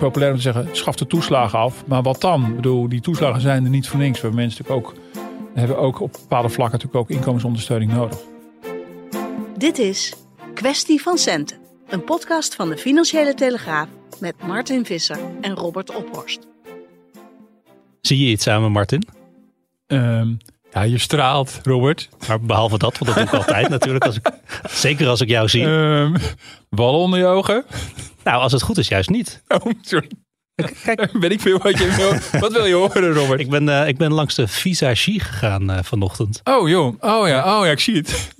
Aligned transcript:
Populair 0.00 0.30
om 0.30 0.36
te 0.36 0.42
zeggen, 0.42 0.68
schaf 0.72 0.96
de 0.96 1.06
toeslagen 1.06 1.58
af. 1.58 1.86
Maar 1.86 2.02
wat 2.02 2.20
dan? 2.20 2.46
Ik 2.46 2.56
bedoel, 2.56 2.88
die 2.88 3.00
toeslagen 3.00 3.40
zijn 3.40 3.64
er 3.64 3.70
niet 3.70 3.88
voor 3.88 3.98
niks. 3.98 4.20
We 4.20 4.20
hebben 4.20 4.40
mensen 4.40 4.62
natuurlijk 4.62 4.88
ook, 4.88 4.94
hebben 5.54 5.78
ook 5.78 6.00
op 6.00 6.12
bepaalde 6.12 6.48
vlakken 6.48 6.78
natuurlijk 6.78 7.10
ook 7.10 7.16
inkomensondersteuning 7.16 7.92
nodig. 7.92 8.18
Dit 9.56 9.78
is 9.78 10.14
Kwestie 10.54 11.02
van 11.02 11.18
Centen, 11.18 11.58
een 11.88 12.04
podcast 12.04 12.54
van 12.54 12.68
de 12.68 12.76
Financiële 12.76 13.34
Telegraaf 13.34 13.88
met 14.18 14.34
Martin 14.46 14.84
Visser 14.84 15.18
en 15.40 15.54
Robert 15.54 15.94
Ophorst. 15.94 16.46
Zie 18.00 18.24
je 18.24 18.30
iets 18.30 18.46
aan 18.46 18.62
me, 18.62 18.68
Martin? 18.68 19.08
Ehm, 19.86 20.28
ja, 20.72 20.82
je 20.82 20.98
straalt, 20.98 21.60
Robert. 21.62 22.08
Maar 22.28 22.40
behalve 22.40 22.78
dat, 22.78 22.98
want 22.98 23.14
dat 23.14 23.14
doe 23.14 23.38
ik 23.38 23.44
altijd 23.44 23.68
natuurlijk. 23.68 24.04
Als 24.04 24.16
ik, 24.16 24.30
zeker 24.86 25.08
als 25.08 25.20
ik 25.20 25.28
jou 25.28 25.48
zie. 25.48 25.64
Um, 25.64 26.16
wal 26.68 27.00
onder 27.00 27.18
je 27.18 27.24
ogen? 27.24 27.64
Nou, 28.24 28.42
als 28.42 28.52
het 28.52 28.62
goed 28.62 28.78
is, 28.78 28.88
juist 28.88 29.10
niet. 29.10 29.42
Oh, 29.48 29.72
sorry. 29.80 30.10
Kijk, 30.84 31.10
ben 31.20 31.30
ik 31.30 31.40
veel 31.40 31.58
wat 31.58 31.78
je 31.78 31.94
wil. 31.94 32.40
Wat 32.40 32.52
wil 32.52 32.66
je 32.66 32.74
horen, 32.74 33.12
Robert? 33.12 33.40
Ik 33.40 33.50
ben, 33.50 33.68
uh, 33.68 33.88
ik 33.88 33.96
ben 33.96 34.12
langs 34.12 34.34
de 34.34 34.48
Visagie 34.48 35.20
gegaan 35.20 35.70
uh, 35.70 35.78
vanochtend. 35.82 36.40
Oh 36.44 36.68
joh, 36.68 36.94
oh 37.00 37.28
ja, 37.28 37.58
oh 37.58 37.64
ja, 37.64 37.70
ik 37.70 37.80
zie 37.80 37.96
het. 37.96 38.34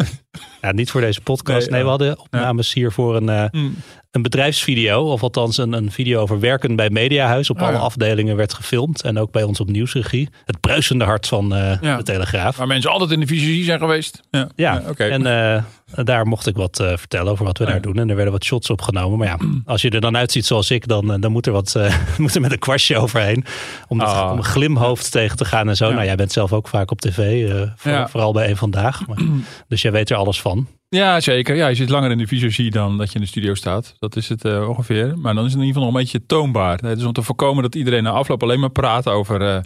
Ja, 0.61 0.73
niet 0.73 0.91
voor 0.91 1.01
deze 1.01 1.21
podcast. 1.21 1.61
Nee, 1.61 1.71
nee 1.71 1.83
we 1.83 1.89
hadden 1.89 2.19
opnames 2.19 2.73
ja. 2.73 2.81
hier 2.81 2.93
voor 2.93 3.17
een, 3.17 3.29
uh, 3.29 3.45
mm. 3.51 3.77
een 4.11 4.23
bedrijfsvideo. 4.23 5.13
Of 5.13 5.23
althans 5.23 5.59
een, 5.59 5.73
een 5.73 5.91
video 5.91 6.21
over 6.21 6.41
werken 6.41 6.77
bij 6.77 6.91
Mediahuis. 6.91 7.51
Op 7.51 7.57
oh, 7.57 7.63
alle 7.63 7.77
ja. 7.77 7.79
afdelingen 7.79 8.37
werd 8.37 8.55
gefilmd. 8.55 9.03
En 9.03 9.19
ook 9.19 9.31
bij 9.31 9.43
ons 9.43 9.61
op 9.61 9.69
Nieuwsregie. 9.69 10.29
Het 10.45 10.61
bruisende 10.61 11.05
hart 11.05 11.27
van 11.27 11.57
uh, 11.57 11.81
ja. 11.81 11.97
de 11.97 12.03
Telegraaf. 12.03 12.57
Waar 12.57 12.67
mensen 12.67 12.91
altijd 12.91 13.11
in 13.11 13.21
de 13.21 13.27
visagie 13.27 13.65
zijn 13.65 13.79
geweest. 13.79 14.21
Ja, 14.31 14.49
ja. 14.57 14.83
Okay. 14.89 15.11
en 15.11 15.21
uh, 15.21 16.05
daar 16.05 16.27
mocht 16.27 16.47
ik 16.47 16.57
wat 16.57 16.77
vertellen 16.77 17.33
over 17.33 17.45
wat 17.45 17.59
we 17.59 17.65
daar 17.65 17.81
doen. 17.81 17.99
En 17.99 18.09
er 18.09 18.15
werden 18.15 18.33
wat 18.33 18.45
shots 18.45 18.71
opgenomen. 18.71 19.19
Maar 19.19 19.29
ja, 19.29 19.37
als 19.73 19.83
je 19.83 19.91
er 19.91 20.01
dan 20.01 20.17
uitziet 20.17 20.47
zoals 20.47 20.71
ik, 20.71 20.89
dan, 20.89 21.21
dan 21.21 21.33
moet 21.33 21.47
er 21.47 21.53
wat 21.53 21.79
moet 22.19 22.35
er 22.35 22.41
met 22.41 22.53
een 22.53 22.59
kwastje 22.59 22.99
overheen. 22.99 23.45
Om, 23.89 23.99
dat, 23.99 24.09
oh. 24.09 24.29
om 24.33 24.39
een 24.39 24.45
glimhoofd 24.45 25.11
tegen 25.11 25.37
te 25.37 25.45
gaan 25.45 25.69
en 25.69 25.77
zo. 25.77 25.93
Nou, 25.93 26.05
jij 26.05 26.17
bent 26.17 26.33
zelf 26.33 26.53
ook 26.53 26.69
vaak 26.69 26.91
op 26.91 27.01
tv. 27.01 27.51
Voor, 27.77 28.09
vooral 28.09 28.33
bij 28.33 28.51
een 28.51 28.57
vandaag. 28.57 29.07
Maar, 29.07 29.19
dus 29.69 29.83
jij 29.83 29.93
weet 29.93 30.11
er 30.11 30.17
alles 30.17 30.30
van. 30.39 30.69
Ja, 30.89 31.21
zeker. 31.21 31.57
Ja, 31.57 31.69
je 31.69 31.75
zit 31.75 31.89
langer 31.89 32.11
in 32.11 32.19
de 32.19 32.27
visagie 32.27 32.71
dan 32.71 32.99
dat 32.99 33.09
je 33.09 33.15
in 33.15 33.21
de 33.21 33.27
studio 33.27 33.55
staat. 33.55 33.95
Dat 33.99 34.17
is 34.17 34.29
het 34.29 34.45
uh, 34.45 34.69
ongeveer. 34.69 35.19
Maar 35.19 35.35
dan 35.35 35.45
is 35.45 35.53
het 35.53 35.61
in 35.61 35.67
ieder 35.67 35.83
geval 35.83 35.83
nog 35.83 35.95
een 35.95 36.01
beetje 36.01 36.27
toonbaar. 36.27 36.79
Het 36.79 36.99
is 36.99 37.05
om 37.05 37.13
te 37.13 37.23
voorkomen 37.23 37.63
dat 37.63 37.75
iedereen 37.75 38.03
na 38.03 38.11
afloop 38.11 38.43
alleen 38.43 38.61
maar 38.61 38.71
praat 38.71 39.09
over, 39.09 39.43
uh, 39.43 39.61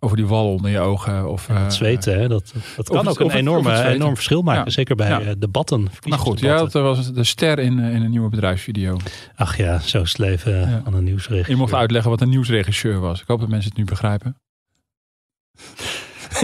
over 0.00 0.16
die 0.16 0.26
wal 0.26 0.52
onder 0.52 0.70
je 0.70 0.78
ogen. 0.78 1.30
Of, 1.30 1.48
uh, 1.48 1.62
het 1.62 1.74
zweten, 1.74 2.20
hè? 2.20 2.28
dat, 2.28 2.52
dat 2.76 2.88
kan 2.88 3.08
ook 3.08 3.20
een 3.20 3.30
enorme, 3.30 3.84
enorm 3.84 4.14
verschil 4.14 4.42
maken. 4.42 4.64
Ja. 4.64 4.70
Zeker 4.70 4.96
bij 4.96 5.08
ja. 5.08 5.34
debatten. 5.38 5.88
Maar 6.08 6.18
goed, 6.18 6.40
ja, 6.40 6.56
dat 6.56 6.72
was 6.72 7.12
de 7.12 7.24
ster 7.24 7.58
in, 7.58 7.78
in 7.78 8.02
een 8.02 8.10
nieuwe 8.10 8.28
bedrijfsvideo. 8.28 8.96
Ach 9.36 9.56
ja, 9.56 9.78
zo 9.78 10.02
is 10.02 10.08
het 10.08 10.18
leven 10.18 10.60
ja. 10.60 10.82
aan 10.84 10.94
een 10.94 11.04
nieuwsregisseur. 11.04 11.54
Je 11.54 11.60
mocht 11.60 11.74
uitleggen 11.74 12.10
wat 12.10 12.20
een 12.20 12.28
nieuwsregisseur 12.28 13.00
was. 13.00 13.20
Ik 13.20 13.26
hoop 13.26 13.40
dat 13.40 13.48
mensen 13.48 13.68
het 13.68 13.78
nu 13.78 13.84
begrijpen. 13.84 14.36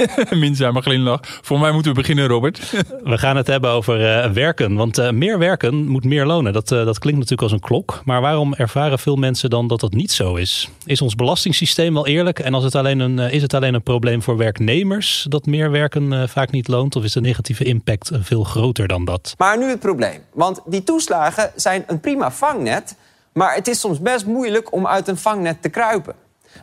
Minzame 0.31 0.83
glimlach. 0.83 1.21
Voor 1.23 1.59
mij 1.59 1.73
moeten 1.73 1.93
we 1.93 1.99
beginnen, 1.99 2.27
Robert. 2.27 2.71
we 3.05 3.19
gaan 3.19 3.37
het 3.37 3.47
hebben 3.47 3.71
over 3.71 4.01
uh, 4.01 4.31
werken. 4.33 4.75
Want 4.75 4.99
uh, 4.99 5.11
meer 5.11 5.39
werken 5.39 5.87
moet 5.87 6.05
meer 6.05 6.27
lonen. 6.27 6.53
Dat, 6.53 6.71
uh, 6.71 6.85
dat 6.85 6.99
klinkt 6.99 7.19
natuurlijk 7.19 7.53
als 7.53 7.61
een 7.61 7.67
klok. 7.67 8.03
Maar 8.05 8.21
waarom 8.21 8.55
ervaren 8.55 8.99
veel 8.99 9.17
mensen 9.17 9.51
dan 9.51 9.67
dat 9.67 9.81
dat 9.81 9.93
niet 9.93 10.13
zo 10.13 10.35
is? 10.35 10.69
Is 10.85 11.03
ons 11.03 11.15
belastingssysteem 11.15 11.95
wel 11.95 12.07
eerlijk? 12.07 12.39
En 12.39 12.55
als 12.55 12.65
het 12.65 12.75
alleen 12.75 12.99
een, 13.01 13.19
is 13.19 13.43
het 13.43 13.55
alleen 13.55 13.75
een 13.75 13.83
probleem 13.83 14.23
voor 14.23 14.37
werknemers 14.37 15.27
dat 15.29 15.47
meer 15.47 15.71
werken 15.71 16.29
vaak 16.29 16.51
niet 16.51 16.69
loont? 16.69 16.97
Of 16.97 17.05
is 17.05 17.13
de 17.13 17.21
negatieve 17.21 17.65
impact 17.65 18.11
veel 18.21 18.45
groter 18.45 18.89
dan 18.89 19.05
dat? 19.05 19.35
Maar 19.39 19.59
nu 19.59 19.69
het 19.69 19.81
probleem. 19.81 20.21
Want 20.33 20.61
die 20.67 20.85
toeslagen 20.85 21.51
zijn 21.57 21.85
een 21.87 22.01
prima 22.01 22.31
vangnet. 22.31 22.97
Maar 23.33 23.55
het 23.55 23.69
is 23.69 23.81
soms 23.81 24.01
best 24.01 24.27
moeilijk 24.27 24.73
om 24.73 24.87
uit 24.87 25.09
een 25.09 25.17
vangnet 25.17 25.63
te 25.63 25.69
kruipen. 25.69 26.15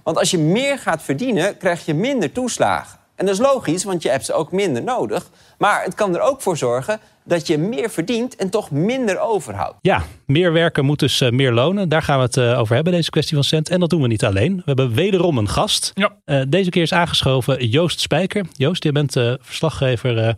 Want 0.03 0.17
als 0.17 0.31
je 0.31 0.37
meer 0.37 0.79
gaat 0.79 1.01
verdienen, 1.01 1.57
krijg 1.57 1.85
je 1.85 1.93
minder 1.93 2.31
toeslagen. 2.31 2.96
En 3.17 3.25
dat 3.25 3.33
is 3.35 3.41
logisch, 3.41 3.83
want 3.83 4.03
je 4.03 4.09
hebt 4.09 4.25
ze 4.25 4.33
ook 4.33 4.51
minder 4.51 4.83
nodig. 4.83 5.29
Maar 5.57 5.83
het 5.83 5.95
kan 5.95 6.15
er 6.15 6.21
ook 6.21 6.41
voor 6.41 6.57
zorgen 6.57 6.99
dat 7.23 7.47
je 7.47 7.57
meer 7.57 7.89
verdient 7.89 8.35
en 8.35 8.49
toch 8.49 8.71
minder 8.71 9.19
overhoudt. 9.19 9.75
Ja, 9.81 10.03
meer 10.25 10.53
werken 10.53 10.85
moet 10.85 10.99
dus 10.99 11.21
uh, 11.21 11.29
meer 11.29 11.51
lonen. 11.51 11.89
Daar 11.89 12.01
gaan 12.01 12.17
we 12.17 12.23
het 12.23 12.37
uh, 12.37 12.59
over 12.59 12.75
hebben, 12.75 12.93
deze 12.93 13.09
kwestie 13.09 13.35
van 13.35 13.43
cent. 13.43 13.69
En 13.69 13.79
dat 13.79 13.89
doen 13.89 14.01
we 14.01 14.07
niet 14.07 14.25
alleen. 14.25 14.55
We 14.55 14.63
hebben 14.65 14.93
wederom 14.93 15.37
een 15.37 15.49
gast. 15.49 15.91
Ja. 15.93 16.17
Uh, 16.25 16.41
deze 16.47 16.69
keer 16.69 16.81
is 16.81 16.93
aangeschoven 16.93 17.67
Joost 17.67 17.99
Spijker. 17.99 18.45
Joost, 18.53 18.83
je 18.83 18.91
bent 18.91 19.11
verslaggever 19.39 20.35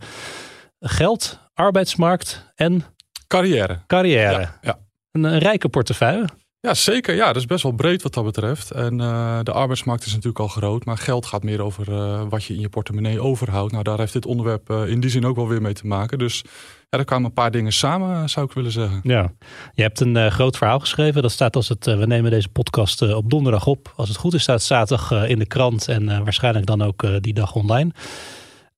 geld, 0.80 1.38
arbeidsmarkt 1.54 2.52
en... 2.54 2.84
Carrière. 3.26 3.78
Carrière. 3.86 4.40
Ja, 4.40 4.58
ja. 4.62 4.78
Een, 5.12 5.24
een 5.24 5.38
rijke 5.38 5.68
portefeuille. 5.68 6.24
Ja, 6.62 6.74
zeker. 6.74 7.14
Ja, 7.14 7.26
dat 7.26 7.36
is 7.36 7.46
best 7.46 7.62
wel 7.62 7.72
breed 7.72 8.02
wat 8.02 8.14
dat 8.14 8.24
betreft. 8.24 8.70
En 8.70 9.00
uh, 9.00 9.38
de 9.42 9.52
arbeidsmarkt 9.52 10.04
is 10.04 10.12
natuurlijk 10.12 10.38
al 10.38 10.48
groot, 10.48 10.84
maar 10.84 10.98
geld 10.98 11.26
gaat 11.26 11.42
meer 11.42 11.62
over 11.62 11.88
uh, 11.88 12.22
wat 12.28 12.44
je 12.44 12.54
in 12.54 12.60
je 12.60 12.68
portemonnee 12.68 13.20
overhoudt. 13.20 13.72
Nou, 13.72 13.84
daar 13.84 13.98
heeft 13.98 14.12
dit 14.12 14.26
onderwerp 14.26 14.70
uh, 14.70 14.88
in 14.88 15.00
die 15.00 15.10
zin 15.10 15.26
ook 15.26 15.36
wel 15.36 15.48
weer 15.48 15.62
mee 15.62 15.72
te 15.72 15.86
maken. 15.86 16.18
Dus 16.18 16.44
ja, 16.88 16.98
er 16.98 17.04
kwamen 17.04 17.26
een 17.26 17.32
paar 17.32 17.50
dingen 17.50 17.72
samen, 17.72 18.28
zou 18.28 18.46
ik 18.46 18.52
willen 18.52 18.72
zeggen. 18.72 19.00
Ja, 19.02 19.32
je 19.74 19.82
hebt 19.82 20.00
een 20.00 20.30
groot 20.30 20.56
verhaal 20.56 20.78
geschreven. 20.78 21.22
Dat 21.22 21.30
staat 21.30 21.56
als 21.56 21.68
het, 21.68 21.84
we 21.84 22.06
nemen 22.06 22.30
deze 22.30 22.48
podcast 22.48 23.14
op 23.14 23.30
donderdag 23.30 23.66
op. 23.66 23.92
Als 23.96 24.08
het 24.08 24.18
goed 24.18 24.34
is, 24.34 24.42
staat 24.42 24.62
zaterdag 24.62 25.28
in 25.28 25.38
de 25.38 25.46
krant 25.46 25.88
en 25.88 26.24
waarschijnlijk 26.24 26.66
dan 26.66 26.82
ook 26.82 27.22
die 27.22 27.34
dag 27.34 27.54
online. 27.54 27.90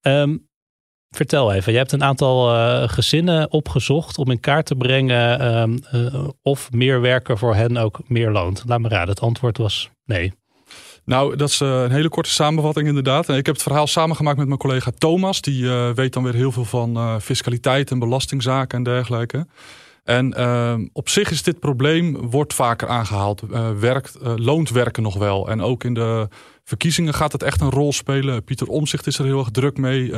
Um, 0.02 0.50
Vertel 1.14 1.52
even, 1.52 1.72
je 1.72 1.78
hebt 1.78 1.92
een 1.92 2.04
aantal 2.04 2.54
uh, 2.54 2.88
gezinnen 2.88 3.52
opgezocht 3.52 4.18
om 4.18 4.30
in 4.30 4.40
kaart 4.40 4.66
te 4.66 4.74
brengen 4.74 5.80
uh, 5.94 6.28
of 6.42 6.72
meer 6.72 7.00
werken 7.00 7.38
voor 7.38 7.54
hen 7.54 7.76
ook 7.76 8.00
meer 8.06 8.30
loont. 8.30 8.62
Laat 8.66 8.80
me 8.80 8.88
raden, 8.88 9.08
het 9.08 9.20
antwoord 9.20 9.58
was 9.58 9.90
nee. 10.04 10.32
Nou, 11.04 11.36
dat 11.36 11.48
is 11.48 11.60
een 11.60 11.90
hele 11.90 12.08
korte 12.08 12.30
samenvatting 12.30 12.88
inderdaad. 12.88 13.28
Ik 13.28 13.46
heb 13.46 13.54
het 13.54 13.62
verhaal 13.62 13.86
samengemaakt 13.86 14.38
met 14.38 14.46
mijn 14.46 14.58
collega 14.58 14.90
Thomas. 14.98 15.40
Die 15.40 15.68
weet 15.70 16.12
dan 16.12 16.22
weer 16.22 16.34
heel 16.34 16.52
veel 16.52 16.64
van 16.64 17.20
fiscaliteit 17.20 17.90
en 17.90 17.98
belastingzaken 17.98 18.78
en 18.78 18.84
dergelijke. 18.84 19.46
En 20.04 20.34
op 20.92 21.08
zich 21.08 21.30
is 21.30 21.42
dit 21.42 21.60
probleem, 21.60 22.30
wordt 22.30 22.54
vaker 22.54 22.88
aangehaald. 22.88 23.42
werkt, 23.78 24.18
loont 24.36 24.70
werken 24.70 25.02
nog 25.02 25.16
wel. 25.16 25.48
En 25.48 25.60
ook 25.60 25.84
in 25.84 25.94
de 25.94 26.28
verkiezingen 26.64 27.14
gaat 27.14 27.32
het 27.32 27.42
echt 27.42 27.60
een 27.60 27.70
rol 27.70 27.92
spelen. 27.92 28.44
Pieter 28.44 28.66
Omzicht 28.66 29.06
is 29.06 29.18
er 29.18 29.24
heel 29.24 29.38
erg 29.38 29.50
druk 29.50 29.76
mee. 29.76 30.12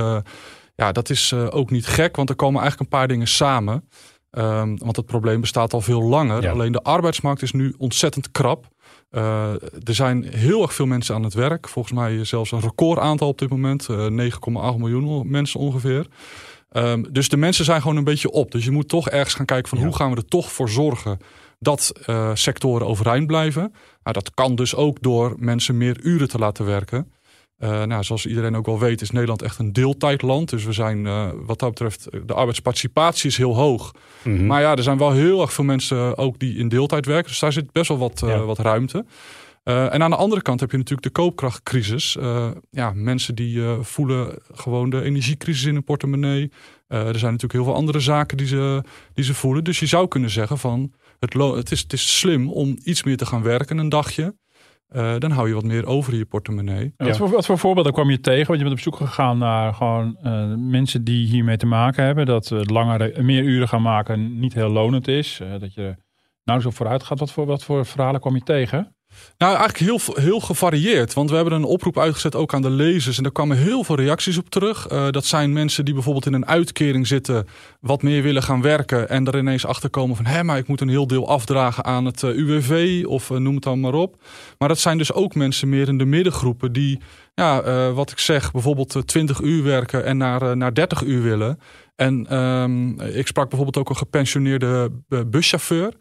Ja, 0.74 0.92
dat 0.92 1.10
is 1.10 1.30
uh, 1.34 1.46
ook 1.50 1.70
niet 1.70 1.86
gek, 1.86 2.16
want 2.16 2.28
er 2.28 2.36
komen 2.36 2.60
eigenlijk 2.60 2.92
een 2.92 2.98
paar 2.98 3.08
dingen 3.08 3.26
samen. 3.26 3.88
Um, 4.30 4.78
want 4.78 4.96
het 4.96 5.06
probleem 5.06 5.40
bestaat 5.40 5.72
al 5.72 5.80
veel 5.80 6.02
langer. 6.02 6.42
Ja. 6.42 6.50
Alleen 6.50 6.72
de 6.72 6.82
arbeidsmarkt 6.82 7.42
is 7.42 7.52
nu 7.52 7.74
ontzettend 7.78 8.30
krap. 8.30 8.66
Uh, 9.10 9.52
er 9.82 9.94
zijn 9.94 10.24
heel 10.24 10.62
erg 10.62 10.74
veel 10.74 10.86
mensen 10.86 11.14
aan 11.14 11.22
het 11.22 11.34
werk. 11.34 11.68
Volgens 11.68 11.94
mij 11.94 12.24
zelfs 12.24 12.52
een 12.52 12.60
recordaantal 12.60 13.28
op 13.28 13.38
dit 13.38 13.50
moment. 13.50 13.88
Uh, 13.90 14.30
9,8 14.32 14.38
miljoen 14.78 15.30
mensen 15.30 15.60
ongeveer. 15.60 16.06
Um, 16.72 17.12
dus 17.12 17.28
de 17.28 17.36
mensen 17.36 17.64
zijn 17.64 17.80
gewoon 17.80 17.96
een 17.96 18.04
beetje 18.04 18.30
op. 18.30 18.50
Dus 18.50 18.64
je 18.64 18.70
moet 18.70 18.88
toch 18.88 19.08
ergens 19.08 19.34
gaan 19.34 19.46
kijken 19.46 19.68
van 19.68 19.78
ja. 19.78 19.84
hoe 19.84 19.94
gaan 19.94 20.10
we 20.10 20.16
er 20.16 20.24
toch 20.24 20.52
voor 20.52 20.68
zorgen 20.68 21.18
dat 21.58 21.92
uh, 22.06 22.30
sectoren 22.34 22.86
overeind 22.86 23.26
blijven. 23.26 23.60
Nou, 24.02 24.14
dat 24.14 24.34
kan 24.34 24.54
dus 24.54 24.74
ook 24.74 25.02
door 25.02 25.34
mensen 25.38 25.76
meer 25.76 26.00
uren 26.00 26.28
te 26.28 26.38
laten 26.38 26.64
werken. 26.64 27.12
Uh, 27.58 27.82
nou, 27.82 28.04
zoals 28.04 28.26
iedereen 28.26 28.56
ook 28.56 28.66
wel 28.66 28.78
weet, 28.78 29.00
is 29.00 29.10
Nederland 29.10 29.42
echt 29.42 29.58
een 29.58 29.72
deeltijdland. 29.72 30.50
Dus 30.50 30.64
we 30.64 30.72
zijn 30.72 31.04
uh, 31.04 31.30
wat 31.46 31.58
dat 31.58 31.68
betreft, 31.68 32.08
de 32.26 32.34
arbeidsparticipatie 32.34 33.30
is 33.30 33.36
heel 33.36 33.56
hoog. 33.56 33.92
Mhm. 34.24 34.46
Maar 34.46 34.60
ja, 34.60 34.76
er 34.76 34.82
zijn 34.82 34.98
wel 34.98 35.12
heel 35.12 35.40
erg 35.40 35.52
veel 35.52 35.64
mensen 35.64 36.16
ook 36.16 36.38
die 36.38 36.56
in 36.56 36.68
deeltijd 36.68 37.06
werken. 37.06 37.28
Dus 37.28 37.38
daar 37.38 37.52
zit 37.52 37.72
best 37.72 37.88
wel 37.88 37.98
wat, 37.98 38.20
uh, 38.24 38.30
Ja. 38.30 38.38
wat 38.38 38.58
ruimte. 38.58 39.04
En 39.64 40.02
aan 40.02 40.10
de 40.10 40.16
andere 40.16 40.42
kant 40.42 40.60
heb 40.60 40.70
je 40.70 40.76
natuurlijk 40.76 41.06
de 41.06 41.12
koopkrachtcrisis. 41.12 42.16
Ja, 42.70 42.92
mensen 42.94 43.34
die 43.34 43.62
voelen 43.80 44.38
gewoon 44.52 44.90
de 44.90 45.02
energiecrisis 45.02 45.64
in 45.64 45.74
hun 45.74 45.84
portemonnee. 45.84 46.50
Er 46.88 47.18
zijn 47.18 47.32
natuurlijk 47.32 47.52
heel 47.52 47.64
veel 47.64 47.74
andere 47.74 48.00
zaken 48.00 48.36
die 48.36 48.46
ze, 48.46 48.82
die 49.14 49.24
ze 49.24 49.34
voelen. 49.34 49.64
Dus 49.64 49.78
je 49.78 49.86
zou 49.86 50.08
kunnen 50.08 50.30
zeggen 50.30 50.58
van 50.58 50.92
het, 51.18 51.32
het, 51.32 51.70
is, 51.70 51.80
het 51.80 51.92
is 51.92 52.18
slim 52.18 52.50
om 52.50 52.78
iets 52.82 53.02
meer 53.02 53.16
te 53.16 53.26
gaan 53.26 53.42
werken 53.42 53.78
een 53.78 53.88
dagje. 53.88 54.34
Uh, 54.92 55.18
dan 55.18 55.30
hou 55.30 55.48
je 55.48 55.54
wat 55.54 55.64
meer 55.64 55.86
over 55.86 56.12
in 56.12 56.18
je 56.18 56.24
portemonnee. 56.24 56.92
En 56.96 57.06
Wat, 57.06 57.16
voor, 57.16 57.30
wat 57.30 57.46
voor 57.46 57.58
voorbeelden 57.58 57.92
kwam 57.92 58.10
je 58.10 58.20
tegen? 58.20 58.46
Want 58.46 58.58
je 58.58 58.64
bent 58.64 58.76
op 58.76 58.82
zoek 58.82 58.96
gegaan 58.96 59.38
naar 59.38 59.74
gewoon 59.74 60.18
uh, 60.22 60.54
mensen 60.56 61.04
die 61.04 61.26
hiermee 61.26 61.56
te 61.56 61.66
maken 61.66 62.04
hebben. 62.04 62.26
Dat 62.26 62.50
uh, 62.50 62.60
langere, 62.62 63.22
meer 63.22 63.42
uren 63.42 63.68
gaan 63.68 63.82
maken 63.82 64.38
niet 64.38 64.54
heel 64.54 64.68
lonend 64.68 65.08
is. 65.08 65.40
Uh, 65.42 65.58
dat 65.58 65.74
je 65.74 65.96
nou 66.44 66.60
zo 66.60 66.70
vooruit 66.70 67.02
gaat. 67.02 67.18
Wat 67.18 67.32
voor, 67.32 67.46
wat 67.46 67.64
voor 67.64 67.86
verhalen 67.86 68.20
kwam 68.20 68.34
je 68.34 68.42
tegen? 68.42 68.96
Nou, 69.38 69.56
eigenlijk 69.56 69.78
heel, 69.78 70.14
heel 70.24 70.40
gevarieerd. 70.40 71.12
Want 71.12 71.30
we 71.30 71.36
hebben 71.36 71.54
een 71.54 71.64
oproep 71.64 71.98
uitgezet 71.98 72.34
ook 72.34 72.54
aan 72.54 72.62
de 72.62 72.70
lezers. 72.70 73.16
En 73.16 73.22
daar 73.22 73.32
kwamen 73.32 73.56
heel 73.56 73.84
veel 73.84 73.96
reacties 73.96 74.38
op 74.38 74.50
terug. 74.50 74.90
Uh, 74.92 75.10
dat 75.10 75.24
zijn 75.24 75.52
mensen 75.52 75.84
die 75.84 75.94
bijvoorbeeld 75.94 76.26
in 76.26 76.32
een 76.32 76.46
uitkering 76.46 77.06
zitten. 77.06 77.46
Wat 77.80 78.02
meer 78.02 78.22
willen 78.22 78.42
gaan 78.42 78.62
werken. 78.62 79.08
En 79.08 79.26
er 79.26 79.38
ineens 79.38 79.66
achter 79.66 79.90
komen 79.90 80.16
van... 80.16 80.26
hé, 80.26 80.42
maar 80.42 80.58
ik 80.58 80.66
moet 80.66 80.80
een 80.80 80.88
heel 80.88 81.06
deel 81.06 81.28
afdragen 81.28 81.84
aan 81.84 82.04
het 82.04 82.22
uh, 82.22 82.30
UWV. 82.30 83.04
Of 83.06 83.30
uh, 83.30 83.38
noem 83.38 83.54
het 83.54 83.62
dan 83.64 83.80
maar 83.80 83.94
op. 83.94 84.22
Maar 84.58 84.68
dat 84.68 84.78
zijn 84.78 84.98
dus 84.98 85.12
ook 85.12 85.34
mensen 85.34 85.68
meer 85.68 85.88
in 85.88 85.98
de 85.98 86.04
middengroepen. 86.04 86.72
Die, 86.72 87.00
ja, 87.34 87.62
wat 87.92 88.10
ik 88.10 88.18
zeg, 88.18 88.50
bijvoorbeeld 88.50 89.02
20 89.06 89.40
uur 89.40 89.62
werken 89.62 90.04
en 90.04 90.16
naar, 90.16 90.56
naar 90.56 90.74
30 90.74 91.02
uur 91.02 91.22
willen. 91.22 91.58
En 91.96 92.36
um, 92.36 93.00
ik 93.00 93.26
sprak 93.26 93.48
bijvoorbeeld 93.48 93.76
ook 93.76 93.90
een 93.90 93.96
gepensioneerde 93.96 94.90
buschauffeur. 95.26 95.92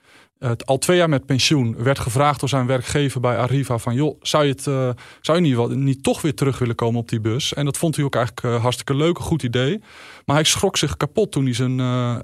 Het 0.46 0.66
al 0.66 0.78
twee 0.78 0.98
jaar 0.98 1.10
met 1.10 1.26
pensioen 1.26 1.76
werd 1.78 2.00
gevraagd 2.00 2.40
door 2.40 2.50
zijn 2.50 2.66
werkgever 2.66 3.22
bij 3.22 3.38
Arriva 3.38 3.78
van 3.78 3.94
joh, 3.94 4.18
zou 4.22 4.46
je, 4.46 4.52
het, 4.52 4.66
uh, 4.66 4.90
zou 5.22 5.44
je 5.44 5.68
niet, 5.68 5.76
niet 5.76 6.04
toch 6.04 6.22
weer 6.22 6.36
terug 6.36 6.60
willen 6.60 6.76
komen 6.76 7.00
op 7.00 7.10
die 7.10 7.20
bus? 7.20 7.54
En 7.54 7.66
dat 7.66 7.78
vond 7.78 7.96
hij 7.96 8.06
ook 8.06 8.16
eigenlijk 8.16 8.46
uh, 8.46 8.62
hartstikke 8.62 8.96
leuk, 8.96 9.18
een 9.18 9.24
goed 9.24 9.44
idee. 9.44 9.82
Maar 10.26 10.36
hij 10.36 10.46
schrok 10.46 10.78
zich 10.78 10.98
kapot 10.98 11.32
toen 11.32 11.44
hij 11.44 11.54
zijn 11.54 11.80
uh, 11.80 12.18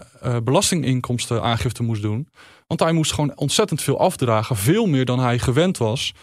belastinginkomsten 0.44 1.42
aangifte 1.42 1.84
moest 1.84 2.02
doen. 2.02 2.28
Want 2.68 2.80
hij 2.80 2.92
moest 2.92 3.14
gewoon 3.14 3.38
ontzettend 3.38 3.82
veel 3.82 4.00
afdragen, 4.00 4.56
veel 4.56 4.86
meer 4.86 5.06
dan 5.06 5.20
hij 5.20 5.40
gewend 5.40 5.78
was. 5.78 6.14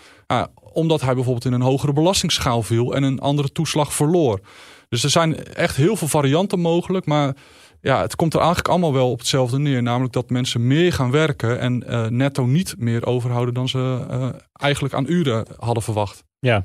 omdat 0.72 1.00
hij 1.00 1.14
bijvoorbeeld 1.14 1.44
in 1.44 1.52
een 1.52 1.60
hogere 1.60 1.92
belastingsschaal 1.92 2.62
viel 2.62 2.94
en 2.94 3.02
een 3.02 3.20
andere 3.20 3.52
toeslag 3.52 3.94
verloor. 3.94 4.40
Dus 4.88 5.04
er 5.04 5.10
zijn 5.10 5.44
echt 5.44 5.76
heel 5.76 5.96
veel 5.96 6.08
varianten 6.08 6.60
mogelijk, 6.60 7.06
maar 7.06 7.34
ja, 7.86 8.00
het 8.00 8.16
komt 8.16 8.34
er 8.34 8.38
eigenlijk 8.38 8.68
allemaal 8.68 8.92
wel 8.92 9.10
op 9.10 9.18
hetzelfde 9.18 9.58
neer. 9.58 9.82
Namelijk 9.82 10.12
dat 10.12 10.30
mensen 10.30 10.66
meer 10.66 10.92
gaan 10.92 11.10
werken 11.10 11.60
en 11.60 11.84
uh, 11.86 12.06
netto 12.06 12.46
niet 12.46 12.74
meer 12.78 13.06
overhouden 13.06 13.54
dan 13.54 13.68
ze 13.68 14.06
uh, 14.10 14.28
eigenlijk 14.52 14.94
aan 14.94 15.06
uren 15.08 15.46
hadden 15.56 15.82
verwacht. 15.82 16.24
Ja, 16.38 16.64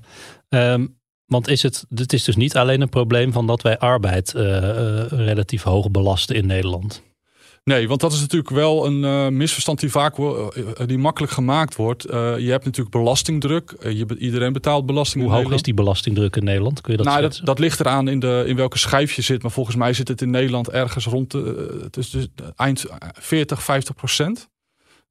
um, 0.50 1.00
want 1.26 1.48
is 1.48 1.64
het, 1.64 1.86
het 1.94 2.14
is 2.14 2.24
dus 2.24 2.36
niet 2.36 2.58
alleen 2.58 2.82
een 2.82 2.90
probleem 2.90 3.32
van 3.32 3.48
dat 3.48 3.62
wij 3.62 3.78
arbeid 3.78 4.34
uh, 4.36 4.42
relatief 5.06 5.64
hoog 5.64 5.92
belasten 5.92 6.36
in 6.36 6.46
Nederland. 6.46 7.04
Nee, 7.64 7.88
want 7.88 8.00
dat 8.00 8.12
is 8.12 8.20
natuurlijk 8.20 8.50
wel 8.50 8.86
een 8.86 9.04
uh, 9.04 9.28
misverstand 9.28 9.80
die 9.80 9.92
vaak 9.92 10.18
uh, 10.18 10.48
die 10.86 10.98
makkelijk 10.98 11.34
gemaakt 11.34 11.76
wordt. 11.76 12.12
Uh, 12.12 12.40
je 12.40 12.50
hebt 12.52 12.66
natuurlijk 12.66 12.96
belastingdruk. 12.96 13.76
je, 13.80 14.16
iedereen 14.18 14.54
betaalt 14.54 14.86
belasting. 14.86 15.24
Hoe 15.24 15.34
hoog 15.34 15.52
is 15.52 15.62
die 15.62 15.74
belastingdruk 15.74 16.36
in 16.36 16.44
Nederland? 16.44 16.82
Kun 16.82 16.92
je 16.92 16.98
dat 16.98 17.08
nou, 17.08 17.22
dat, 17.22 17.42
dat, 17.44 17.60
ligt 17.60 17.80
eraan 17.80 18.08
in, 18.08 18.20
de, 18.20 18.44
in 18.48 18.56
welke 18.56 18.78
schijf 18.78 19.14
je 19.14 19.22
zit. 19.22 19.42
Maar 19.42 19.52
volgens 19.52 19.76
mij 19.76 19.94
zit 19.94 20.08
het 20.08 20.22
in 20.22 20.30
Nederland 20.30 20.70
ergens 20.70 21.06
rond 21.06 21.32
de, 21.32 21.88
dus 21.90 22.28
eind 22.56 22.86
40, 23.14 23.64
50 23.64 23.96
procent. 23.96 24.50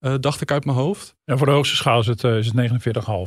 Uh, 0.00 0.14
dacht 0.20 0.40
ik 0.40 0.50
uit 0.50 0.64
mijn 0.64 0.76
hoofd. 0.76 1.14
Ja, 1.24 1.36
voor 1.36 1.46
de 1.46 1.52
hoogste 1.52 1.76
schaal 1.76 2.00
is 2.00 2.06
het, 2.06 2.22
uh, 2.22 2.36
is 2.36 2.46
het 2.46 2.70
49,5. 2.70 2.72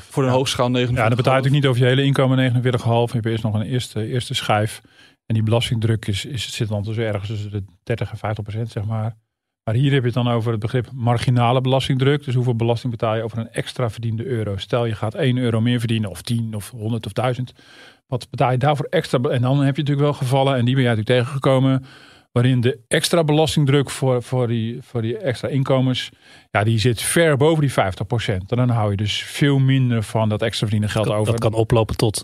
Voor 0.09 0.23
de 0.23 0.29
ja. 0.29 0.35
hoogste 0.35 0.55
schaal 0.55 0.69
49,5. 0.69 0.73
Ja, 0.73 0.85
dan 0.85 0.93
betaal 0.93 1.35
je 1.35 1.41
natuurlijk 1.41 1.53
niet 1.53 1.65
over 1.65 1.81
je 1.81 1.87
hele 1.87 2.03
inkomen 2.03 2.63
49,5. 2.63 2.63
Je 2.63 3.09
hebt 3.11 3.25
eerst 3.25 3.43
nog 3.43 3.53
een 3.53 3.61
eerste, 3.61 4.07
eerste 4.07 4.33
schijf. 4.33 4.81
En 5.25 5.33
die 5.33 5.43
belastingdruk 5.43 6.05
is, 6.05 6.25
is, 6.25 6.55
zit 6.55 6.67
dan 6.67 6.83
dus 6.83 6.97
ergens 6.97 7.27
tussen 7.27 7.51
de 7.51 7.63
30 7.83 8.11
en 8.11 8.17
50 8.17 8.43
procent, 8.43 8.69
zeg 8.69 8.85
maar. 8.85 9.15
Maar 9.63 9.75
hier 9.75 9.91
heb 9.91 9.99
je 9.99 10.05
het 10.05 10.13
dan 10.13 10.27
over 10.27 10.51
het 10.51 10.59
begrip 10.59 10.91
marginale 10.91 11.61
belastingdruk. 11.61 12.23
Dus 12.23 12.35
hoeveel 12.35 12.55
belasting 12.55 12.91
betaal 12.91 13.15
je 13.15 13.23
over 13.23 13.37
een 13.37 13.51
extra 13.51 13.89
verdiende 13.89 14.25
euro? 14.25 14.57
Stel 14.57 14.85
je 14.85 14.95
gaat 14.95 15.13
1 15.13 15.37
euro 15.37 15.61
meer 15.61 15.79
verdienen, 15.79 16.09
of 16.09 16.21
10 16.21 16.55
of 16.55 16.69
100 16.69 17.05
of 17.05 17.11
1000. 17.11 17.53
Wat 18.07 18.29
betaal 18.29 18.51
je 18.51 18.57
daarvoor 18.57 18.87
extra? 18.89 19.19
En 19.19 19.41
dan 19.41 19.57
heb 19.57 19.75
je 19.75 19.81
natuurlijk 19.81 20.07
wel 20.07 20.13
gevallen, 20.13 20.55
en 20.55 20.65
die 20.65 20.75
ben 20.75 20.83
jij 20.83 20.95
natuurlijk 20.95 21.19
tegengekomen. 21.19 21.85
Waarin 22.33 22.61
de 22.61 22.79
extra 22.87 23.23
belastingdruk 23.23 23.89
voor, 23.89 24.23
voor, 24.23 24.47
die, 24.47 24.77
voor 24.81 25.01
die 25.01 25.17
extra 25.17 25.47
inkomens. 25.47 26.09
Ja, 26.51 26.63
die 26.63 26.79
zit 26.79 27.01
ver 27.01 27.37
boven 27.37 27.61
die 27.61 27.71
50%. 27.71 27.75
En 28.25 28.43
dan 28.47 28.69
hou 28.69 28.91
je 28.91 28.97
dus 28.97 29.23
veel 29.23 29.59
minder 29.59 30.03
van 30.03 30.29
dat 30.29 30.41
extra 30.41 30.67
verdiende 30.67 30.91
geld 30.91 31.05
dat, 31.05 31.15
over. 31.15 31.31
Dat 31.31 31.41
kan 31.41 31.53
oplopen 31.53 31.97
tot 31.97 32.23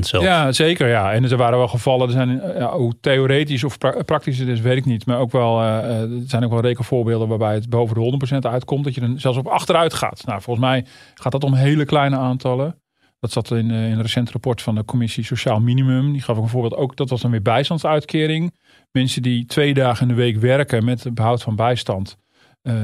zelfs. 0.00 0.26
Ja, 0.26 0.52
zeker. 0.52 0.88
Ja. 0.88 1.12
En 1.12 1.24
er 1.24 1.36
waren 1.36 1.58
wel 1.58 1.68
gevallen. 1.68 2.06
Er 2.06 2.12
zijn, 2.12 2.42
ja, 2.58 2.76
hoe 2.76 2.94
theoretisch 3.00 3.64
of 3.64 3.78
pra 3.78 4.02
praktisch 4.02 4.38
het 4.38 4.48
is, 4.48 4.60
weet 4.60 4.76
ik 4.76 4.84
niet. 4.84 5.06
Maar 5.06 5.18
ook 5.18 5.32
wel, 5.32 5.60
uh, 5.60 6.00
er 6.00 6.22
zijn 6.26 6.44
ook 6.44 6.50
wel 6.50 6.60
rekenvoorbeelden 6.60 7.28
waarbij 7.28 7.54
het 7.54 7.68
boven 7.68 7.94
de 7.94 8.00
100% 8.00 8.38
uitkomt. 8.50 8.84
Dat 8.84 8.94
je 8.94 9.00
er 9.00 9.12
zelfs 9.16 9.38
op 9.38 9.46
achteruit 9.46 9.94
gaat. 9.94 10.22
Nou, 10.26 10.42
volgens 10.42 10.66
mij 10.66 10.84
gaat 11.14 11.32
dat 11.32 11.44
om 11.44 11.54
hele 11.54 11.84
kleine 11.84 12.16
aantallen. 12.16 12.80
Dat 13.20 13.32
zat 13.32 13.50
in, 13.50 13.70
uh, 13.70 13.86
in 13.86 13.92
een 13.92 14.02
recent 14.02 14.30
rapport 14.30 14.62
van 14.62 14.74
de 14.74 14.84
commissie 14.84 15.24
Sociaal 15.24 15.60
Minimum. 15.60 16.12
Die 16.12 16.22
gaf 16.22 16.36
ook 16.36 16.42
een 16.42 16.48
voorbeeld 16.48 16.74
ook. 16.74 16.96
Dat 16.96 17.10
was 17.10 17.20
dan 17.20 17.30
weer 17.30 17.42
bijstandsuitkering. 17.42 18.52
Mensen 18.92 19.22
die 19.22 19.46
twee 19.46 19.74
dagen 19.74 20.02
in 20.02 20.08
de 20.08 20.20
week 20.20 20.36
werken 20.36 20.84
met 20.84 21.04
het 21.04 21.14
behoud 21.14 21.42
van 21.42 21.56
bijstand. 21.56 22.16
Uh, 22.62 22.74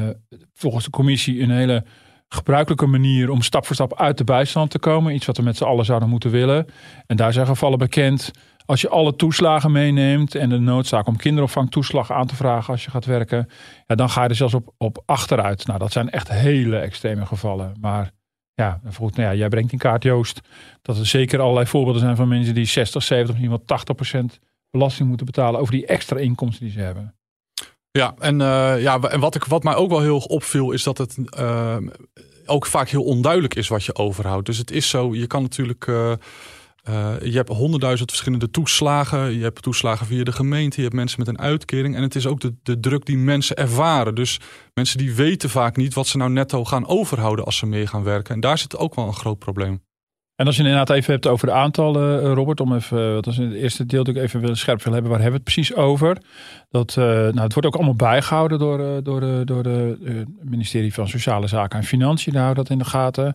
volgens 0.54 0.84
de 0.84 0.90
commissie 0.90 1.42
een 1.42 1.50
hele 1.50 1.84
gebruikelijke 2.28 2.86
manier 2.86 3.30
om 3.30 3.42
stap 3.42 3.66
voor 3.66 3.74
stap 3.74 3.98
uit 3.98 4.18
de 4.18 4.24
bijstand 4.24 4.70
te 4.70 4.78
komen. 4.78 5.14
Iets 5.14 5.26
wat 5.26 5.36
we 5.36 5.42
met 5.42 5.56
z'n 5.56 5.64
allen 5.64 5.84
zouden 5.84 6.08
moeten 6.08 6.30
willen. 6.30 6.66
En 7.06 7.16
daar 7.16 7.32
zijn 7.32 7.46
gevallen 7.46 7.78
bekend. 7.78 8.30
Als 8.66 8.80
je 8.80 8.88
alle 8.88 9.16
toeslagen 9.16 9.72
meeneemt 9.72 10.34
en 10.34 10.48
de 10.48 10.58
noodzaak 10.58 11.06
om 11.06 11.16
kinderopvangtoeslag 11.16 12.12
aan 12.12 12.26
te 12.26 12.36
vragen 12.36 12.72
als 12.72 12.84
je 12.84 12.90
gaat 12.90 13.04
werken. 13.04 13.48
Ja, 13.86 13.94
dan 13.94 14.10
ga 14.10 14.22
je 14.22 14.28
er 14.28 14.34
zelfs 14.34 14.54
op, 14.54 14.74
op 14.78 15.02
achteruit. 15.06 15.66
Nou, 15.66 15.78
dat 15.78 15.92
zijn 15.92 16.10
echt 16.10 16.28
hele 16.28 16.78
extreme 16.78 17.26
gevallen. 17.26 17.72
Maar 17.80 18.10
ja, 18.54 18.80
nou 18.98 19.10
ja, 19.14 19.34
jij 19.34 19.48
brengt 19.48 19.72
in 19.72 19.78
kaart, 19.78 20.02
Joost, 20.02 20.40
dat 20.82 20.98
er 20.98 21.06
zeker 21.06 21.40
allerlei 21.40 21.66
voorbeelden 21.66 22.02
zijn 22.02 22.16
van 22.16 22.28
mensen 22.28 22.54
die 22.54 22.64
60, 22.64 23.02
70, 23.02 23.34
misschien 23.34 23.56
wel 23.56 23.64
80 23.64 23.94
procent 23.94 24.38
belasting 24.76 25.08
moeten 25.08 25.26
betalen 25.26 25.60
over 25.60 25.72
die 25.72 25.86
extra 25.86 26.18
inkomsten 26.18 26.64
die 26.64 26.74
ze 26.74 26.80
hebben. 26.80 27.14
Ja, 27.90 28.14
en, 28.18 28.40
uh, 28.40 28.82
ja, 28.82 29.00
en 29.00 29.20
wat, 29.20 29.34
ik, 29.34 29.44
wat 29.44 29.62
mij 29.62 29.74
ook 29.74 29.90
wel 29.90 30.00
heel 30.00 30.18
opviel 30.18 30.72
is 30.72 30.82
dat 30.82 30.98
het 30.98 31.16
uh, 31.38 31.76
ook 32.46 32.66
vaak 32.66 32.88
heel 32.88 33.04
onduidelijk 33.04 33.54
is 33.54 33.68
wat 33.68 33.84
je 33.84 33.94
overhoudt. 33.94 34.46
Dus 34.46 34.58
het 34.58 34.70
is 34.70 34.88
zo, 34.88 35.14
je 35.14 35.26
kan 35.26 35.42
natuurlijk... 35.42 35.86
Uh, 35.86 36.12
je 37.22 37.32
hebt 37.32 37.48
honderdduizend 37.48 38.10
verschillende 38.10 38.50
toeslagen. 38.50 39.34
Je 39.38 39.42
hebt 39.42 39.62
toeslagen 39.62 40.06
via 40.06 40.24
de 40.24 40.32
gemeente. 40.32 40.76
Je 40.76 40.82
hebt 40.82 40.94
mensen 40.94 41.18
met 41.18 41.28
een 41.28 41.38
uitkering. 41.38 41.96
En 41.96 42.02
het 42.02 42.14
is 42.14 42.26
ook 42.26 42.40
de, 42.40 42.54
de 42.62 42.80
druk 42.80 43.06
die 43.06 43.18
mensen 43.18 43.56
ervaren. 43.56 44.14
Dus 44.14 44.40
mensen 44.74 44.98
die 44.98 45.14
weten 45.14 45.50
vaak 45.50 45.76
niet 45.76 45.94
wat 45.94 46.06
ze 46.06 46.16
nou 46.16 46.30
netto 46.30 46.64
gaan 46.64 46.86
overhouden 46.86 47.44
als 47.44 47.56
ze 47.56 47.66
meer 47.66 47.88
gaan 47.88 48.02
werken. 48.02 48.34
En 48.34 48.40
daar 48.40 48.58
zit 48.58 48.76
ook 48.76 48.94
wel 48.94 49.06
een 49.06 49.14
groot 49.14 49.38
probleem. 49.38 49.85
En 50.36 50.46
als 50.46 50.56
je 50.56 50.62
inderdaad 50.62 50.90
even 50.90 51.12
hebt 51.12 51.26
over 51.26 51.46
de 51.46 51.52
aantallen, 51.52 52.34
Robert, 52.34 52.60
om 52.60 52.74
even, 52.74 53.14
wat 53.14 53.24
was 53.24 53.38
in 53.38 53.44
het 53.44 53.54
eerste 53.54 53.86
deel 53.86 53.98
natuurlijk 53.98 54.26
even 54.26 54.40
willen 54.40 54.56
scherp 54.56 54.78
willen 54.78 54.92
hebben, 54.92 55.10
waar 55.10 55.20
hebben 55.20 55.40
we 55.40 55.44
het 55.44 55.54
precies 55.54 55.74
over? 55.74 56.18
Dat, 56.70 56.96
uh, 56.98 57.04
nou, 57.04 57.40
het 57.40 57.52
wordt 57.52 57.66
ook 57.66 57.74
allemaal 57.74 57.94
bijgehouden 57.94 58.58
door, 58.58 59.02
door, 59.02 59.20
de, 59.20 59.42
door 59.44 59.66
uh, 59.66 60.22
ministerie 60.42 60.94
van 60.94 61.08
Sociale 61.08 61.46
Zaken 61.46 61.78
en 61.78 61.84
Financiën, 61.84 62.32
die 62.32 62.40
houden 62.40 62.64
dat 62.64 62.72
in 62.72 62.78
de 62.78 62.84
gaten. 62.84 63.32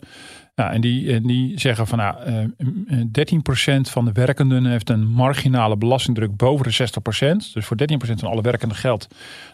Nou, 0.54 0.72
en, 0.72 0.80
die, 0.80 1.20
die 1.20 1.60
zeggen 1.60 1.86
van 1.86 1.98
nou, 1.98 2.50
13% 2.58 3.90
van 3.90 4.04
de 4.04 4.12
werkenden 4.12 4.66
heeft 4.66 4.90
een 4.90 5.06
marginale 5.06 5.76
belastingdruk 5.76 6.36
boven 6.36 6.64
de 6.64 6.88
60%. 7.32 7.36
Dus 7.52 7.66
voor 7.66 7.76
13% 7.76 7.94
van 7.96 8.30
alle 8.30 8.42
werkenden 8.42 8.76
geldt 8.76 9.06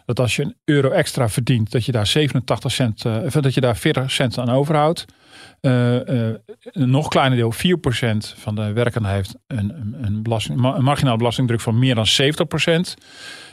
dat 0.05 0.19
als 0.19 0.35
je 0.35 0.43
een 0.43 0.55
euro 0.65 0.89
extra 0.89 1.29
verdient, 1.29 1.71
dat 1.71 1.85
je 1.85 1.91
daar 1.91 2.07
87 2.07 2.71
cent, 2.71 3.01
dat 3.31 3.53
je 3.53 3.61
daar 3.61 3.77
40 3.77 4.11
cent 4.11 4.37
aan 4.37 4.49
overhoudt. 4.49 5.05
Uh, 5.61 5.93
uh, 5.93 6.33
een 6.61 6.89
nog 6.89 7.07
kleiner 7.07 7.37
deel, 7.37 7.53
4% 7.53 7.57
van 8.35 8.55
de 8.55 8.73
werkenden 8.73 9.11
heeft 9.11 9.35
een, 9.47 9.95
een, 10.01 10.23
belasting, 10.23 11.17
belastingdruk 11.17 11.61
van 11.61 11.79
meer 11.79 11.95
dan 11.95 12.05
70%. 12.05 12.93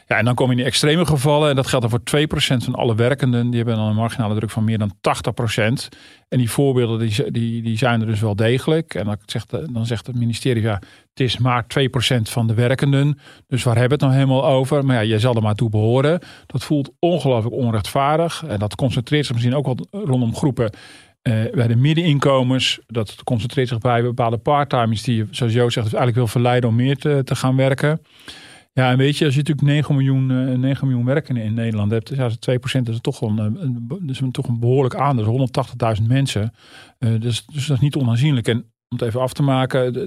Ja, 0.08 0.16
en 0.16 0.24
dan 0.24 0.34
kom 0.34 0.46
je 0.46 0.52
in 0.52 0.58
die 0.58 0.66
extreme 0.66 1.06
gevallen. 1.06 1.50
En 1.50 1.56
dat 1.56 1.66
geldt 1.66 1.90
dan 1.90 2.00
voor 2.00 2.26
2% 2.60 2.64
van 2.64 2.74
alle 2.74 2.94
werkenden. 2.94 3.46
Die 3.46 3.56
hebben 3.56 3.76
dan 3.76 3.86
een 3.86 3.94
marginale 3.94 4.34
druk 4.34 4.50
van 4.50 4.64
meer 4.64 4.78
dan 4.78 4.94
80%. 4.94 5.96
En 6.28 6.38
die 6.38 6.50
voorbeelden 6.50 6.98
die, 6.98 7.30
die, 7.30 7.62
die 7.62 7.78
zijn 7.78 8.00
er 8.00 8.06
dus 8.06 8.20
wel 8.20 8.36
degelijk. 8.36 8.94
En 8.94 9.04
dan 9.04 9.16
zegt, 9.24 9.50
dan 9.50 9.86
zegt 9.86 10.06
het 10.06 10.16
ministerie, 10.16 10.62
ja, 10.62 10.74
het 11.10 11.20
is 11.20 11.38
maar 11.38 11.64
2% 11.64 12.22
van 12.22 12.46
de 12.46 12.54
werkenden. 12.54 13.18
Dus 13.46 13.62
waar 13.62 13.76
hebben 13.76 13.98
we 13.98 14.04
het 14.04 14.14
nou 14.14 14.26
helemaal 14.26 14.52
over? 14.52 14.84
Maar 14.84 14.96
ja, 14.96 15.14
je 15.14 15.18
zal 15.18 15.34
er 15.34 15.42
maar 15.42 15.54
toe 15.54 15.70
behoren. 15.70 16.20
Dat 16.46 16.64
voelt 16.64 16.90
ongelooflijk 16.98 17.54
onrechtvaardig. 17.54 18.44
En 18.46 18.58
dat 18.58 18.74
concentreert 18.74 19.26
zich 19.26 19.34
misschien 19.34 19.56
ook 19.56 19.66
wel 19.66 19.86
rondom 19.90 20.36
groepen 20.36 20.70
Eh, 21.26 21.50
bij 21.52 21.66
de 21.66 21.76
middeninkomens, 21.76 22.78
dat 22.86 23.14
concentreert 23.24 23.68
zich 23.68 23.78
bij 23.78 24.02
bepaalde 24.02 24.36
parttimers 24.36 25.02
die 25.02 25.24
zoals 25.30 25.52
Jo 25.52 25.68
zegt, 25.68 25.86
eigenlijk 25.86 26.16
wil 26.16 26.26
verleiden 26.26 26.70
om 26.70 26.76
meer 26.76 26.96
te, 26.96 27.20
te 27.24 27.34
gaan 27.34 27.56
werken. 27.56 28.00
Ja, 28.72 28.90
en 28.90 28.96
weet 28.96 29.18
je, 29.18 29.24
als 29.24 29.34
je 29.34 29.40
natuurlijk 29.40 29.66
9 29.66 29.94
miljoen, 29.94 30.30
eh 30.30 30.58
9 30.58 30.86
miljoen 30.86 31.06
werkenden 31.06 31.44
in 31.44 31.54
Nederland 31.54 31.90
hebt, 31.90 32.08
dus 32.08 32.16
ja, 32.16 32.24
als 32.24 32.32
het 32.32 32.42
2% 32.42 32.88
is 32.88 33.00
toch 33.00 33.20
een, 33.20 33.86
dus 34.00 34.20
toch 34.30 34.48
een 34.48 34.60
behoorlijk 34.60 34.94
aandeel, 34.94 35.24
dus 35.24 35.96
180.000 36.00 36.06
mensen. 36.06 36.52
Eh, 36.98 37.10
dus, 37.20 37.46
dus 37.46 37.66
dat 37.66 37.76
is 37.76 37.82
niet 37.82 37.96
onaanzienlijk. 37.96 38.48
En 38.48 38.56
om 38.58 38.98
het 38.98 39.02
even 39.02 39.20
af 39.20 39.32
te 39.32 39.42
maken, 39.42 39.94
eh, 39.94 40.00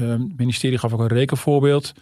het 0.00 0.36
ministerie 0.36 0.78
gaf 0.78 0.92
ook 0.92 1.00
een 1.00 1.06
rekenvoorbeeld 1.06 1.92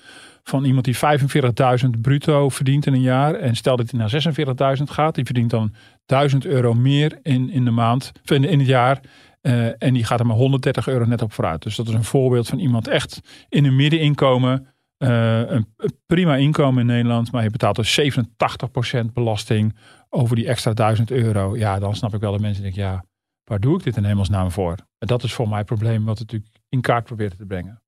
van 0.43 0.65
iemand 0.65 0.85
die 0.85 0.97
45.000 0.97 2.01
bruto 2.01 2.49
verdient 2.49 2.87
in 2.87 2.93
een 2.93 3.01
jaar. 3.01 3.35
En 3.35 3.57
stel 3.57 3.77
dat 3.77 3.91
hij 3.91 3.99
naar 4.01 4.11
46.000 4.11 4.91
gaat, 4.91 5.15
die 5.15 5.25
verdient 5.25 5.51
dan 5.51 5.75
1000 6.09 6.45
euro 6.47 6.75
meer 6.75 7.19
in, 7.23 7.51
in 7.51 7.65
de 7.65 7.71
maand, 7.71 8.13
in, 8.25 8.45
in 8.45 8.59
het 8.59 8.69
jaar. 8.69 9.01
Eh, 9.41 9.83
en 9.83 9.95
die 9.95 10.05
gaat 10.05 10.21
er 10.21 10.27
maar 10.27 10.37
130 10.37 10.89
euro 10.89 11.05
net 11.05 11.23
op 11.23 11.33
vooruit. 11.33 11.63
Dus 11.63 11.77
dat 11.77 11.89
is 11.89 11.95
een 11.95 12.05
voorbeeld 12.05 12.49
van 12.49 12.59
iemand 12.59 12.89
echt 12.89 13.21
in 13.49 13.65
een 13.65 13.77
middeninkomen. 13.77 14.67
eh, 14.99 15.51
een 15.51 15.67
prima 16.07 16.37
inkomen 16.37 16.81
in 16.81 16.87
Nederland, 16.87 17.33
maar 17.33 17.43
je 17.43 17.51
betaalt 17.51 17.77
dus 17.77 18.01
87% 18.01 19.13
belasting 19.13 19.77
over 20.09 20.37
die 20.37 20.47
extra 20.47 20.73
1000 20.73 21.11
euro. 21.11 21.57
Ja, 21.57 21.79
dan 21.79 21.97
snap 21.97 22.15
ik 22.15 22.21
wel 22.21 22.33
dat 22.33 22.41
mensen 22.41 22.63
denken, 22.63 22.83
ja, 22.83 23.05
waar 23.45 23.61
doe 23.61 23.77
ik 23.77 23.85
dit 23.85 23.97
in 23.97 24.05
hemelsnaam 24.05 24.51
voor? 24.51 24.75
En 24.99 25.07
dat 25.07 25.23
is 25.23 25.33
voor 25.33 25.49
mij 25.49 25.59
het 25.59 25.67
probleem 25.67 26.05
wat 26.05 26.19
het 26.19 26.33
natuurlijk 26.33 26.61
in 26.69 26.81
kaart 26.81 27.05
probeert 27.05 27.39
te 27.39 27.47
brengen. 27.47 27.83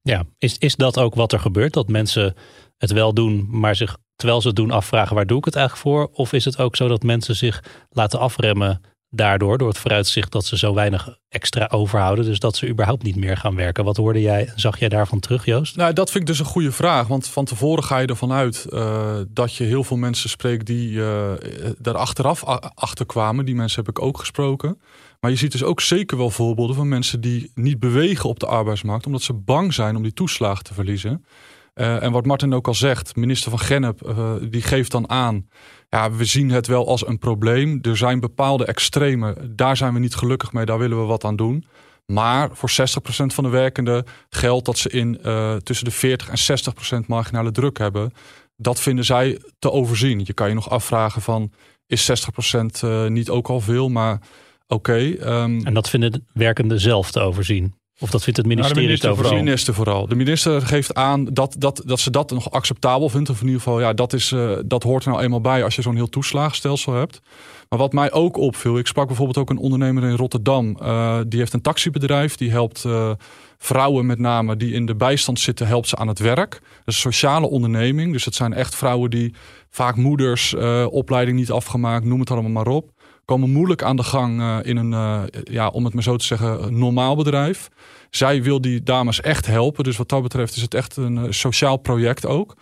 Ja, 0.00 0.24
is, 0.38 0.58
is 0.58 0.76
dat 0.76 0.98
ook 0.98 1.14
wat 1.14 1.32
er 1.32 1.40
gebeurt? 1.40 1.72
Dat 1.72 1.88
mensen 1.88 2.34
het 2.76 2.92
wel 2.92 3.14
doen, 3.14 3.46
maar 3.50 3.76
zich 3.76 3.96
terwijl 4.16 4.40
ze 4.40 4.46
het 4.46 4.56
doen 4.56 4.70
afvragen 4.70 5.14
waar 5.14 5.26
doe 5.26 5.38
ik 5.38 5.44
het 5.44 5.56
eigenlijk 5.56 5.86
voor? 5.88 6.10
Of 6.12 6.32
is 6.32 6.44
het 6.44 6.58
ook 6.58 6.76
zo 6.76 6.88
dat 6.88 7.02
mensen 7.02 7.36
zich 7.36 7.62
laten 7.90 8.18
afremmen 8.18 8.80
daardoor, 9.10 9.58
door 9.58 9.68
het 9.68 9.78
vooruitzicht 9.78 10.32
dat 10.32 10.44
ze 10.44 10.58
zo 10.58 10.74
weinig 10.74 11.18
extra 11.28 11.68
overhouden, 11.70 12.24
dus 12.24 12.38
dat 12.38 12.56
ze 12.56 12.68
überhaupt 12.68 13.02
niet 13.02 13.16
meer 13.16 13.36
gaan 13.36 13.54
werken? 13.54 13.84
Wat 13.84 13.96
hoorde 13.96 14.20
jij, 14.20 14.52
zag 14.54 14.78
jij 14.78 14.88
daarvan 14.88 15.20
terug, 15.20 15.44
Joost? 15.44 15.76
Nou, 15.76 15.92
dat 15.92 16.10
vind 16.10 16.22
ik 16.22 16.28
dus 16.28 16.38
een 16.38 16.44
goede 16.52 16.72
vraag. 16.72 17.06
Want 17.06 17.28
van 17.28 17.44
tevoren 17.44 17.84
ga 17.84 17.98
je 17.98 18.06
ervan 18.06 18.32
uit 18.32 18.64
eh, 18.64 19.16
dat 19.28 19.54
je 19.54 19.64
heel 19.64 19.84
veel 19.84 19.96
mensen 19.96 20.30
spreekt 20.30 20.66
die 20.66 21.02
eh 21.04 21.32
daar 21.78 21.96
achteraf 21.96 22.48
a- 22.48 22.72
achter 22.74 23.06
kwamen. 23.06 23.44
Die 23.44 23.54
mensen 23.54 23.84
heb 23.84 23.96
ik 23.96 24.02
ook 24.04 24.18
gesproken. 24.18 24.80
Maar 25.20 25.30
je 25.30 25.36
ziet 25.36 25.52
dus 25.52 25.62
ook 25.62 25.80
zeker 25.80 26.16
wel 26.16 26.30
voorbeelden 26.30 26.76
van 26.76 26.88
mensen 26.88 27.20
die 27.20 27.50
niet 27.54 27.78
bewegen 27.80 28.28
op 28.28 28.40
de 28.40 28.46
arbeidsmarkt. 28.46 29.06
Omdat 29.06 29.22
ze 29.22 29.32
bang 29.32 29.74
zijn 29.74 29.96
om 29.96 30.02
die 30.02 30.12
toeslagen 30.12 30.64
te 30.64 30.74
verliezen. 30.74 31.24
Eh, 31.76 32.02
en 32.02 32.12
wat 32.12 32.26
Martin 32.26 32.54
ook 32.54 32.66
al 32.66 32.74
zegt, 32.74 33.16
minister 33.16 33.50
van 33.50 33.58
Gennep, 33.60 34.02
eh, 34.02 34.32
die 34.50 34.62
geeft 34.62 34.90
dan 34.90 35.10
aan. 35.10 35.48
Ja, 35.88 36.12
we 36.12 36.24
zien 36.24 36.50
het 36.50 36.66
wel 36.66 36.88
als 36.88 37.06
een 37.06 37.18
probleem. 37.18 37.78
Er 37.82 37.96
zijn 37.96 38.20
bepaalde 38.20 38.64
extremen. 38.64 39.52
Daar 39.56 39.76
zijn 39.76 39.92
we 39.94 39.98
niet 39.98 40.14
gelukkig 40.14 40.52
mee. 40.52 40.64
Daar 40.64 40.78
willen 40.78 41.00
we 41.00 41.04
wat 41.04 41.24
aan 41.24 41.36
doen. 41.36 41.64
Maar 42.06 42.48
voor 42.52 42.70
60% 42.70 43.34
van 43.34 43.44
de 43.44 43.50
werkenden 43.50 44.04
geldt 44.28 44.64
dat 44.64 44.78
ze 44.78 44.88
in 44.90 45.22
eh, 45.22 45.56
tussen 45.56 45.84
de 45.84 45.90
40 45.90 46.28
en 46.28 46.38
60% 47.04 47.06
marginale 47.06 47.50
druk 47.50 47.78
hebben. 47.78 48.12
Dat 48.56 48.80
vinden 48.80 49.04
zij 49.04 49.40
te 49.58 49.70
overzien. 49.70 50.20
Je 50.24 50.32
kan 50.32 50.48
je 50.48 50.54
nog 50.54 50.70
afvragen 50.70 51.22
van, 51.22 51.52
is 51.86 52.04
60% 52.04 52.82
eh, 52.82 53.06
niet 53.06 53.30
ook 53.30 53.48
al 53.48 53.60
veel? 53.60 53.88
Maar 53.88 54.20
oké. 54.66 55.14
ehm, 55.20 55.60
En 55.64 55.74
dat 55.74 55.90
vinden 55.90 56.12
de 56.12 56.22
werkenden 56.32 56.80
zelf 56.80 57.10
te 57.10 57.20
overzien. 57.20 57.74
Of 57.98 58.10
dat 58.10 58.22
vindt 58.22 58.38
het 58.38 58.48
ministerie 58.48 58.82
minister 58.82 59.14
te 59.14 59.22
de 59.22 59.34
minister 59.34 59.74
vooral. 59.74 60.06
De 60.08 60.14
minister 60.14 60.62
geeft 60.62 60.94
aan 60.94 61.24
dat, 61.24 61.56
dat, 61.58 61.82
dat 61.84 62.00
ze 62.00 62.10
dat 62.10 62.30
nog 62.30 62.50
acceptabel 62.50 63.08
vindt. 63.08 63.30
Of 63.30 63.40
in 63.40 63.46
ieder 63.46 63.62
geval, 63.62 63.80
ja, 63.80 63.92
dat, 63.92 64.12
is, 64.12 64.32
eh, 64.32 64.50
dat 64.64 64.82
hoort 64.82 65.04
er 65.04 65.10
nou 65.10 65.22
eenmaal 65.22 65.40
bij 65.40 65.64
als 65.64 65.76
je 65.76 65.82
zo'n 65.82 65.94
heel 65.94 66.08
toeslagenstelsel 66.08 66.92
hebt. 66.92 67.20
Maar 67.68 67.78
wat 67.78 67.92
mij 67.92 68.12
ook 68.12 68.36
opviel, 68.36 68.78
ik 68.78 68.86
sprak 68.86 69.06
bijvoorbeeld 69.06 69.38
ook 69.38 69.50
een 69.50 69.58
ondernemer 69.58 70.04
in 70.04 70.16
Rotterdam. 70.16 70.76
eh, 70.80 71.18
die 71.26 71.38
heeft 71.38 71.52
een 71.52 71.60
taxibedrijf. 71.60 72.36
Die 72.36 72.50
helpt 72.50 72.84
eh, 72.84 73.10
vrouwen 73.58 74.06
met 74.06 74.18
name 74.18 74.56
die 74.56 74.72
in 74.72 74.86
de 74.86 74.94
bijstand 74.94 75.40
zitten, 75.40 75.66
helpt 75.66 75.88
ze 75.88 75.96
aan 75.96 76.08
het 76.08 76.18
werk. 76.18 76.50
Dat 76.50 76.60
is 76.84 76.94
een 76.94 77.12
sociale 77.12 77.46
onderneming. 77.46 78.12
Dus 78.12 78.24
het 78.24 78.34
zijn 78.34 78.52
echt 78.52 78.74
vrouwen 78.74 79.10
die 79.10 79.34
vaak 79.70 79.96
moeders, 79.96 80.54
eh, 80.54 80.86
opleiding 80.90 81.38
niet 81.38 81.50
afgemaakt, 81.50 82.04
noem 82.04 82.20
het 82.20 82.30
allemaal 82.30 82.50
maar 82.50 82.74
op. 82.74 82.90
Komen 83.26 83.50
moeilijk 83.50 83.82
aan 83.82 83.96
de 83.96 84.02
gang 84.02 84.40
eh, 84.40 84.58
in 84.62 84.76
een, 84.76 84.92
eh, 84.92 85.22
ja, 85.44 85.68
om 85.68 85.84
het 85.84 85.94
maar 85.94 86.02
zo 86.02 86.16
te 86.16 86.24
zeggen, 86.24 86.78
normaal 86.78 87.16
bedrijf. 87.16 87.68
Zij 88.10 88.42
wil 88.42 88.60
die 88.60 88.82
dames 88.82 89.20
echt 89.20 89.46
helpen. 89.46 89.84
Dus 89.84 89.96
wat 89.96 90.08
dat 90.08 90.22
betreft 90.22 90.56
is 90.56 90.62
het 90.62 90.74
echt 90.74 90.96
een 90.96 91.18
eh, 91.18 91.24
sociaal 91.30 91.76
project 91.76 92.26
ook. 92.26 92.56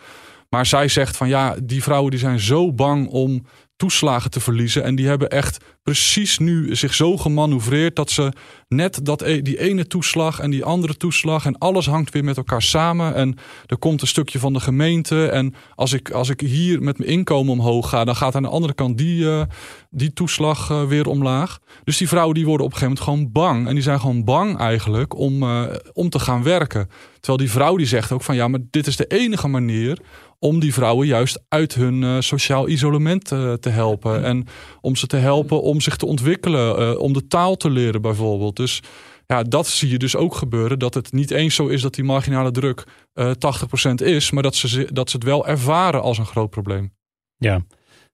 Maar 0.49 0.67
zij 0.67 0.89
zegt 0.89 1.17
van 1.17 1.29
ja, 1.29 1.57
die 1.63 1.83
vrouwen 1.83 2.11
die 2.11 2.21
zijn 2.21 2.39
zo 2.39 2.73
bang 2.73 3.09
om 3.09 3.47
toeslagen 3.77 4.31
te 4.31 4.41
verliezen. 4.41 4.85
En 4.85 4.95
die 4.95 5.07
hebben 5.07 5.31
echt 5.31 5.65
precies 5.83 6.39
nu 6.39 6.77
zich 6.77 6.95
zo 6.95 7.17
gemanoeuvreerd 7.17 7.97
dat 7.97 8.11
ze 8.11 8.33
net 8.69 9.01
dat, 9.03 9.23
e- 9.23 9.43
die 9.43 9.59
ene 9.59 9.87
toeslag 9.87 10.41
en 10.41 10.51
die 10.51 10.65
andere 10.65 10.97
toeslag 10.97 11.47
en 11.47 11.59
alles 11.59 11.87
hangt 11.87 12.13
weer 12.13 12.25
met 12.25 12.37
elkaar 12.37 12.63
samen. 12.63 13.15
En 13.15 13.37
er 13.67 13.79
komt 13.79 14.01
een 14.01 14.07
stukje 14.07 14.39
van 14.39 14.53
de 14.53 14.61
gemeente. 14.61 15.27
En 15.27 15.55
als 15.75 15.93
ik, 15.93 16.11
als 16.11 16.29
ik 16.29 16.41
hier 16.41 16.83
met 16.83 16.99
mijn 16.99 17.11
inkomen 17.11 17.53
omhoog 17.53 17.89
ga, 17.89 18.05
dan 18.05 18.17
gaat 18.17 18.35
aan 18.35 18.43
de 18.43 18.49
andere 18.49 18.75
kant 18.75 18.99
die, 18.99 19.31
eh, 19.31 19.43
die 19.91 20.13
toeslag 20.13 20.71
eh, 20.71 20.85
weer 20.85 21.07
omlaag. 21.07 21.59
Dus 21.85 21.97
die 21.97 22.09
vrouwen 22.09 22.35
die 22.35 22.47
worden 22.47 22.67
op 22.67 22.73
een 22.73 22.79
gegeven 22.79 23.05
moment 23.05 23.33
gewoon 23.33 23.49
bang. 23.49 23.69
En 23.69 23.75
die 23.75 23.83
zijn 23.83 24.01
gewoon 24.01 24.25
bang 24.25 24.59
eigenlijk 24.59 25.19
om, 25.19 25.43
eh, 25.43 25.63
om 25.93 26.09
te 26.09 26.19
gaan 26.19 26.43
werken. 26.43 26.89
Terwijl 27.15 27.39
die 27.39 27.51
vrouw 27.51 27.77
die 27.77 27.87
zegt 27.87 28.13
ook 28.13 28.23
van 28.23 28.35
ja, 28.35 28.49
maar 28.49 28.61
dit 28.71 28.87
is 28.87 28.97
de 28.97 29.07
enige 29.07 29.49
manier 29.49 29.99
om 30.45 30.61
die 30.61 30.73
vrouwen 30.75 31.07
juist 31.07 31.45
uit 31.49 31.75
hun 31.75 32.03
eh, 32.03 32.17
sociaal 32.21 32.69
isolement 32.69 33.33
eh, 33.33 33.53
te 33.53 33.69
helpen. 33.69 34.25
En 34.25 34.47
om 34.81 34.97
ze 34.97 35.07
te 35.07 35.17
helpen 35.17 35.63
om 35.63 35.81
zich 35.81 35.97
te 35.97 36.07
ontwikkelen, 36.07 36.79
eh, 36.79 36.99
om 37.01 37.13
de 37.13 37.27
taal 37.27 37.57
te 37.57 37.71
leren 37.71 38.03
bijvoorbeeld. 38.03 38.57
Dus 38.57 38.83
ja, 39.27 39.43
dat 39.43 39.67
zie 39.67 39.91
je 39.91 39.99
dus 39.99 40.17
ook 40.17 40.35
gebeuren. 40.35 40.79
Dat 40.79 40.95
het 40.95 41.13
niet 41.13 41.31
eens 41.31 41.55
zo 41.55 41.67
is 41.67 41.83
dat 41.83 41.95
die 41.95 42.05
marginale 42.05 42.51
druk 42.51 42.85
eh 43.13 43.31
80% 43.31 44.03
is, 44.03 44.31
maar 44.31 44.43
dat 44.43 44.55
ze, 44.55 44.89
dat 44.93 45.11
ze 45.11 45.17
het 45.17 45.25
wel 45.27 45.47
ervaren 45.47 46.03
als 46.03 46.19
een 46.19 46.27
groot 46.27 46.51
probleem. 46.51 46.93
Ja. 47.37 47.53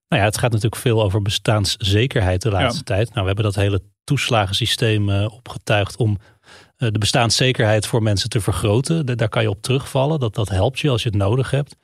Nou 0.09 0.23
ja, 0.23 0.25
het 0.25 0.39
gaat 0.39 0.53
natuurlijk 0.53 0.83
veel 0.83 1.03
over 1.03 1.23
bestaanszekerheid 1.23 2.43
de 2.43 2.51
laatste 2.51 2.83
tijd. 2.83 3.09
Nou, 3.09 3.21
we 3.21 3.27
hebben 3.27 3.45
dat 3.45 3.55
hele 3.55 3.83
toeslagensysteem 4.05 5.11
opgetuigd 5.11 5.97
om 5.97 6.19
de 6.77 6.99
bestaanszekerheid 6.99 7.87
voor 7.87 8.03
mensen 8.03 8.29
te 8.31 8.41
vergroten. 8.41 9.07
Da- 9.07 9.15
Daar 9.15 9.29
kan 9.29 9.43
je 9.43 9.51
op 9.51 9.63
terugvallen. 9.63 10.21
Dat, 10.21 10.35
dat 10.35 10.49
helpt 10.49 10.79
je 10.81 10.91
als 10.91 11.03
je 11.03 11.09
het 11.09 11.19
nodig 11.19 11.51
hebt. 11.51 11.77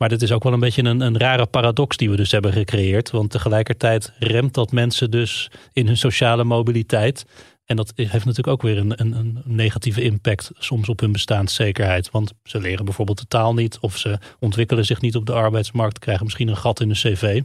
Maar 0.00 0.08
dit 0.08 0.22
is 0.22 0.32
ook 0.32 0.42
wel 0.42 0.52
een 0.52 0.60
beetje 0.60 0.84
een, 0.84 1.00
een 1.00 1.18
rare 1.18 1.46
paradox 1.46 1.96
die 1.96 2.10
we 2.10 2.16
dus 2.16 2.30
hebben 2.30 2.52
gecreëerd. 2.52 3.10
Want 3.10 3.30
tegelijkertijd 3.30 4.12
remt 4.18 4.54
dat 4.54 4.72
mensen 4.72 5.10
dus 5.10 5.50
in 5.72 5.86
hun 5.86 5.96
sociale 5.96 6.44
mobiliteit. 6.44 7.24
En 7.64 7.76
dat 7.76 7.92
heeft 7.94 8.12
natuurlijk 8.12 8.46
ook 8.46 8.62
weer 8.62 8.78
een, 8.78 9.00
een, 9.00 9.12
een 9.12 9.42
negatieve 9.44 10.02
impact 10.02 10.50
soms 10.54 10.88
op 10.88 11.00
hun 11.00 11.12
bestaanszekerheid. 11.12 12.10
Want 12.10 12.32
ze 12.42 12.60
leren 12.60 12.84
bijvoorbeeld 12.84 13.18
de 13.18 13.26
taal 13.28 13.54
niet 13.54 13.78
of 13.80 13.96
ze 13.96 14.18
ontwikkelen 14.38 14.84
zich 14.84 15.00
niet 15.00 15.16
op 15.16 15.26
de 15.26 15.32
arbeidsmarkt, 15.32 15.98
krijgen 15.98 16.24
misschien 16.24 16.48
een 16.48 16.56
gat 16.56 16.80
in 16.80 16.88
de 16.88 16.94
cv. 16.94 17.42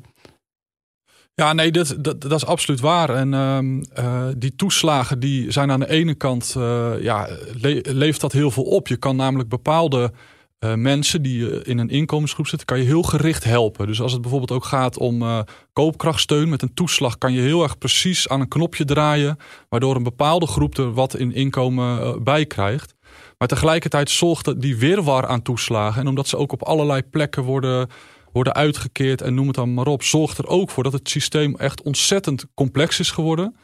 Ja, 1.33 1.53
nee, 1.53 1.71
dat, 1.71 1.95
dat, 1.99 2.31
is 2.31 2.45
absoluut 2.45 2.79
waar. 2.79 3.09
En 3.09 3.33
ehm, 3.33 3.81
eh, 3.93 4.27
die 4.37 4.55
toeslagen 4.55 5.19
die 5.19 5.51
zijn 5.51 5.71
aan 5.71 5.79
de 5.79 5.89
ene 5.89 6.13
kant, 6.13 6.53
eh, 6.57 6.93
ja, 6.99 7.27
le- 7.61 7.81
levert 7.83 8.21
dat 8.21 8.31
heel 8.31 8.51
veel 8.51 8.63
op. 8.63 8.87
Je 8.87 8.97
kan 8.97 9.15
namelijk 9.15 9.49
bepaalde 9.49 10.11
eh, 10.59 10.73
mensen 10.73 11.21
die 11.21 11.49
eh, 11.49 11.69
in 11.69 11.77
een 11.77 11.89
inkomensgroep 11.89 12.47
zitten, 12.47 12.67
kan 12.67 12.77
je 12.77 12.83
heel 12.85 13.03
gericht 13.03 13.43
helpen. 13.43 13.87
Dus 13.87 14.01
als 14.01 14.11
het 14.11 14.21
bijvoorbeeld 14.21 14.51
ook 14.51 14.65
gaat 14.65 14.97
om 14.97 15.21
eh, 15.21 15.39
koopkrachtsteun 15.73 16.49
met 16.49 16.61
een 16.61 16.73
toeslag, 16.73 17.17
kan 17.17 17.33
je 17.33 17.41
heel 17.41 17.63
erg 17.63 17.77
precies 17.77 18.29
aan 18.29 18.39
een 18.41 18.47
knopje 18.47 18.85
draaien, 18.85 19.37
waardoor 19.69 19.95
een 19.95 20.03
bepaalde 20.03 20.47
groep 20.47 20.77
er 20.77 20.93
wat 20.93 21.15
in 21.15 21.33
inkomen 21.33 22.23
bij 22.23 22.45
krijgt. 22.45 22.93
Maar 23.37 23.47
tegelijkertijd 23.47 24.09
zorgt 24.09 24.45
dat 24.45 24.61
die 24.61 24.77
weerwar 24.77 25.27
aan 25.27 25.41
toeslagen. 25.41 26.01
En 26.01 26.07
omdat 26.07 26.27
ze 26.27 26.37
ook 26.37 26.51
op 26.51 26.63
allerlei 26.63 27.03
plekken 27.03 27.43
worden, 27.43 27.89
worden 28.31 28.53
uitgekeerd 28.53 29.21
en 29.21 29.33
noem 29.33 29.47
het 29.47 29.55
dan 29.55 29.73
maar 29.73 29.87
op, 29.87 30.03
zorgt 30.03 30.37
er 30.37 30.47
ook 30.47 30.69
voor 30.69 30.83
dat 30.83 30.93
het 30.93 31.09
systeem 31.09 31.55
echt 31.55 31.81
ontzettend 31.81 32.45
complex 32.53 32.99
is 32.99 33.11
geworden. 33.11 33.55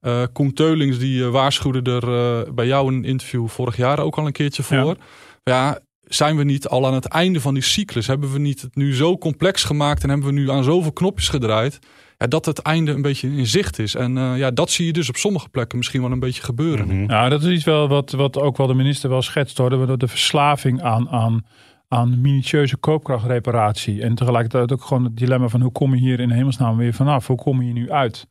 Eh 0.00 0.22
Koen 0.32 0.52
Teulings 0.52 0.98
die 0.98 1.24
waarschuwde 1.24 2.00
er 2.00 2.54
bij 2.54 2.66
jou 2.66 2.88
in 2.88 2.94
een 2.94 3.04
interview 3.04 3.48
vorig 3.48 3.76
jaar 3.76 3.98
ook 3.98 4.16
al 4.16 4.26
een 4.26 4.32
keertje 4.32 4.62
voor. 4.62 4.96
Ja. 5.44 5.78
Zijn 6.06 6.36
we 6.36 6.44
niet 6.44 6.68
al 6.68 6.86
aan 6.86 6.94
het 6.94 7.04
einde 7.04 7.40
van 7.40 7.54
die 7.54 7.62
cyclus? 7.62 8.06
Hebben 8.06 8.32
we 8.32 8.38
niet 8.38 8.60
het 8.60 8.76
nu 8.76 8.94
zo 8.94 9.18
complex 9.18 9.64
gemaakt 9.64 10.02
en 10.02 10.08
hebben 10.08 10.26
we 10.26 10.32
nu 10.32 10.50
aan 10.50 10.64
zoveel 10.64 10.92
knopjes 10.92 11.28
gedraaid? 11.28 11.78
Ja, 12.18 12.26
dat 12.26 12.44
het 12.44 12.58
einde 12.58 12.92
een 12.92 13.02
beetje 13.02 13.28
in 13.28 13.46
zicht 13.46 13.78
is. 13.78 13.94
En 13.94 14.18
eh, 14.18 14.36
ja, 14.36 14.50
dat 14.50 14.70
zie 14.70 14.86
je 14.86 14.92
dus 14.92 15.08
op 15.08 15.16
sommige 15.16 15.48
plekken 15.48 15.78
misschien 15.78 16.02
wel 16.02 16.12
een 16.12 16.20
beetje 16.20 16.42
gebeuren. 16.42 17.06
Nou, 17.06 17.28
dat 17.30 17.42
is 17.42 17.52
iets 17.52 17.64
wel 17.64 17.88
wat, 17.88 18.10
wat 18.10 18.38
ook 18.38 18.56
wel 18.56 18.66
de 18.66 18.74
minister 18.74 19.10
wel 19.10 19.22
schetst 19.22 19.58
hoor. 19.58 19.70
De, 19.70 19.96
de 19.96 20.08
verslaving 20.08 20.82
aan, 20.82 21.08
aan, 21.08 21.46
aan 21.88 22.20
minutieuze 22.20 22.76
koopkrachtreparatie. 22.76 24.02
En 24.02 24.14
tegelijkertijd 24.14 24.72
ook 24.72 24.84
gewoon 24.84 25.04
het 25.04 25.16
dilemma 25.16 25.48
van 25.48 25.60
hoe 25.60 25.72
kom 25.72 25.94
je 25.94 26.00
hier 26.00 26.20
in 26.20 26.30
hemelsnaam 26.30 26.76
weer 26.76 26.94
vanaf? 26.94 27.26
Hoe 27.26 27.36
kom 27.36 27.58
je 27.58 27.64
hier 27.64 27.74
nu 27.74 27.90
uit? 27.90 28.26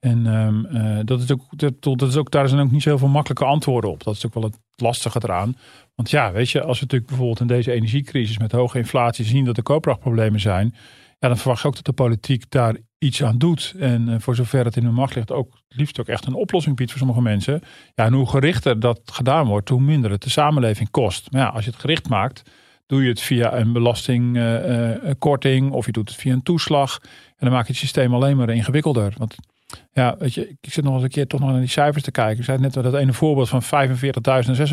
En 0.00 0.26
ehm, 0.26 0.64
eh, 0.64 1.04
dat 1.04 1.20
is 1.20 1.32
ook, 1.32 1.42
dat, 1.50 1.82
dat 1.82 2.08
is 2.08 2.16
ook, 2.16 2.30
daar 2.30 2.48
zijn 2.48 2.60
ook 2.60 2.70
niet 2.70 2.82
zo 2.82 2.88
heel 2.88 2.98
veel 2.98 3.08
makkelijke 3.08 3.44
antwoorden 3.44 3.90
op. 3.90 4.02
Dat 4.02 4.14
is 4.14 4.26
ook 4.26 4.34
wel 4.34 4.42
het 4.42 4.58
lastige 4.76 5.20
eraan. 5.22 5.56
Want 5.98 6.10
ja, 6.10 6.32
weet 6.32 6.50
je, 6.50 6.62
als 6.62 6.78
we 6.78 6.84
natuurlijk 6.84 7.10
bijvoorbeeld 7.10 7.40
in 7.40 7.46
deze 7.46 7.72
energiecrisis 7.72 8.38
met 8.38 8.52
hoge 8.52 8.78
inflatie 8.78 9.24
zien 9.24 9.44
dat 9.44 9.56
er 9.56 9.62
koopkrachtproblemen 9.62 10.40
zijn. 10.40 10.74
Ja, 11.18 11.28
dan 11.28 11.36
verwacht 11.36 11.62
je 11.62 11.68
ook 11.68 11.74
dat 11.74 11.84
de 11.84 11.92
politiek 11.92 12.50
daar 12.50 12.76
iets 12.98 13.22
aan 13.22 13.38
doet. 13.38 13.74
En 13.78 14.08
eh, 14.08 14.14
voor 14.18 14.34
zover 14.34 14.64
het 14.64 14.76
in 14.76 14.84
hun 14.84 14.94
macht 14.94 15.14
ligt, 15.14 15.32
ook 15.32 15.58
liefst 15.68 16.00
ook 16.00 16.06
echt 16.06 16.26
een 16.26 16.34
oplossing 16.34 16.76
biedt 16.76 16.90
voor 16.90 17.00
sommige 17.00 17.22
mensen. 17.22 17.62
Ja, 17.94 18.04
en 18.04 18.12
hoe 18.12 18.28
gerichter 18.28 18.80
dat 18.80 19.00
gedaan 19.04 19.46
wordt, 19.46 19.68
hoe 19.68 19.80
minder 19.80 20.10
het 20.10 20.22
de 20.22 20.30
samenleving 20.30 20.90
kost. 20.90 21.30
Maar 21.32 21.40
ja, 21.40 21.48
als 21.48 21.64
je 21.64 21.70
het 21.70 21.80
gericht 21.80 22.08
maakt, 22.08 22.50
doe 22.86 23.02
je 23.02 23.08
het 23.08 23.20
via 23.20 23.56
een 23.58 23.72
belastingkorting 23.72 25.70
of 25.70 25.86
je 25.86 25.92
doet 25.92 26.08
het 26.08 26.18
via 26.18 26.32
een 26.32 26.42
toeslag. 26.42 26.98
En 27.02 27.46
dan 27.46 27.50
maak 27.50 27.66
je 27.66 27.72
het 27.72 27.80
systeem 27.80 28.14
alleen 28.14 28.36
maar 28.36 28.50
ingewikkelder. 28.50 29.14
Want 29.16 29.36
ja, 29.92 30.16
weet 30.18 30.34
je, 30.34 30.48
ik 30.60 30.72
zit 30.72 30.84
nog 30.84 30.94
eens 30.94 31.02
een 31.02 31.08
keer 31.08 31.26
toch 31.26 31.40
nog 31.40 31.50
naar 31.50 31.60
die 31.60 31.68
cijfers 31.68 32.04
te 32.04 32.10
kijken. 32.10 32.38
Ik 32.38 32.44
zei 32.44 32.58
net 32.58 32.72
dat 32.72 32.94
ene 32.94 33.12
voorbeeld 33.12 33.48
van 33.48 33.62
45.000 33.62 33.68
en 34.24 34.68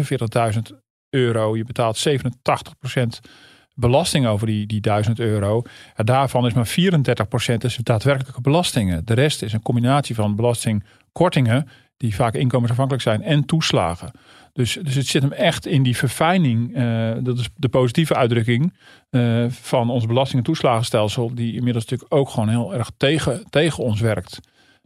46.000 0.71 0.83
euro. 1.15 1.57
Je 1.57 1.63
betaalt 1.63 2.07
87% 2.07 3.19
belasting 3.73 4.27
over 4.27 4.47
die, 4.47 4.65
die 4.65 4.81
1000 4.81 5.19
euro. 5.19 5.61
daarvan 5.95 6.45
is 6.45 6.53
maar 6.53 6.75
34% 7.53 7.57
dus 7.57 7.75
daadwerkelijke 7.83 8.41
belastingen. 8.41 9.05
De 9.05 9.13
rest 9.13 9.41
is 9.41 9.53
een 9.53 9.61
combinatie 9.61 10.15
van 10.15 10.35
belastingkortingen, 10.35 11.67
die 11.97 12.15
vaak 12.15 12.33
inkomensafhankelijk 12.33 13.03
zijn, 13.03 13.23
en 13.23 13.45
toeslagen. 13.45 14.11
Dus, 14.53 14.77
dus 14.81 14.95
het 14.95 15.07
zit 15.07 15.21
hem 15.21 15.31
echt 15.31 15.65
in 15.65 15.83
die 15.83 15.97
verfijning, 15.97 16.77
uh, 16.77 17.11
dat 17.19 17.39
is 17.39 17.49
de 17.55 17.69
positieve 17.69 18.15
uitdrukking 18.15 18.73
uh, 19.11 19.45
van 19.49 19.89
ons 19.89 20.05
belasting- 20.05 20.39
en 20.39 20.45
toeslagenstelsel, 20.45 21.35
die 21.35 21.53
inmiddels 21.53 21.85
natuurlijk 21.85 22.13
ook 22.13 22.29
gewoon 22.29 22.49
heel 22.49 22.73
erg 22.73 22.91
tegen, 22.97 23.45
tegen 23.49 23.83
ons 23.83 23.99
werkt. 23.99 24.39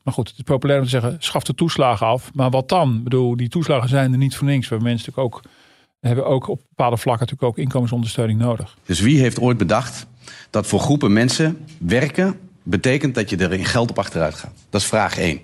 Maar 0.04 0.14
goed, 0.14 0.28
het 0.28 0.38
is 0.38 0.44
populair 0.44 0.80
om 0.80 0.84
te 0.84 0.90
zeggen, 0.90 1.16
schaf 1.20 1.44
de 1.44 1.54
toeslagen 1.54 2.08
af. 2.08 2.34
Maar 2.34 2.50
wat 2.50 2.70
dan? 2.70 2.96
Ik 2.96 3.04
bedoel, 3.04 3.36
die 3.36 3.50
toeslagen 3.50 3.90
zijn 3.90 4.12
er 4.12 4.18
niet 4.18 4.36
voor 4.36 4.48
niks. 4.48 4.68
We 4.68 4.76
hebben 4.76 4.88
mensen 4.90 5.12
natuurlijk 5.12 5.36
ook, 5.36 5.52
hebben 6.00 6.26
ook 6.26 6.48
op 6.48 6.62
bepaalde 6.70 6.98
vlakken 6.98 7.26
natuurlijk 7.26 7.52
ook 7.52 7.64
inkomensondersteuning 7.64 8.40
nodig. 8.40 8.78
Dus 8.86 9.00
wie 9.00 9.20
heeft 9.20 9.40
ooit 9.40 9.58
bedacht 9.58 10.06
dat 10.50 10.68
voor 10.68 10.80
groepen 10.80 11.14
mensen 11.14 11.66
werken 11.78 12.40
betekent 12.64 13.16
dat 13.16 13.30
je 13.30 13.38
er 13.38 13.54
in 13.54 13.66
geld 13.66 13.90
op 13.90 14.00
achteruit 14.00 14.36
gaat? 14.36 14.54
Dat 14.70 14.82
is 14.82 14.88
vraag 14.88 15.18
1. 15.18 15.40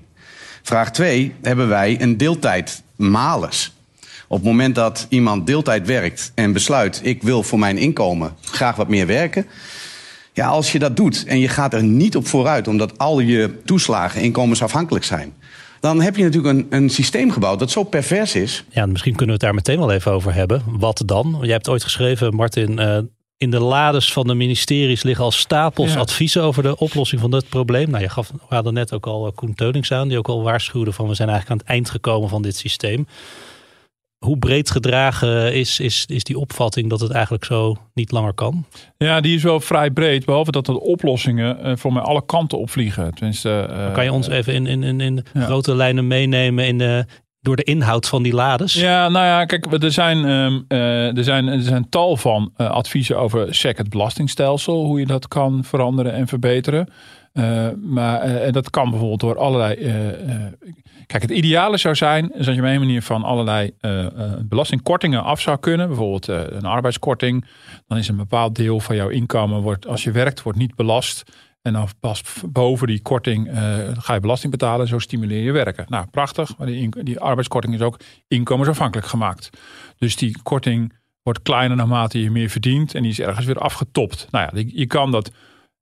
Vraag 0.62 0.92
2, 0.92 1.34
hebben 1.42 1.68
wij 1.68 2.02
een 2.02 2.18
deeltijd 2.18 2.84
malus? 2.96 3.74
Op 4.28 4.38
het 4.38 4.46
moment 4.46 4.76
dat 4.76 5.06
iemand 5.10 5.48
deeltijd 5.48 5.88
werkt 5.88 6.32
en 6.36 6.54
besluit: 6.54 7.00
ik 7.04 7.24
wil 7.24 7.44
voor 7.44 7.60
mijn 7.60 7.78
inkomen 7.78 8.34
graag 8.42 8.76
wat 8.76 8.88
meer 8.88 9.08
werken. 9.08 9.46
Ja, 10.34 10.48
als 10.48 10.72
je 10.72 10.80
dat 10.80 10.96
doet 10.96 11.26
en 11.26 11.40
je 11.40 11.48
gaat 11.48 11.74
er 11.74 11.84
niet 11.84 12.16
op 12.16 12.28
vooruit 12.28 12.68
omdat 12.68 12.98
al 12.98 13.20
je 13.20 13.62
toeslagen 13.66 14.22
inkomensafhankelijk 14.22 15.06
zijn. 15.06 15.34
Dan 15.79 16.01
heb 16.01 16.15
je 16.15 16.24
natuurlijk 16.24 16.53
een, 16.53 16.67
een 16.70 16.89
systeem 16.89 17.32
gebouwd 17.32 17.60
dat 17.60 17.72
zo 17.72 17.84
pervers 17.84 18.36
is. 18.36 18.63
Ja, 18.70 18.86
misschien 18.86 19.15
kunnen 19.15 19.39
we 19.39 19.46
het 19.46 19.53
daar 19.53 19.53
meteen 19.53 19.79
wel 19.79 19.91
even 19.91 20.12
over 20.12 20.34
hebben. 20.34 20.63
Wat 20.65 21.03
dan? 21.05 21.38
Jij 21.41 21.51
hebt 21.51 21.70
ooit 21.70 21.84
geschreven, 21.84 22.36
Martin, 22.36 22.79
uh, 22.79 22.98
in 23.38 23.51
de 23.51 23.60
lades 23.60 24.13
van 24.13 24.27
de 24.27 24.34
ministeries 24.34 25.03
liggen 25.03 25.24
al 25.24 25.32
stapels 25.32 25.96
adviezen 25.96 26.44
over 26.44 26.63
de 26.63 26.77
oplossing 26.77 27.22
van 27.22 27.32
dit 27.32 27.50
probleem. 27.50 27.89
Nou, 27.89 28.03
je 28.03 28.10
gaf, 28.10 28.32
we 28.50 28.55
hadden 28.55 28.74
net 28.74 28.94
ook 28.94 29.05
al 29.08 29.32
Koen 29.36 29.53
Teunings 29.53 29.91
aan, 29.91 30.08
die 30.08 30.17
ook 30.17 30.27
al 30.27 30.44
waarschuwde 30.44 30.91
van 30.91 31.08
we 31.08 31.13
zijn 31.13 31.29
eigenlijk 31.29 31.60
aan 31.60 31.67
het 31.67 31.75
eind 31.75 31.89
gekomen 31.89 32.29
van 32.29 32.41
dit 32.41 32.55
systeem 32.55 33.08
hoe 34.19 34.38
breed 34.38 34.72
gedragen 34.72 35.53
is, 35.53 35.79
is, 35.79 36.05
is 36.07 36.24
die 36.24 36.39
opvatting 36.39 36.89
dat 36.89 37.00
het 37.00 37.12
eigenlijk 37.12 37.45
zo 37.45 37.75
niet 37.93 38.12
langer 38.12 38.34
kan? 38.34 38.65
Ja, 38.98 39.22
die 39.22 39.36
is 39.36 39.43
wel 39.43 39.60
vrij 39.60 39.91
breed. 39.91 40.25
Behalve 40.25 40.51
dat 40.51 40.65
de 40.65 40.79
oplossingen 40.79 41.67
uh, 41.67 41.75
voor 41.75 41.93
mij 41.93 42.01
alle 42.01 42.25
kanten 42.25 42.57
opvliegen. 42.57 43.13
Tenminste, 43.13 43.67
uh, 43.69 43.93
kan 43.93 44.03
je 44.03 44.12
ons 44.12 44.27
even 44.27 44.53
in, 44.53 44.67
in, 44.67 44.84
in, 44.84 45.01
in 45.01 45.24
grote 45.34 45.75
lijnen 45.75 46.07
meenemen 46.07 46.67
in 46.67 46.77
de, 46.77 47.05
door 47.41 47.55
de 47.55 47.63
inhoud 47.63 48.07
van 48.07 48.24
die 48.24 48.34
lades? 48.34 48.74
Ja, 48.74 49.10
nou 49.10 49.25
ja, 49.25 49.45
kijk, 49.45 49.84
er 49.84 49.91
zijn, 49.91 50.17
um, 50.17 50.65
uh, 50.67 51.17
er 51.17 51.24
zijn, 51.24 51.48
er 51.48 51.62
zijn 51.62 51.89
tal 51.89 52.17
van 52.17 52.51
adviezen 52.55 53.17
over 53.17 53.55
SEC, 53.55 53.77
het 53.77 53.89
belastingstelsel. 53.89 54.86
Hoe 54.86 55.00
je 55.00 55.05
dat 55.05 55.27
kan 55.27 55.63
veranderen 55.63 56.13
en 56.13 56.27
verbeteren. 56.27 56.89
maar 57.81 58.19
en 58.19 58.51
dat 58.51 58.69
kan 58.69 58.89
bijvoorbeeld 58.89 59.19
door 59.19 59.38
allerlei 59.38 59.75
Kijk, 61.06 61.22
het 61.22 61.32
ideale 61.32 61.78
zou 61.78 61.96
zijn 61.96 62.32
is 62.34 62.46
dat 62.46 62.56
je 62.56 62.62
op 62.62 62.68
een 62.68 62.80
manier 62.80 63.02
van 63.02 63.24
allerlei 63.24 63.72
uh, 63.82 64.08
belastingkortingen 64.42 65.24
af 65.24 65.42
zou 65.42 65.58
kunnen. 65.58 65.88
Bijvoorbeeld 65.88 66.30
uh, 66.30 66.42
een 66.50 66.66
arbeidskorting. 66.66 67.46
Dan 67.88 67.98
is 67.98 68.08
een 68.08 68.16
bepaald 68.16 68.56
deel 68.56 68.80
van 68.80 68.96
jouw 68.96 69.10
inkomen, 69.10 69.62
wordt, 69.62 69.88
als 69.88 70.04
je 70.04 70.12
werkt, 70.12 70.42
wordt 70.42 70.60
niet 70.60 70.76
belast. 70.76 71.24
En 71.62 71.74
dan 71.74 71.88
pas 72.00 72.24
boven 72.46 72.88
die 72.88 73.02
korting 73.02 73.50
ga 73.98 74.14
je 74.14 74.20
belasting 74.20 74.52
betalen. 74.52 74.88
Zo 74.88 75.00
stimuleer 75.00 75.44
je 75.44 75.52
werken. 75.52 75.86
Nou, 75.88 76.06
prachtig. 76.12 76.58
Maar 76.58 76.68
die, 76.68 77.04
die 77.04 77.20
arbeidskorting 77.20 77.74
is 77.74 77.82
ook 77.82 78.00
inkomensafhankelijk 78.28 79.08
gemaakt. 79.08 79.50
Dus 79.98 80.16
die 80.16 80.42
korting 80.44 80.94
wordt 81.24 81.41
kleiner 81.41 81.78
naarmate 81.78 82.22
je 82.22 82.32
meer 82.32 82.50
verdient. 82.50 82.96
En 82.96 83.02
die 83.02 83.12
is 83.12 83.20
ergens 83.20 83.46
weer 83.46 83.58
afgetopt. 83.58 84.28
Nou 84.32 84.50
ja, 84.52 84.63
je 84.68 84.86
kan 84.86 85.12
dat 85.12 85.32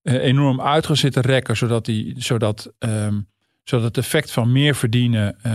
enorm 0.03 0.61
uitgezitten 0.61 1.21
rekken. 1.21 1.57
Zodat, 1.57 1.85
die, 1.85 2.13
zodat 2.17 2.73
um, 2.79 3.27
zodat 3.63 3.85
het 3.85 3.97
effect 3.97 4.31
van 4.31 4.51
meer 4.51 4.75
verdienen 4.75 5.35
uh, 5.45 5.53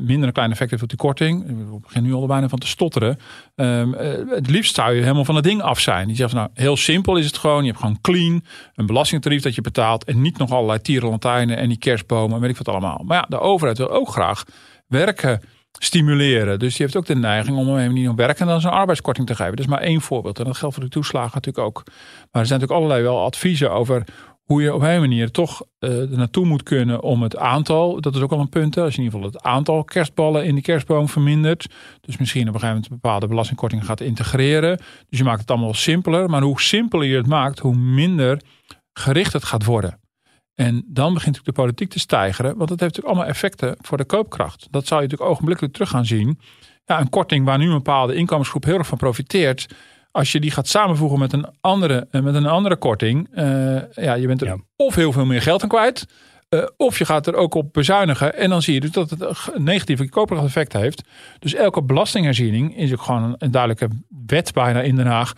minder 0.00 0.26
een 0.26 0.32
klein 0.32 0.50
effect 0.50 0.70
heeft 0.70 0.82
op 0.82 0.88
die 0.88 0.98
korting. 0.98 1.46
We 1.46 1.78
beginnen 1.80 2.10
nu 2.10 2.16
al 2.16 2.26
bijna 2.26 2.48
van 2.48 2.58
te 2.58 2.66
stotteren. 2.66 3.18
Um, 3.54 3.94
uh, 3.94 4.00
het 4.30 4.50
liefst 4.50 4.74
zou 4.74 4.94
je 4.94 5.02
helemaal 5.02 5.24
van 5.24 5.34
het 5.34 5.44
ding 5.44 5.62
af 5.62 5.80
zijn. 5.80 6.06
Die 6.06 6.16
zegt 6.16 6.32
nou 6.32 6.48
heel 6.54 6.76
simpel 6.76 7.16
is 7.16 7.26
het 7.26 7.36
gewoon. 7.36 7.60
Je 7.60 7.68
hebt 7.68 7.80
gewoon 7.80 8.00
clean, 8.00 8.44
een 8.74 8.86
belastingtarief 8.86 9.42
dat 9.42 9.54
je 9.54 9.60
betaalt. 9.60 10.04
En 10.04 10.20
niet 10.20 10.38
nog 10.38 10.50
allerlei 10.50 10.80
tierenlantijnen 10.80 11.56
en 11.56 11.68
die 11.68 11.78
kerstbomen 11.78 12.34
en 12.34 12.40
weet 12.40 12.50
ik 12.50 12.56
wat 12.56 12.68
allemaal. 12.68 13.02
Maar 13.04 13.16
ja, 13.16 13.26
de 13.28 13.40
overheid 13.40 13.78
wil 13.78 13.90
ook 13.90 14.08
graag 14.08 14.44
werken 14.86 15.40
stimuleren. 15.72 16.58
Dus 16.58 16.76
die 16.76 16.82
heeft 16.82 16.96
ook 16.96 17.06
de 17.06 17.16
neiging 17.16 17.56
om 17.56 17.68
hem 17.68 17.92
niet 17.92 18.08
op 18.08 18.16
werken 18.16 18.46
dan 18.46 18.60
zijn 18.60 18.72
arbeidskorting 18.72 19.26
te 19.26 19.34
geven. 19.34 19.56
Dat 19.56 19.64
is 19.64 19.70
maar 19.70 19.80
één 19.80 20.00
voorbeeld. 20.00 20.38
En 20.38 20.44
dat 20.44 20.56
geldt 20.56 20.74
voor 20.74 20.84
de 20.84 20.90
toeslagen 20.90 21.30
natuurlijk 21.34 21.66
ook. 21.66 21.82
Maar 21.84 22.42
er 22.42 22.46
zijn 22.46 22.60
natuurlijk 22.60 22.72
allerlei 22.72 23.02
wel 23.02 23.24
adviezen 23.24 23.70
over 23.72 24.04
hoe 24.48 24.62
je 24.62 24.74
op 24.74 24.82
een 24.82 25.00
manier 25.00 25.30
toch 25.30 25.62
er 25.78 26.08
naartoe 26.10 26.46
moet 26.46 26.62
kunnen 26.62 27.02
om 27.02 27.22
het 27.22 27.36
aantal, 27.36 28.00
dat 28.00 28.14
is 28.14 28.20
ook 28.20 28.32
al 28.32 28.40
een 28.40 28.48
punt, 28.48 28.76
als 28.76 28.94
je 28.94 28.98
in 28.98 29.04
ieder 29.04 29.18
geval 29.18 29.34
het 29.34 29.42
aantal 29.42 29.84
kerstballen 29.84 30.44
in 30.44 30.54
die 30.54 30.62
kerstboom 30.62 31.08
vermindert. 31.08 31.66
Dus 32.00 32.16
misschien 32.16 32.48
op 32.48 32.54
een 32.54 32.60
gegeven 32.60 32.74
moment 32.74 33.02
bepaalde 33.02 33.26
belastingkortingen 33.26 33.84
gaat 33.84 34.00
integreren. 34.00 34.76
Dus 35.08 35.18
je 35.18 35.24
maakt 35.24 35.40
het 35.40 35.50
allemaal 35.50 35.74
simpeler. 35.74 36.30
Maar 36.30 36.42
hoe 36.42 36.60
simpeler 36.60 37.06
je 37.06 37.16
het 37.16 37.26
maakt, 37.26 37.58
hoe 37.58 37.74
minder 37.76 38.40
gericht 38.92 39.32
het 39.32 39.44
gaat 39.44 39.64
worden. 39.64 40.00
En 40.54 40.74
dan 40.86 41.14
begint 41.14 41.36
natuurlijk 41.36 41.56
de 41.56 41.62
politiek 41.62 41.90
te 41.90 41.98
stijgeren, 41.98 42.56
want 42.56 42.68
dat 42.68 42.80
heeft 42.80 42.80
natuurlijk 42.80 43.14
allemaal 43.14 43.34
effecten 43.34 43.76
voor 43.80 43.96
de 43.96 44.04
koopkracht. 44.04 44.68
Dat 44.70 44.86
zou 44.86 45.00
je 45.00 45.06
natuurlijk 45.06 45.30
ogenblikkelijk 45.30 45.74
terug 45.74 45.90
gaan 45.90 46.06
zien. 46.06 46.40
Ja, 46.84 47.00
een 47.00 47.10
korting 47.10 47.44
waar 47.44 47.58
nu 47.58 47.66
een 47.66 47.74
bepaalde 47.74 48.14
inkomensgroep 48.14 48.64
heel 48.64 48.78
erg 48.78 48.86
van 48.86 48.98
profiteert, 48.98 49.66
als 50.18 50.32
je 50.32 50.40
die 50.40 50.50
gaat 50.50 50.68
samenvoegen 50.68 51.18
met 51.18 51.32
een 51.32 51.46
andere, 51.60 52.06
eh, 52.10 52.22
met 52.22 52.34
een 52.34 52.46
andere 52.46 52.76
korting, 52.76 53.28
uh, 53.34 53.44
ja, 53.90 54.14
je 54.14 54.26
bent 54.26 54.42
er 54.42 54.60
of 54.76 54.94
heel 54.94 55.12
veel 55.12 55.24
meer 55.24 55.42
geld 55.42 55.62
aan 55.62 55.68
kwijt. 55.68 56.06
Uh, 56.50 56.64
of 56.76 56.98
je 56.98 57.04
gaat 57.04 57.26
er 57.26 57.34
ook 57.34 57.54
op 57.54 57.72
bezuinigen. 57.72 58.34
En 58.34 58.50
dan 58.50 58.62
zie 58.62 58.74
je 58.74 58.80
dus 58.80 58.90
dat 58.90 59.10
het 59.10 59.20
een 59.54 59.62
negatieve 59.62 60.26
effect 60.28 60.72
heeft. 60.72 61.02
Dus 61.38 61.54
elke 61.54 61.82
belastingherziening 61.82 62.76
is 62.76 62.92
ook 62.92 63.02
gewoon 63.02 63.34
een, 63.38 63.50
duidelijke 63.50 63.88
wet 64.26 64.52
bijna 64.52 64.80
in 64.80 64.96
Den 64.96 65.06
Haag. 65.06 65.32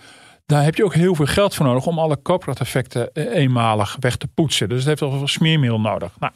Daar 0.47 0.65
heb 0.65 0.75
je 0.75 0.85
ook 0.85 0.95
heel 0.95 1.15
veel 1.15 1.27
geld 1.27 1.55
voor 1.55 1.67
nodig 1.67 1.87
om 1.87 1.99
alle 1.99 2.17
koopkrachteffecten 2.17 3.13
eenmalig 3.13 3.97
weg 4.01 4.17
te 4.17 4.27
poetsen. 4.27 4.69
Dus 4.69 4.79
het 4.79 4.87
heeft 4.87 5.03
al 5.03 5.11
veel 5.19 5.29
smeermiddel 5.29 5.81
nodig. 5.81 6.13
Nou, 6.19 6.33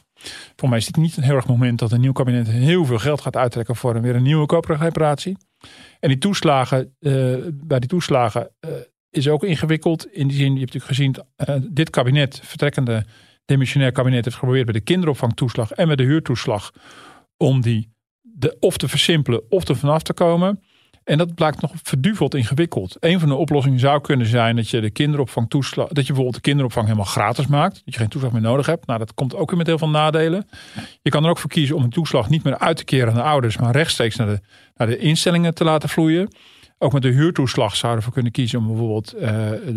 voor 0.56 0.68
mij 0.68 0.78
is 0.78 0.86
dit 0.86 0.96
niet 0.96 1.16
een 1.16 1.22
heel 1.22 1.34
erg 1.34 1.46
moment 1.46 1.78
dat 1.78 1.92
een 1.92 2.00
nieuw 2.00 2.12
kabinet 2.12 2.48
heel 2.48 2.84
veel 2.84 2.98
geld 2.98 3.20
gaat 3.20 3.36
uittrekken 3.36 3.76
voor 3.76 3.94
een, 3.96 4.02
weer 4.02 4.14
een 4.14 4.22
nieuwe 4.22 4.46
koopkrachtreparatie. 4.46 5.36
En 6.00 6.08
die 6.08 6.18
toeslagen, 6.18 6.96
uh, 7.00 7.36
bij 7.52 7.78
die 7.78 7.88
toeslagen 7.88 8.50
uh, 8.60 8.70
is 9.10 9.28
ook 9.28 9.44
ingewikkeld. 9.44 10.06
In 10.12 10.28
die 10.28 10.36
zin, 10.36 10.52
je 10.52 10.60
hebt 10.60 10.74
natuurlijk 10.74 10.84
gezien, 10.84 11.16
uh, 11.48 11.70
dit 11.70 11.90
kabinet, 11.90 12.40
vertrekkende 12.42 13.04
demissionair 13.44 13.92
kabinet, 13.92 14.24
heeft 14.24 14.36
geprobeerd 14.36 14.64
bij 14.64 14.74
de 14.74 14.80
kinderopvangtoeslag 14.80 15.70
en 15.70 15.88
met 15.88 15.98
de 15.98 16.04
huurtoeslag 16.04 16.72
om 17.36 17.60
die 17.60 17.92
de, 18.20 18.56
of 18.60 18.76
te 18.76 18.88
versimpelen 18.88 19.50
of 19.50 19.68
er 19.68 19.76
vanaf 19.76 20.02
te 20.02 20.12
komen. 20.12 20.62
En 21.04 21.18
dat 21.18 21.34
blijkt 21.34 21.60
nog 21.60 21.72
verduveld 21.82 22.34
ingewikkeld. 22.34 22.96
Een 23.00 23.20
van 23.20 23.28
de 23.28 23.34
oplossingen 23.34 23.78
zou 23.78 24.00
kunnen 24.00 24.26
zijn 24.26 24.56
dat 24.56 24.68
je 24.68 24.80
de 24.80 24.90
kinderopvang 24.90 25.50
toeslag, 25.50 25.88
dat 25.88 25.96
je 25.96 26.06
bijvoorbeeld 26.06 26.34
de 26.34 26.40
kinderopvang 26.40 26.86
helemaal 26.86 27.06
gratis 27.06 27.46
maakt. 27.46 27.74
Dat 27.74 27.94
je 27.94 28.00
geen 28.00 28.08
toeslag 28.08 28.32
meer 28.32 28.40
nodig 28.40 28.66
hebt. 28.66 28.86
Nou, 28.86 28.98
dat 28.98 29.14
komt 29.14 29.34
ook 29.34 29.48
weer 29.48 29.58
met 29.58 29.66
heel 29.66 29.78
veel 29.78 29.88
nadelen. 29.88 30.48
Je 31.02 31.10
kan 31.10 31.24
er 31.24 31.30
ook 31.30 31.38
voor 31.38 31.50
kiezen 31.50 31.76
om 31.76 31.82
een 31.82 31.90
toeslag 31.90 32.28
niet 32.28 32.44
meer 32.44 32.58
uit 32.58 32.76
te 32.76 32.84
keren 32.84 33.08
aan 33.08 33.14
de 33.14 33.22
ouders, 33.22 33.56
maar 33.56 33.72
rechtstreeks 33.72 34.16
naar 34.16 34.26
de, 34.26 34.40
naar 34.76 34.86
de 34.86 34.98
instellingen 34.98 35.54
te 35.54 35.64
laten 35.64 35.88
vloeien. 35.88 36.28
Ook 36.78 36.92
met 36.92 37.02
de 37.02 37.08
huurtoeslag 37.08 37.76
zouden 37.76 38.04
we 38.04 38.12
kunnen 38.12 38.32
kiezen 38.32 38.58
om 38.58 38.66
bijvoorbeeld 38.66 39.14
uh, 39.14 39.22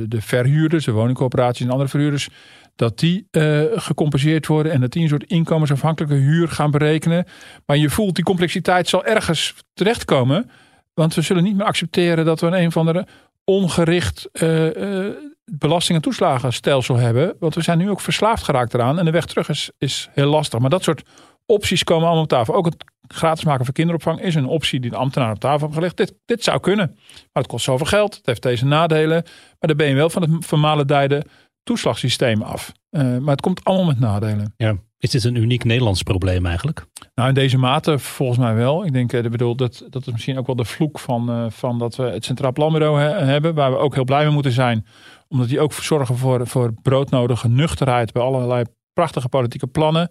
de 0.07 0.21
verhuurders, 0.21 0.85
de 0.85 0.91
woningcoöperaties 0.91 1.65
en 1.65 1.71
andere 1.71 1.89
verhuurders, 1.89 2.29
dat 2.75 2.99
die 2.99 3.27
uh, 3.31 3.61
gecompenseerd 3.75 4.47
worden 4.47 4.71
en 4.71 4.81
dat 4.81 4.91
die 4.91 5.01
een 5.01 5.09
soort 5.09 5.23
inkomensafhankelijke 5.23 6.15
huur 6.15 6.47
gaan 6.47 6.71
berekenen. 6.71 7.25
Maar 7.65 7.77
je 7.77 7.89
voelt 7.89 8.15
die 8.15 8.23
complexiteit 8.23 8.87
zal 8.87 9.05
ergens 9.05 9.55
terechtkomen. 9.73 10.49
Want 10.97 11.13
we 11.13 11.21
zullen 11.21 11.43
niet 11.43 11.55
meer 11.55 11.65
accepteren 11.65 12.25
dat 12.25 12.39
we 12.39 12.47
een 12.47 12.53
een 12.53 12.71
van 12.71 12.85
de 12.85 13.05
ongericht 13.43 14.29
uh, 14.33 14.75
uh, 14.75 15.13
belasting- 15.45 15.97
en 15.97 16.03
toeslagenstelsel 16.03 16.95
hebben. 16.95 17.35
Want 17.39 17.55
we 17.55 17.61
zijn 17.61 17.77
nu 17.77 17.89
ook 17.89 18.01
verslaafd 18.01 18.43
geraakt 18.43 18.73
eraan. 18.73 18.99
En 18.99 19.05
de 19.05 19.11
weg 19.11 19.25
terug 19.25 19.49
is, 19.49 19.71
is 19.77 20.09
heel 20.11 20.29
lastig. 20.29 20.59
Maar 20.59 20.69
dat 20.69 20.83
soort 20.83 21.03
opties 21.45 21.83
komen 21.83 22.05
allemaal 22.05 22.23
op 22.23 22.29
tafel. 22.29 22.53
Ook 22.53 22.65
het 22.65 22.83
gratis 23.07 23.43
maken 23.43 23.65
van 23.65 23.73
kinderopvang 23.73 24.21
is 24.21 24.35
een 24.35 24.45
optie 24.45 24.79
die 24.79 24.89
de 24.89 24.97
ambtenaar 24.97 25.31
op 25.31 25.39
tafel 25.39 25.59
heeft 25.59 25.73
gelegd. 25.73 25.97
Dit, 25.97 26.13
dit 26.25 26.43
zou 26.43 26.59
kunnen. 26.59 26.91
Maar 26.95 27.43
het 27.43 27.47
kost 27.47 27.65
zoveel 27.65 27.85
geld. 27.85 28.15
Het 28.15 28.25
heeft 28.25 28.41
deze 28.41 28.65
nadelen. 28.65 29.23
Maar 29.23 29.55
daar 29.59 29.75
ben 29.75 29.87
je 29.87 29.95
wel 29.95 30.09
van 30.09 30.77
het 30.77 30.87
dijden 30.87 31.23
toeslagsysteem 31.63 32.41
af. 32.41 32.71
Uh, 32.91 33.01
maar 33.17 33.31
het 33.31 33.41
komt 33.41 33.63
allemaal 33.63 33.85
met 33.85 33.99
nadelen. 33.99 34.53
Ja. 34.57 34.75
Is 34.99 35.09
dit 35.09 35.23
een 35.23 35.35
uniek 35.35 35.63
Nederlands 35.63 36.03
probleem 36.03 36.45
eigenlijk? 36.45 36.85
Nou, 37.15 37.29
in 37.29 37.33
deze 37.33 37.57
mate 37.57 37.99
volgens 37.99 38.39
mij 38.39 38.55
wel. 38.55 38.85
Ik 38.85 38.93
denk, 38.93 39.13
ik 39.13 39.31
bedoel, 39.31 39.55
dat, 39.55 39.85
dat 39.89 40.07
is 40.07 40.11
misschien 40.11 40.37
ook 40.37 40.45
wel 40.45 40.55
de 40.55 40.65
vloek 40.65 40.99
van, 40.99 41.29
uh, 41.29 41.45
van 41.49 41.79
dat 41.79 41.95
we 41.95 42.03
het 42.03 42.25
Centraal 42.25 42.51
Planbureau 42.51 42.99
he, 42.99 43.09
hebben. 43.09 43.55
Waar 43.55 43.71
we 43.71 43.77
ook 43.77 43.95
heel 43.95 44.03
blij 44.03 44.23
mee 44.23 44.33
moeten 44.33 44.51
zijn. 44.51 44.85
Omdat 45.27 45.47
die 45.47 45.59
ook 45.59 45.73
zorgen 45.73 46.17
voor, 46.17 46.47
voor 46.47 46.73
broodnodige 46.81 47.47
nuchterheid 47.47 48.11
bij 48.11 48.21
allerlei 48.21 48.63
prachtige 48.93 49.29
politieke 49.29 49.67
plannen. 49.67 50.09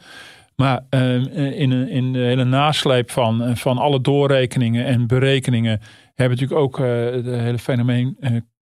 Maar 0.57 0.85
uh, 0.91 1.15
in, 1.61 1.89
in 1.89 2.13
de 2.13 2.19
hele 2.19 2.45
nasleep 2.45 3.11
van, 3.11 3.57
van 3.57 3.79
alle 3.79 4.01
doorrekeningen 4.01 4.85
en 4.85 5.07
berekeningen 5.07 5.81
hebben 6.15 6.39
we 6.39 6.43
natuurlijk 6.43 6.61
ook 6.61 6.79
het 7.15 7.25
hele 7.25 7.59
fenomeen 7.59 8.17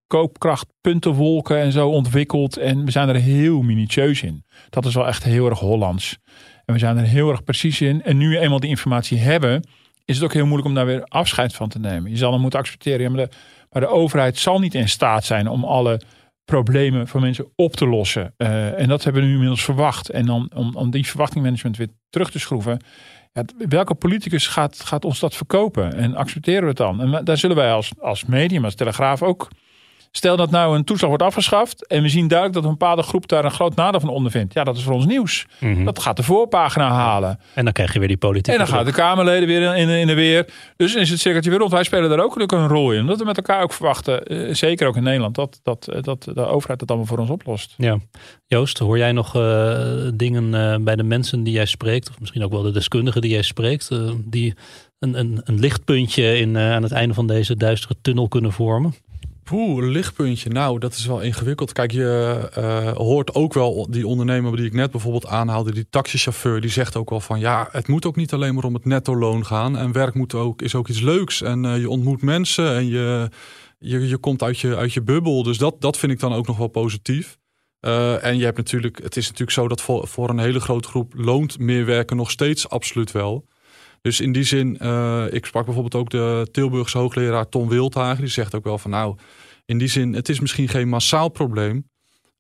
koopkrachtpuntenwolken 0.07 1.59
en 1.59 1.73
zo 1.73 1.89
ontwikkeld. 1.89 2.57
En 2.57 2.85
we 2.85 2.91
zijn 2.91 3.09
er 3.09 3.15
heel 3.15 3.63
minutieus 3.63 4.23
in. 4.23 4.45
Dat 4.71 4.85
is 4.85 4.95
wel 4.95 5.07
echt 5.07 5.25
heel 5.25 5.49
erg 5.49 5.59
Hollands. 5.59 6.19
En 6.65 6.75
we 6.75 6.81
zijn 6.81 6.97
er 6.97 7.05
heel 7.05 7.31
erg 7.31 7.45
precies 7.45 7.81
in. 7.81 8.03
En 8.03 8.17
nu 8.17 8.29
we 8.29 8.39
eenmaal 8.39 8.61
die 8.61 8.71
informatie 8.71 9.19
hebben, 9.19 9.63
is 10.05 10.15
het 10.15 10.25
ook 10.25 10.33
heel 10.33 10.45
moeilijk 10.45 10.69
om 10.69 10.75
daar 10.75 10.87
weer 10.87 11.05
afscheid 11.05 11.55
van 11.55 11.69
te 11.69 11.79
nemen. 11.79 12.11
Je 12.11 12.17
zal 12.17 12.31
dan 12.31 12.41
moeten 12.41 12.59
accepteren. 12.59 13.13
maar, 13.13 13.29
de, 13.29 13.37
maar 13.71 13.83
de 13.83 13.89
overheid 13.89 14.39
zal 14.39 14.59
niet 14.59 14.75
in 14.75 14.89
staat 14.89 15.25
zijn 15.25 15.49
om 15.49 15.65
alle 15.65 16.01
problemen 16.45 17.09
voor 17.09 17.21
mensen 17.21 17.47
op 17.57 17.77
te 17.77 17.87
lossen. 17.87 18.35
Uh, 18.39 18.81
en 18.81 18.89
dat 18.89 19.05
hebben 19.05 19.23
we 19.23 19.29
nu 19.29 19.33
inmiddels 19.35 19.65
verwacht. 19.65 20.11
En 20.11 20.27
dan 20.27 20.51
om, 20.55 20.77
om 20.77 20.91
die 20.91 21.07
verwachtingmanagement 21.07 21.77
weer 21.77 21.89
terug 22.11 22.31
te 22.31 22.39
schroeven. 22.39 22.79
Ja, 23.33 23.45
welke 23.69 23.95
politicus 23.95 24.47
gaat, 24.47 24.81
gaat 24.81 25.05
ons 25.05 25.21
dat 25.21 25.35
verkopen? 25.35 25.95
En 25.95 26.15
accepteren 26.15 26.63
we 26.63 26.69
het 26.69 26.77
dan? 26.77 27.01
En 27.01 27.25
daar 27.25 27.37
zullen 27.37 27.57
wij 27.57 27.73
als, 27.73 27.93
als 28.01 28.25
medium, 28.25 28.65
als 28.65 28.75
telegraaf 28.75 29.23
ook 29.23 29.49
Stel 30.17 30.37
dat 30.37 30.51
nou 30.51 30.77
een 30.77 30.85
toeslag 30.85 31.09
wordt 31.09 31.25
afgeschaft 31.25 31.87
en 31.87 32.03
we 32.03 32.09
zien 32.09 32.29
duidelijk 32.29 32.61
dat 32.61 32.71
een 32.71 32.79
bepaalde 32.79 33.03
groep 33.03 33.29
daar 33.29 33.45
een 33.45 33.51
groot 33.51 33.75
nadeel 33.75 34.01
van 34.01 34.09
ondervindt. 34.09 34.55
Ja, 34.55 34.65
dat 34.65 34.77
is 34.77 34.83
voor 34.83 34.93
ons 34.93 35.07
nieuws. 35.07 35.47
Mhm. 35.61 35.85
Dat 35.85 35.99
gaat 35.99 36.17
de 36.17 36.23
voorpagina 36.23 36.91
halen. 36.91 37.41
En 37.55 37.65
dan 37.65 37.73
krijg 37.73 37.93
je 37.93 37.99
weer 37.99 38.09
die 38.09 38.17
politiek. 38.17 38.53
En 38.53 38.59
dan 38.59 38.69
gaan 38.69 38.85
de 38.85 38.93
Kamerleden 38.93 39.49
weer 39.49 39.77
in, 39.77 39.89
in 39.89 40.07
de 40.07 40.15
weer. 40.15 40.47
Dus 40.77 40.95
is 40.95 41.11
het 41.11 41.21
cirkeltje 41.21 41.51
weer 41.51 41.59
rond. 41.59 41.73
Wij 41.73 41.85
spelen 41.85 42.09
daar 42.09 42.25
ook 42.25 42.53
een 42.53 42.69
rol 42.69 42.93
in. 42.93 43.01
Omdat 43.01 43.19
we 43.19 43.25
met 43.25 43.37
elkaar 43.37 43.63
ook 43.63 43.73
verwachten, 43.73 44.25
eh, 44.25 44.55
zeker 44.55 44.89
ook 44.89 44.97
in 44.97 45.03
Nederland, 45.03 45.35
dat, 45.35 45.61
dat, 45.63 45.89
eh, 45.89 46.03
dat 46.03 46.23
de 46.23 46.47
overheid 46.47 46.81
het 46.81 46.89
allemaal 46.89 47.09
voor 47.09 47.19
ons 47.19 47.31
oplost. 47.31 47.75
Ja. 47.77 47.99
Joost, 48.47 48.79
hoor 48.79 48.99
jij 48.99 49.13
nog 49.13 49.37
uh, 49.37 50.09
dingen 50.15 50.45
uh, 50.45 50.77
bij 50.85 50.97
de 50.97 51.03
mensen 51.03 51.43
die 51.43 51.53
jij 51.53 51.67
spreekt, 51.67 52.11
of 52.11 52.21
misschien 52.21 52.45
ook 52.45 52.53
wel 52.53 52.63
de 52.63 52.71
deskundigen 52.71 53.21
die 53.21 53.31
jij 53.31 53.43
spreekt, 53.43 53.89
uh, 53.93 54.11
die 54.25 54.55
een, 54.99 55.19
een, 55.19 55.41
een 55.45 55.59
lichtpuntje 55.59 56.39
in, 56.39 56.59
aan 56.59 56.83
het 56.83 56.93
einde 56.93 57.15
van 57.15 57.27
deze 57.27 57.57
duistere 57.57 57.95
tunnel 58.03 58.29
kunnen 58.29 58.53
vormen? 58.53 58.95
Poeh, 59.45 59.85
lichtpuntje. 59.89 60.51
Nou, 60.51 60.79
dat 60.79 60.95
is 60.95 61.07
wel 61.07 61.21
ingewikkeld. 61.21 61.73
Kijk, 61.73 61.93
je 61.93 62.51
uh, 62.59 62.93
hoort 62.93 63.35
ook 63.35 63.55
wel 63.55 63.87
die 63.91 64.07
ondernemer 64.07 64.57
die 64.57 64.67
ik 64.67 64.73
net 64.73 64.91
bijvoorbeeld 64.91 65.27
aanhaalde, 65.27 65.73
die 65.73 65.87
taxichauffeur, 65.91 66.61
die 66.61 66.71
zegt 66.71 66.97
ook 66.97 67.11
wel 67.11 67.21
van 67.21 67.39
ja, 67.39 67.69
het 67.71 67.89
moet 67.89 68.07
ook 68.07 68.17
niet 68.17 68.33
alleen 68.33 68.55
maar 68.55 68.65
om 68.65 68.75
het 68.75 68.85
netto 68.85 69.17
loon 69.17 69.47
gaan. 69.47 69.79
En 69.79 69.93
werk 69.93 70.15
moet 70.15 70.35
ook, 70.35 70.63
is 70.63 70.75
ook 70.75 70.89
iets 70.89 71.01
leuks. 71.01 71.43
En 71.43 71.65
uh, 71.65 71.79
je 71.79 71.89
ontmoet 71.89 72.23
mensen 72.23 72.75
en 72.75 72.87
je, 72.87 73.29
je, 73.79 74.09
je 74.09 74.17
komt 74.17 74.43
uit 74.43 74.59
je, 74.59 74.77
uit 74.77 74.93
je 74.93 75.03
bubbel. 75.03 75.43
Dus 75.43 75.59
dat, 75.59 75.81
dat 75.81 75.99
vind 75.99 76.13
ik 76.13 76.21
dan 76.21 76.33
ook 76.33 76.47
nog 76.47 76.57
wel 76.57 76.69
positief. 76.69 77.39
Uh, 77.81 78.25
en 78.25 78.39
je 78.39 78.45
hebt 78.45 78.57
natuurlijk, 78.57 79.03
het 79.03 79.17
is 79.17 79.25
natuurlijk 79.25 79.51
zo 79.51 79.69
dat 79.69 79.81
voor, 79.81 80.09
voor 80.09 80.29
een 80.29 80.39
hele 80.39 80.61
grote 80.61 80.89
groep 80.89 81.13
loont 81.17 81.59
meer 81.59 81.85
werken 81.85 82.17
nog 82.17 82.31
steeds 82.31 82.69
absoluut 82.69 83.13
wel. 83.13 83.45
Dus 84.05 84.21
in 84.21 84.33
die 84.33 84.45
zin, 84.45 84.79
uh, 84.83 85.25
ik 85.31 85.47
sprak 85.47 85.65
bijvoorbeeld 85.65 85.95
ook 85.95 86.11
de 86.11 86.49
Tilburgse 86.53 86.99
hoogleraar 86.99 87.49
Tom 87.49 87.69
Wildhagen. 87.69 88.21
Die 88.21 88.31
zegt 88.33 88.55
ook 88.55 88.65
wel 88.65 88.79
van 88.79 88.91
nou, 88.91 89.17
in 89.65 89.79
die 89.79 89.89
zin, 89.89 90.15
het 90.15 90.29
is 90.29 90.41
misschien 90.41 90.69
geen 90.69 90.89
massaal 90.89 91.29
probleem. 91.29 91.89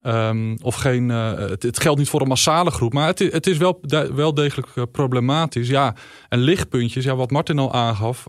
Um, 0.02 0.58
of 0.62 0.74
geen, 0.74 1.08
uh, 1.08 1.38
het, 1.38 1.80
geldt 1.80 1.98
niet 1.98 2.08
voor 2.08 2.20
een 2.20 2.28
massale 2.28 2.70
groep, 2.70 2.92
maar 2.92 3.06
het, 3.06 3.18
het 3.18 3.46
is 3.46 3.56
wel, 3.56 3.80
wel 4.14 4.34
degelijk 4.34 4.68
uh, 4.74 4.84
problematisch. 4.92 5.68
Ja, 5.68 5.94
en 6.28 6.38
lichtpuntjes, 6.38 7.04
ja, 7.04 7.16
wat 7.16 7.30
Martin 7.30 7.58
al 7.58 7.72
aangaf. 7.72 8.26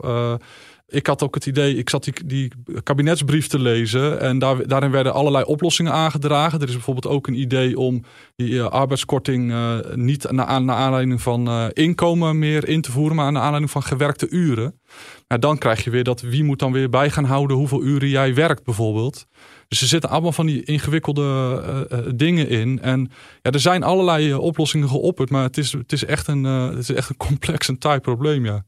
Ik 0.88 1.08
had 1.08 1.24
ook 1.24 1.36
het 1.36 1.46
idee, 1.46 1.76
ik 1.76 1.90
zat 1.90 2.10
die, 2.26 2.52
kabinetsbrief 2.84 3.48
te 3.48 3.60
lezen 3.60 4.20
en 4.20 4.40
daar, 4.40 4.68
daarin 4.68 4.92
werden 4.92 5.14
allerlei 5.14 5.44
oplossingen 5.44 5.92
aangedragen. 5.92 6.60
Er 6.62 6.68
is 6.68 6.74
bijvoorbeeld 6.74 7.14
ook 7.14 7.28
een 7.28 7.40
idee 7.40 7.80
om 7.80 8.04
die 8.36 8.50
uh, 8.50 8.66
arbeidskorting 8.66 9.52
uh, 9.52 9.78
niet 9.94 10.32
naar, 10.32 10.48
aanleiding 10.48 11.22
van 11.22 11.48
uh, 11.48 11.66
inkomen 11.74 12.40
meer 12.40 12.68
in 12.68 12.82
te 12.82 12.92
voeren, 12.92 13.16
maar 13.16 13.32
naar 13.32 13.42
aanleiding 13.42 13.72
van 13.72 13.84
gewerkte 13.84 14.30
uren. 14.30 14.80
Maar 15.28 15.40
dan 15.40 15.58
krijg 15.58 15.84
je 15.84 15.90
weer 15.90 16.04
dat 16.04 16.22
wie 16.22 16.44
moet 16.44 16.60
dan 16.60 16.72
weer 16.72 16.90
bij 16.90 17.10
gaan 17.10 17.26
houden 17.26 17.58
hoeveel 17.58 17.84
uren 17.84 18.10
jij 18.10 18.34
werkt 18.34 18.64
bijvoorbeeld. 18.64 19.26
Dus 19.68 19.82
er 19.82 19.88
zitten 19.88 20.10
allemaal 20.10 20.32
van 20.32 20.46
die 20.46 20.64
ingewikkelde 20.64 22.14
dingen 22.16 22.50
in. 22.50 22.82
En 22.82 23.12
ja, 23.42 23.52
er 23.52 23.60
zijn 23.60 23.84
allerlei 23.84 24.34
oplossingen 24.34 24.90
geopperd, 24.90 25.30
maar 25.30 25.44
het 25.44 25.58
is, 25.58 25.72
het 25.72 25.92
is, 25.92 26.06
echt, 26.06 26.28
een, 26.28 26.44
het 26.44 26.78
is 26.78 26.92
echt 26.92 27.10
een 27.10 27.18
complex 27.28 27.68
en 27.68 27.78
taai 27.78 28.00
probleem, 28.00 28.46
ja. 28.46 28.66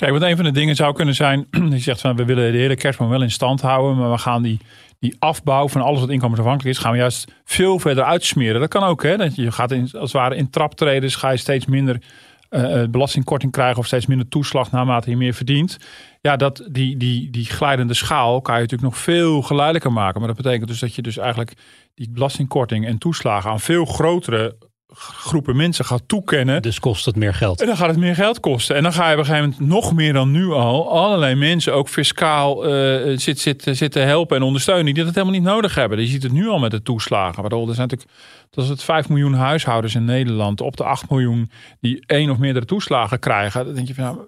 Kijk, 0.00 0.12
wat 0.12 0.22
een 0.22 0.36
van 0.36 0.44
de 0.44 0.50
dingen 0.50 0.76
zou 0.76 0.94
kunnen 0.94 1.14
zijn, 1.14 1.46
je 1.70 1.78
zegt 1.78 2.00
van 2.00 2.16
we 2.16 2.24
willen 2.24 2.52
de 2.52 2.58
hele 2.58 2.76
kerstboom 2.76 3.08
wel 3.08 3.22
in 3.22 3.30
stand 3.30 3.60
houden, 3.60 3.96
maar 3.96 4.10
we 4.10 4.18
gaan 4.18 4.42
die, 4.42 4.58
die 4.98 5.16
afbouw 5.18 5.68
van 5.68 5.80
alles 5.80 6.00
wat 6.00 6.10
inkomensafhankelijk 6.10 6.76
is, 6.76 6.82
gaan 6.82 6.92
we 6.92 6.98
juist 6.98 7.32
veel 7.44 7.78
verder 7.78 8.04
uitsmeren. 8.04 8.60
Dat 8.60 8.68
kan 8.68 8.82
ook, 8.82 9.02
hè? 9.02 9.16
Dat 9.16 9.36
je 9.36 9.52
gaat 9.52 9.70
in, 9.70 9.80
als 9.80 9.92
het 9.92 10.12
ware 10.12 10.36
in 10.36 10.50
traptredens, 10.50 11.14
ga 11.14 11.30
je 11.30 11.36
steeds 11.36 11.66
minder 11.66 12.02
uh, 12.50 12.82
belastingkorting 12.90 13.52
krijgen 13.52 13.78
of 13.78 13.86
steeds 13.86 14.06
minder 14.06 14.28
toeslag 14.28 14.70
naarmate 14.70 15.10
je 15.10 15.16
meer 15.16 15.34
verdient. 15.34 15.78
Ja, 16.20 16.36
dat, 16.36 16.68
die, 16.70 16.96
die, 16.96 17.30
die 17.30 17.46
glijdende 17.46 17.94
schaal 17.94 18.40
kan 18.40 18.54
je 18.54 18.60
natuurlijk 18.60 18.90
nog 18.90 19.00
veel 19.00 19.42
geleidelijker 19.42 19.92
maken. 19.92 20.18
Maar 20.18 20.34
dat 20.34 20.42
betekent 20.42 20.68
dus 20.68 20.80
dat 20.80 20.94
je 20.94 21.02
dus 21.02 21.16
eigenlijk 21.16 21.52
die 21.94 22.10
belastingkorting 22.10 22.86
en 22.86 22.98
toeslagen 22.98 23.50
aan 23.50 23.60
veel 23.60 23.84
grotere 23.84 24.56
groepen 24.92 25.56
mensen 25.56 25.84
gaat 25.84 26.02
toekennen. 26.06 26.62
Dus 26.62 26.80
kost 26.80 27.04
het 27.04 27.16
meer 27.16 27.34
geld. 27.34 27.60
En 27.60 27.66
dan 27.66 27.76
gaat 27.76 27.88
het 27.88 27.98
meer 27.98 28.14
geld 28.14 28.40
kosten. 28.40 28.76
En 28.76 28.82
dan 28.82 28.92
ga 28.92 29.06
je 29.06 29.12
op 29.12 29.18
een 29.18 29.24
gegeven 29.24 29.48
moment 29.50 29.68
nog 29.68 29.94
meer 29.94 30.12
dan 30.12 30.30
nu 30.30 30.50
al 30.50 30.90
allerlei 30.90 31.34
mensen 31.34 31.74
ook 31.74 31.88
fiscaal 31.88 32.64
uh, 32.64 33.18
zitten 33.18 33.36
zit, 33.36 33.76
zit 33.76 33.94
helpen 33.94 34.36
en 34.36 34.42
ondersteunen 34.42 34.94
die 34.94 35.04
dat 35.04 35.14
helemaal 35.14 35.34
niet 35.34 35.42
nodig 35.42 35.74
hebben. 35.74 36.00
Je 36.00 36.06
ziet 36.06 36.22
het 36.22 36.32
nu 36.32 36.48
al 36.48 36.58
met 36.58 36.70
de 36.70 36.82
toeslagen. 36.82 37.40
Waardoor 37.40 37.68
er 37.68 37.74
zijn 37.74 37.88
natuurlijk, 37.88 38.18
dat 38.50 38.64
is 38.64 38.70
het 38.70 38.82
5 38.82 39.08
miljoen 39.08 39.34
huishoudens 39.34 39.94
in 39.94 40.04
Nederland 40.04 40.60
op 40.60 40.76
de 40.76 40.84
8 40.84 41.10
miljoen 41.10 41.50
die 41.80 42.04
één 42.06 42.30
of 42.30 42.38
meerdere 42.38 42.66
toeslagen 42.66 43.18
krijgen. 43.18 43.64
Dan 43.64 43.74
denk 43.74 43.86
je 43.86 43.94
van, 43.94 44.04
nou, 44.04 44.18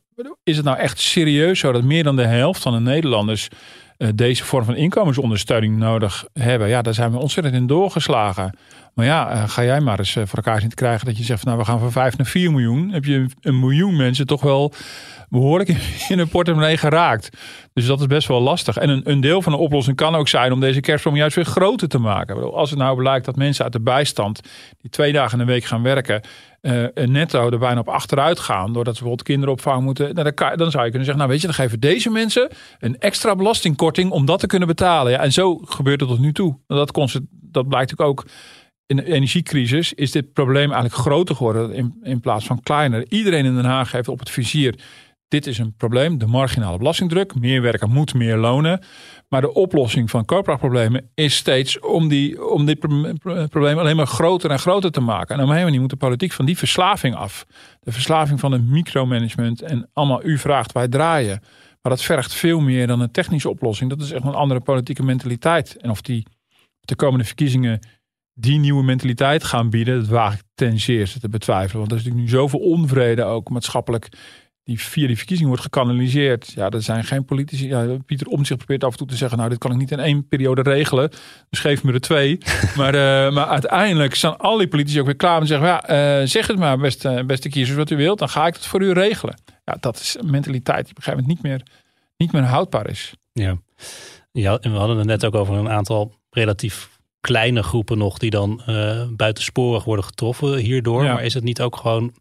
is 0.42 0.56
het 0.56 0.64
nou 0.64 0.78
echt 0.78 1.00
serieus 1.00 1.58
zo 1.58 1.72
dat 1.72 1.82
meer 1.82 2.04
dan 2.04 2.16
de 2.16 2.26
helft 2.26 2.62
van 2.62 2.72
de 2.72 2.80
Nederlanders 2.80 3.48
uh, 3.98 4.08
deze 4.14 4.44
vorm 4.44 4.64
van 4.64 4.74
inkomensondersteuning 4.74 5.76
nodig 5.76 6.24
hebben? 6.32 6.68
Ja, 6.68 6.82
daar 6.82 6.94
zijn 6.94 7.10
we 7.10 7.18
ontzettend 7.18 7.54
in 7.54 7.66
doorgeslagen. 7.66 8.58
Maar 8.94 9.06
ja, 9.06 9.32
uh, 9.32 9.48
ga 9.48 9.64
jij 9.64 9.80
maar 9.80 9.98
eens 9.98 10.14
uh, 10.14 10.24
voor 10.26 10.36
elkaar 10.36 10.60
zien 10.60 10.68
te 10.68 10.74
krijgen 10.74 11.06
dat 11.06 11.16
je 11.16 11.24
zegt, 11.24 11.40
van, 11.40 11.48
nou 11.48 11.64
we 11.64 11.70
gaan 11.70 11.78
van 11.78 11.92
5 11.92 12.16
naar 12.16 12.26
4 12.26 12.50
miljoen. 12.50 12.90
Heb 12.90 13.04
je 13.04 13.26
een 13.40 13.60
miljoen 13.60 13.96
mensen 13.96 14.26
toch 14.26 14.42
wel 14.42 14.72
behoorlijk 15.28 15.68
in 16.08 16.18
hun 16.18 16.28
portemonnee 16.28 16.76
geraakt. 16.76 17.36
Dus 17.72 17.86
dat 17.86 18.00
is 18.00 18.06
best 18.06 18.28
wel 18.28 18.40
lastig. 18.40 18.76
En 18.76 18.88
een, 18.88 19.10
een 19.10 19.20
deel 19.20 19.42
van 19.42 19.52
de 19.52 19.58
oplossing 19.58 19.96
kan 19.96 20.14
ook 20.14 20.28
zijn 20.28 20.52
om 20.52 20.60
deze 20.60 20.80
kerstboom 20.80 21.16
juist 21.16 21.36
weer 21.36 21.44
groter 21.44 21.88
te 21.88 21.98
maken. 21.98 22.52
Als 22.52 22.70
het 22.70 22.78
nou 22.78 22.96
blijkt 22.96 23.24
dat 23.24 23.36
mensen 23.36 23.64
uit 23.64 23.72
de 23.72 23.80
bijstand 23.80 24.40
die 24.80 24.90
twee 24.90 25.12
dagen 25.12 25.38
in 25.40 25.46
de 25.46 25.52
week 25.52 25.64
gaan 25.64 25.82
werken, 25.82 26.20
uh, 26.62 26.86
netto 26.94 27.50
er 27.50 27.58
bijna 27.58 27.80
op 27.80 27.88
achteruit 27.88 28.40
gaan, 28.40 28.72
doordat 28.72 28.96
ze 28.96 29.02
bijvoorbeeld 29.02 29.28
kinderopvang 29.28 29.82
moeten, 29.82 30.14
dan, 30.14 30.34
kan, 30.34 30.56
dan 30.56 30.70
zou 30.70 30.84
je 30.84 30.90
kunnen 30.90 31.04
zeggen, 31.04 31.16
nou 31.16 31.28
weet 31.28 31.40
je, 31.40 31.46
dan 31.46 31.56
geven 31.56 31.80
deze 31.80 32.10
mensen 32.10 32.48
een 32.78 32.98
extra 32.98 33.36
belastingkorting 33.36 34.10
om 34.10 34.24
dat 34.24 34.40
te 34.40 34.46
kunnen 34.46 34.68
betalen. 34.68 35.12
Ja, 35.12 35.18
en 35.18 35.32
zo 35.32 35.56
gebeurt 35.64 36.00
het 36.00 36.08
tot 36.08 36.18
nu 36.18 36.32
toe. 36.32 36.58
Dat, 36.66 37.18
dat 37.30 37.68
blijkt 37.68 37.98
ook 37.98 38.24
in 38.92 39.04
de 39.04 39.12
energiecrisis 39.12 39.92
is 39.92 40.10
dit 40.10 40.32
probleem 40.32 40.72
eigenlijk 40.72 40.94
groter 40.94 41.36
geworden 41.36 41.92
in, 42.02 42.20
plaats 42.20 42.46
van 42.46 42.60
kleiner. 42.60 43.04
Iedereen 43.08 43.44
in 43.44 43.54
Den 43.54 43.64
Haag 43.64 43.92
heeft 43.92 44.08
op 44.08 44.18
het 44.18 44.30
vizier. 44.30 44.74
Dit 45.28 45.46
is 45.46 45.58
een 45.58 45.74
probleem, 45.76 46.18
de 46.18 46.26
marginale 46.26 46.78
belastingdruk. 46.78 47.34
Meer 47.34 47.62
werken 47.62 47.90
moet 47.90 48.14
meer 48.14 48.36
lonen. 48.36 48.80
Maar 49.28 49.40
de 49.40 49.54
oplossing 49.54 50.10
van 50.10 50.24
koopkrachtproblemen 50.24 51.10
is 51.14 51.36
steeds 51.36 51.80
om, 51.80 52.08
die, 52.08 52.48
om 52.48 52.66
dit 52.66 52.78
probleem 53.48 53.78
alleen 53.78 53.96
maar 53.96 54.06
groter 54.06 54.50
en 54.50 54.58
groter 54.58 54.90
te 54.90 55.00
maken. 55.00 55.36
En 55.36 55.42
op 55.42 55.48
een 55.48 55.62
manier 55.62 55.80
moet 55.80 55.90
de 55.90 55.96
politiek 55.96 56.32
van 56.32 56.44
die 56.44 56.58
verslaving 56.58 57.14
af. 57.14 57.46
De 57.80 57.92
verslaving 57.92 58.40
van 58.40 58.52
het 58.52 58.66
micromanagement 58.66 59.62
en 59.62 59.88
allemaal 59.92 60.24
u 60.24 60.38
vraagt, 60.38 60.72
wij 60.72 60.88
draaien. 60.88 61.40
Maar 61.82 61.92
dat 61.92 62.02
vergt 62.02 62.34
veel 62.34 62.60
meer 62.60 62.86
dan 62.86 63.00
een 63.00 63.10
technische 63.10 63.50
oplossing. 63.50 63.90
Dat 63.90 64.00
is 64.00 64.10
echt 64.10 64.24
een 64.24 64.34
andere 64.34 64.60
politieke 64.60 65.02
mentaliteit. 65.02 65.76
En 65.76 65.90
of 65.90 66.02
die 66.02 66.26
de 66.80 66.96
komende 66.96 67.24
verkiezingen 67.24 67.80
die 68.34 68.58
nieuwe 68.58 68.82
mentaliteit 68.82 69.44
gaan 69.44 69.70
bieden, 69.70 69.98
dat 69.98 70.08
waag 70.08 70.34
ik 70.34 70.42
ten 70.54 70.78
zeerste 70.78 71.20
te 71.20 71.28
betwijfelen. 71.28 71.78
Want 71.78 71.90
er 71.90 71.96
is 71.96 72.04
natuurlijk 72.04 72.30
nu 72.30 72.38
zoveel 72.38 72.60
onvrede 72.60 73.24
ook 73.24 73.50
maatschappelijk 73.50 74.08
die 74.64 74.80
via 74.80 75.06
die 75.06 75.16
verkiezingen 75.16 75.50
wordt 75.50 75.64
gekanaliseerd. 75.64 76.52
Ja, 76.54 76.70
er 76.70 76.82
zijn 76.82 77.04
geen 77.04 77.24
politici. 77.24 77.68
Ja, 77.68 77.96
Pieter 78.06 78.26
Omtzigt 78.26 78.58
probeert 78.58 78.84
af 78.84 78.92
en 78.92 78.98
toe 78.98 79.06
te 79.06 79.16
zeggen, 79.16 79.38
nou 79.38 79.50
dit 79.50 79.58
kan 79.58 79.70
ik 79.70 79.76
niet 79.76 79.90
in 79.90 79.98
één 79.98 80.28
periode 80.28 80.62
regelen. 80.62 81.10
Dus 81.50 81.60
geef 81.60 81.82
me 81.82 81.92
er 81.92 82.00
twee. 82.00 82.38
maar, 82.76 82.94
uh, 82.94 83.34
maar 83.34 83.46
uiteindelijk 83.46 84.14
zijn 84.14 84.36
al 84.36 84.58
die 84.58 84.68
politici 84.68 85.00
ook 85.00 85.06
weer 85.06 85.16
klaar 85.16 85.40
en 85.40 85.46
zeggen, 85.46 85.68
ja, 85.68 86.20
uh, 86.20 86.26
zeg 86.26 86.46
het 86.46 86.58
maar 86.58 86.78
beste, 86.78 87.24
beste 87.26 87.48
kiezers 87.48 87.76
wat 87.76 87.90
u 87.90 87.96
wilt. 87.96 88.18
Dan 88.18 88.28
ga 88.28 88.46
ik 88.46 88.54
het 88.54 88.66
voor 88.66 88.82
u 88.82 88.92
regelen. 88.92 89.38
Ja, 89.64 89.76
dat 89.80 89.96
is 89.96 90.16
een 90.20 90.30
mentaliteit 90.30 90.84
die 90.84 90.90
op 90.90 90.96
een 90.96 91.02
gegeven 91.02 91.24
moment 91.24 91.42
niet 91.42 91.50
meer, 91.52 91.62
niet 92.16 92.32
meer 92.32 92.42
houdbaar 92.42 92.88
is. 92.88 93.14
Ja. 93.32 93.56
ja, 94.32 94.58
en 94.60 94.72
we 94.72 94.78
hadden 94.78 94.96
het 94.96 95.06
net 95.06 95.24
ook 95.24 95.34
over 95.34 95.54
een 95.54 95.68
aantal 95.68 96.12
relatief 96.30 96.91
kleine 97.22 97.62
groepen 97.62 97.98
nog 97.98 98.18
die 98.18 98.30
dan 98.30 98.62
uh, 98.68 99.06
buitensporig 99.10 99.84
worden 99.84 100.04
getroffen 100.04 100.56
hierdoor. 100.56 101.02
Maar 101.02 101.24
is 101.24 101.34
het 101.34 101.44
niet 101.44 101.60
ook 101.60 101.76
gewoon 101.76 102.14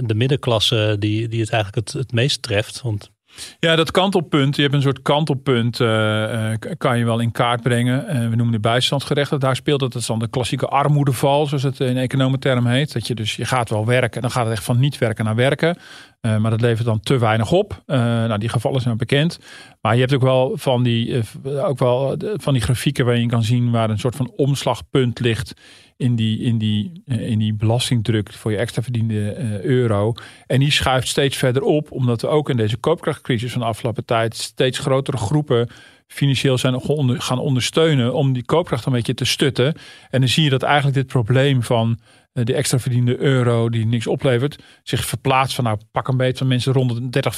de 0.00 0.14
middenklasse 0.14 0.96
die, 0.98 1.28
die 1.28 1.40
het 1.40 1.50
eigenlijk 1.50 1.88
het, 1.88 1.98
het 1.98 2.12
meest 2.12 2.42
treft? 2.42 2.80
Want 2.82 3.10
ja, 3.60 3.76
dat 3.76 3.90
kantelpunt. 3.90 4.56
Je 4.56 4.62
hebt 4.62 4.74
een 4.74 4.82
soort 4.82 5.02
kantelpunt. 5.02 5.80
Uh, 5.80 6.52
kan 6.78 6.98
je 6.98 7.04
wel 7.04 7.18
in 7.18 7.32
kaart 7.32 7.62
brengen. 7.62 8.04
Uh, 8.04 8.28
we 8.28 8.36
noemen 8.36 8.52
de 8.52 8.60
bijstandsgerechten. 8.60 9.40
Daar 9.40 9.56
speelt 9.56 9.80
het. 9.80 9.92
Dat 9.92 10.00
is 10.00 10.06
dan 10.06 10.18
de 10.18 10.28
klassieke 10.28 10.66
armoedeval, 10.66 11.46
zoals 11.46 11.62
het 11.62 11.80
in 11.80 11.96
economenterm 11.96 12.66
heet. 12.66 12.92
Dat 12.92 13.06
je 13.06 13.14
dus 13.14 13.36
je 13.36 13.44
gaat 13.44 13.70
wel 13.70 13.86
werken. 13.86 14.22
Dan 14.22 14.30
gaat 14.30 14.44
het 14.44 14.54
echt 14.54 14.64
van 14.64 14.78
niet 14.78 14.98
werken 14.98 15.24
naar 15.24 15.34
werken. 15.34 15.78
maar 16.20 16.50
dat 16.50 16.60
levert 16.60 16.86
dan 16.86 17.00
te 17.00 17.18
weinig 17.18 17.52
op. 17.52 17.82
nou, 17.86 18.38
die 18.38 18.48
gevallen 18.48 18.80
zijn 18.80 18.96
bekend. 18.96 19.38
Maar 19.80 19.94
je 19.94 20.00
hebt 20.00 20.14
ook 20.14 20.22
wel 20.22 20.52
van 20.54 20.82
die, 20.82 21.22
ook 21.44 21.78
wel 21.78 22.16
van 22.36 22.52
die 22.52 22.62
grafieken 22.62 23.04
waarin 23.04 23.22
je 23.22 23.28
kan 23.28 23.42
zien 23.42 23.70
waar 23.70 23.90
een 23.90 23.98
soort 23.98 24.16
van 24.16 24.32
omslagpunt 24.36 25.20
ligt 25.20 25.54
in 25.96 26.16
die, 26.16 26.38
in 26.38 26.58
die, 26.58 27.02
eh, 27.06 27.30
in 27.30 27.38
die 27.38 27.54
belastingdruk 27.54 28.32
voor 28.32 28.50
je 28.50 28.56
extra 28.56 28.82
verdiende 28.82 29.30
eh, 29.30 29.60
euro. 29.60 30.14
En 30.46 30.60
die 30.60 30.70
schuift 30.70 31.08
steeds 31.08 31.36
verder 31.36 31.62
op, 31.62 31.90
omdat 31.90 32.20
we 32.20 32.26
ook 32.26 32.50
in 32.50 32.56
deze 32.56 32.76
koopkrachtcrisis 32.76 33.52
van 33.52 33.60
de 33.60 33.66
afgelopen 33.66 34.04
tijd 34.04 34.36
steeds 34.36 34.78
grotere 34.78 35.16
groepen 35.16 35.68
financieel 36.06 36.58
zijn 36.58 36.80
gaan 37.20 37.38
ondersteunen 37.38 38.14
om 38.14 38.32
die 38.32 38.44
koopkracht 38.44 38.86
een 38.86 38.92
beetje 38.92 39.14
te 39.14 39.24
stutten. 39.24 39.74
En 40.10 40.20
dan 40.20 40.28
zie 40.28 40.44
je 40.44 40.50
dat 40.50 40.62
eigenlijk 40.62 40.96
dit 40.96 41.06
probleem 41.06 41.62
van 41.62 41.98
eh, 42.34 42.44
de 42.44 42.54
extra 42.54 42.78
verdiende 42.78 43.18
euro 43.18 43.68
die 43.68 43.86
niks 43.86 44.06
oplevert, 44.06 44.62
zich 44.82 45.04
verplaatst 45.04 45.54
van 45.54 45.64
nou 45.64 45.78
pak 45.92 46.08
een 46.08 46.16
beetje 46.16 46.38
van 46.38 46.46
mensen 46.46 46.72
rond 46.72 46.94
de 46.94 47.08
30, 47.08 47.36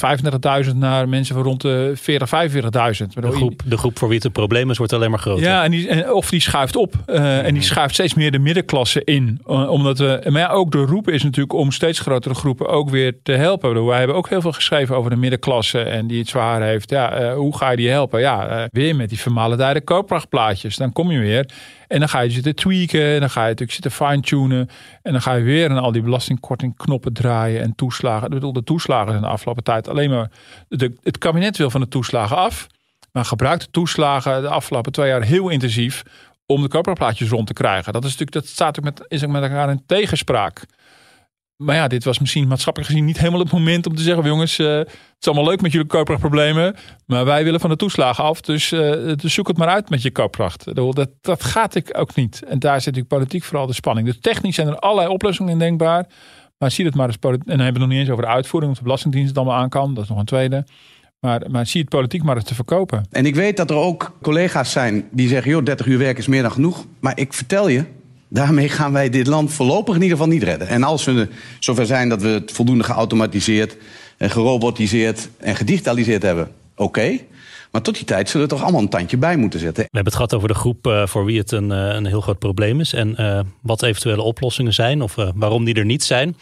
35.000 0.65 0.75
naar 0.75 1.09
mensen 1.09 1.35
van 1.35 1.43
rond 1.43 1.61
de 1.61 1.91
40, 1.95 2.29
45.000. 2.51 3.07
De 3.13 3.31
groep, 3.31 3.61
de 3.65 3.77
groep 3.77 3.97
voor 3.97 4.07
wie 4.07 4.17
het 4.17 4.25
een 4.25 4.31
probleem 4.31 4.69
is, 4.69 4.77
wordt 4.77 4.93
alleen 4.93 5.09
maar 5.09 5.19
groter. 5.19 5.43
Ja, 5.43 5.63
en 5.63 5.71
die, 5.71 5.87
en, 5.87 6.13
of 6.13 6.29
die 6.29 6.39
schuift 6.39 6.75
op. 6.75 6.95
Uh, 7.07 7.37
En 7.37 7.43
die 7.43 7.53
mhm. 7.53 7.61
schuift 7.61 7.93
steeds 7.93 8.13
meer 8.13 8.31
de 8.31 8.39
middenklasse 8.39 9.03
in. 9.03 9.39
omdat 9.45 9.99
we, 9.99 10.21
maar 10.29 10.41
ja, 10.41 10.49
ook 10.49 10.71
de 10.71 10.85
roep 10.85 11.09
is 11.09 11.23
natuurlijk 11.23 11.53
om 11.53 11.71
steeds 11.71 11.99
grotere 11.99 12.35
groepen 12.35 12.69
ook 12.69 12.89
weer 12.89 13.17
te 13.23 13.31
helpen. 13.31 13.85
Wij 13.85 13.97
hebben 13.97 14.15
ook 14.15 14.29
heel 14.29 14.41
veel 14.41 14.51
geschreven 14.51 14.95
over 14.95 15.09
de 15.09 15.15
middenklasse 15.15 15.79
en 15.79 16.07
die 16.07 16.19
het 16.19 16.27
zwaar 16.27 16.61
heeft. 16.61 16.89
Ja, 16.89 17.21
uh, 17.21 17.33
hoe 17.33 17.57
ga 17.57 17.69
je 17.69 17.77
die 17.77 17.89
helpen? 17.89 18.19
Ja, 18.19 18.59
uh, 18.59 18.63
weer 18.71 18.95
met 18.95 19.09
die 19.09 19.19
vermalendijde 19.19 19.81
koopkrachtplaatjes. 19.81 20.75
Dan 20.75 20.93
kom 20.93 21.11
je 21.11 21.19
weer. 21.19 21.49
En 21.87 21.99
dan 21.99 22.09
ga 22.09 22.19
je 22.19 22.29
zitten 22.29 22.55
tweaken. 22.55 23.13
En 23.13 23.19
dan 23.19 23.29
ga 23.29 23.41
je 23.41 23.47
natuurlijk 23.47 23.71
zitten 23.71 23.91
fine-tunen. 23.91 24.69
En 25.01 25.11
dan 25.11 25.21
ga 25.21 25.33
je 25.33 25.43
weer 25.43 25.69
aan 25.69 25.77
al 25.77 25.91
die 25.91 26.01
belastingkorting 26.01 26.77
knoppen 26.77 27.13
draaien 27.13 27.61
en 27.61 27.75
toeslagen. 27.75 28.27
Ik 28.27 28.33
bedoel, 28.33 28.53
de 28.53 28.63
toeslagen 28.63 29.09
zijn 29.09 29.21
de 29.21 29.27
afgelopen 29.27 29.63
tijd 29.63 29.87
alleen 29.87 30.09
maar... 30.09 30.31
Het 31.03 31.17
kabinet 31.17 31.57
wil 31.57 31.69
van 31.69 31.81
de 31.81 31.87
toeslagen 31.87 32.37
af. 32.37 32.67
Maar 33.11 33.25
gebruikt 33.25 33.63
de 33.63 33.71
toeslagen 33.71 34.41
de 34.41 34.49
afgelopen 34.49 34.91
twee 34.91 35.09
jaar 35.09 35.23
heel 35.23 35.49
intensief 35.49 36.03
om 36.45 36.61
de 36.61 36.67
koopkrachtplaatjes 36.67 37.29
rond 37.29 37.47
te 37.47 37.53
krijgen. 37.53 37.93
Dat, 37.93 38.03
is 38.03 38.11
natuurlijk, 38.11 38.37
dat 38.37 38.47
staat 38.47 38.77
ook 38.77 38.83
met, 38.83 39.05
is 39.07 39.23
ook 39.23 39.29
met 39.29 39.43
elkaar 39.43 39.69
in 39.69 39.83
tegenspraak. 39.85 40.65
Maar 41.57 41.75
ja, 41.75 41.87
dit 41.87 42.03
was 42.03 42.19
misschien 42.19 42.47
maatschappelijk 42.47 42.91
gezien 42.91 43.05
niet 43.05 43.17
helemaal 43.17 43.39
het 43.39 43.51
moment 43.51 43.87
om 43.87 43.95
te 43.95 44.01
zeggen: 44.01 44.25
jongens, 44.25 44.59
uh, 44.59 44.77
het 44.77 44.89
is 45.19 45.27
allemaal 45.27 45.45
leuk 45.45 45.61
met 45.61 45.71
jullie 45.71 45.87
koopkrachtproblemen. 45.87 46.75
Maar 47.05 47.25
wij 47.25 47.43
willen 47.43 47.59
van 47.59 47.69
de 47.69 47.75
toeslagen 47.75 48.23
af. 48.23 48.41
Dus, 48.41 48.71
uh, 48.71 49.13
dus 49.15 49.33
zoek 49.33 49.47
het 49.47 49.57
maar 49.57 49.67
uit 49.67 49.89
met 49.89 50.01
je 50.01 50.11
koopkracht. 50.11 50.75
Dat, 50.75 51.09
dat 51.21 51.43
gaat 51.43 51.75
ik 51.75 51.97
ook 51.97 52.15
niet. 52.15 52.43
En 52.43 52.59
daar 52.59 52.81
zit 52.81 52.85
natuurlijk 52.85 53.13
politiek 53.13 53.43
vooral 53.43 53.67
de 53.67 53.73
spanning. 53.73 54.07
Dus 54.07 54.19
technisch 54.19 54.55
zijn 54.55 54.67
er 54.67 54.79
allerlei 54.79 55.09
oplossingen 55.09 55.51
in 55.51 55.59
denkbaar. 55.59 56.07
Maar 56.57 56.71
zie 56.71 56.85
het 56.85 56.95
maar 56.95 57.07
eens. 57.07 57.17
En 57.21 57.39
dan 57.45 57.59
hebben 57.59 57.73
we 57.73 57.79
nog 57.79 57.89
niet 57.89 57.99
eens 57.99 58.09
over 58.09 58.23
de 58.23 58.29
uitvoering. 58.29 58.71
Of 58.71 58.77
de 58.77 58.83
Belastingdienst 58.83 59.29
het 59.29 59.37
allemaal 59.37 59.57
aan 59.57 59.69
kan. 59.69 59.93
Dat 59.93 60.03
is 60.03 60.09
nog 60.09 60.19
een 60.19 60.25
tweede. 60.25 60.65
Maar, 61.19 61.43
maar 61.49 61.65
zie 61.65 61.81
het 61.81 61.89
politiek 61.89 62.23
maar 62.23 62.35
eens 62.35 62.45
te 62.45 62.55
verkopen. 62.55 63.05
En 63.11 63.25
ik 63.25 63.35
weet 63.35 63.57
dat 63.57 63.69
er 63.69 63.75
ook 63.75 64.17
collega's 64.21 64.71
zijn 64.71 65.07
die 65.11 65.27
zeggen: 65.27 65.51
joh, 65.51 65.63
30 65.63 65.85
uur 65.85 65.97
werk 65.97 66.17
is 66.17 66.27
meer 66.27 66.41
dan 66.41 66.51
genoeg. 66.51 66.85
Maar 66.99 67.19
ik 67.19 67.33
vertel 67.33 67.67
je, 67.67 67.85
Daarmee 68.29 68.69
gaan 68.69 68.93
wij 68.93 69.09
dit 69.09 69.27
land 69.27 69.53
voorlopig 69.53 69.95
in 69.95 70.01
ieder 70.01 70.17
geval 70.17 70.33
niet 70.33 70.43
redden. 70.43 70.67
En 70.67 70.83
als 70.83 71.05
we 71.05 71.27
zover 71.59 71.85
zijn 71.85 72.09
dat 72.09 72.21
we 72.21 72.27
het 72.27 72.51
voldoende 72.51 72.83
geautomatiseerd, 72.83 73.77
en 74.17 74.29
gerobotiseerd 74.29 75.29
en 75.37 75.55
gedigitaliseerd 75.55 76.23
hebben, 76.23 76.51
oké. 76.75 77.19
Maar 77.71 77.81
tot 77.81 77.95
die 77.95 78.05
tijd 78.05 78.29
zullen 78.29 78.47
we 78.47 78.53
toch 78.53 78.63
allemaal 78.63 78.81
een 78.81 78.89
tandje 78.89 79.17
bij 79.17 79.37
moeten 79.37 79.59
zetten. 79.59 79.83
We 79.83 79.89
hebben 79.91 80.13
het 80.13 80.21
gehad 80.21 80.33
over 80.33 80.47
de 80.47 80.53
groep 80.53 80.87
uh, 80.87 81.07
voor 81.07 81.25
wie 81.25 81.37
het 81.37 81.51
een, 81.51 81.69
uh, 81.69 81.93
een 81.93 82.05
heel 82.05 82.21
groot 82.21 82.39
probleem 82.39 82.79
is. 82.79 82.93
En 82.93 83.15
uh, 83.19 83.39
wat 83.61 83.83
eventuele 83.83 84.21
oplossingen 84.21 84.73
zijn 84.73 85.01
of 85.01 85.15
waarom 85.35 85.65
die 85.65 85.75
er 85.75 85.85
niet 85.85 86.03
zijn. 86.03 86.35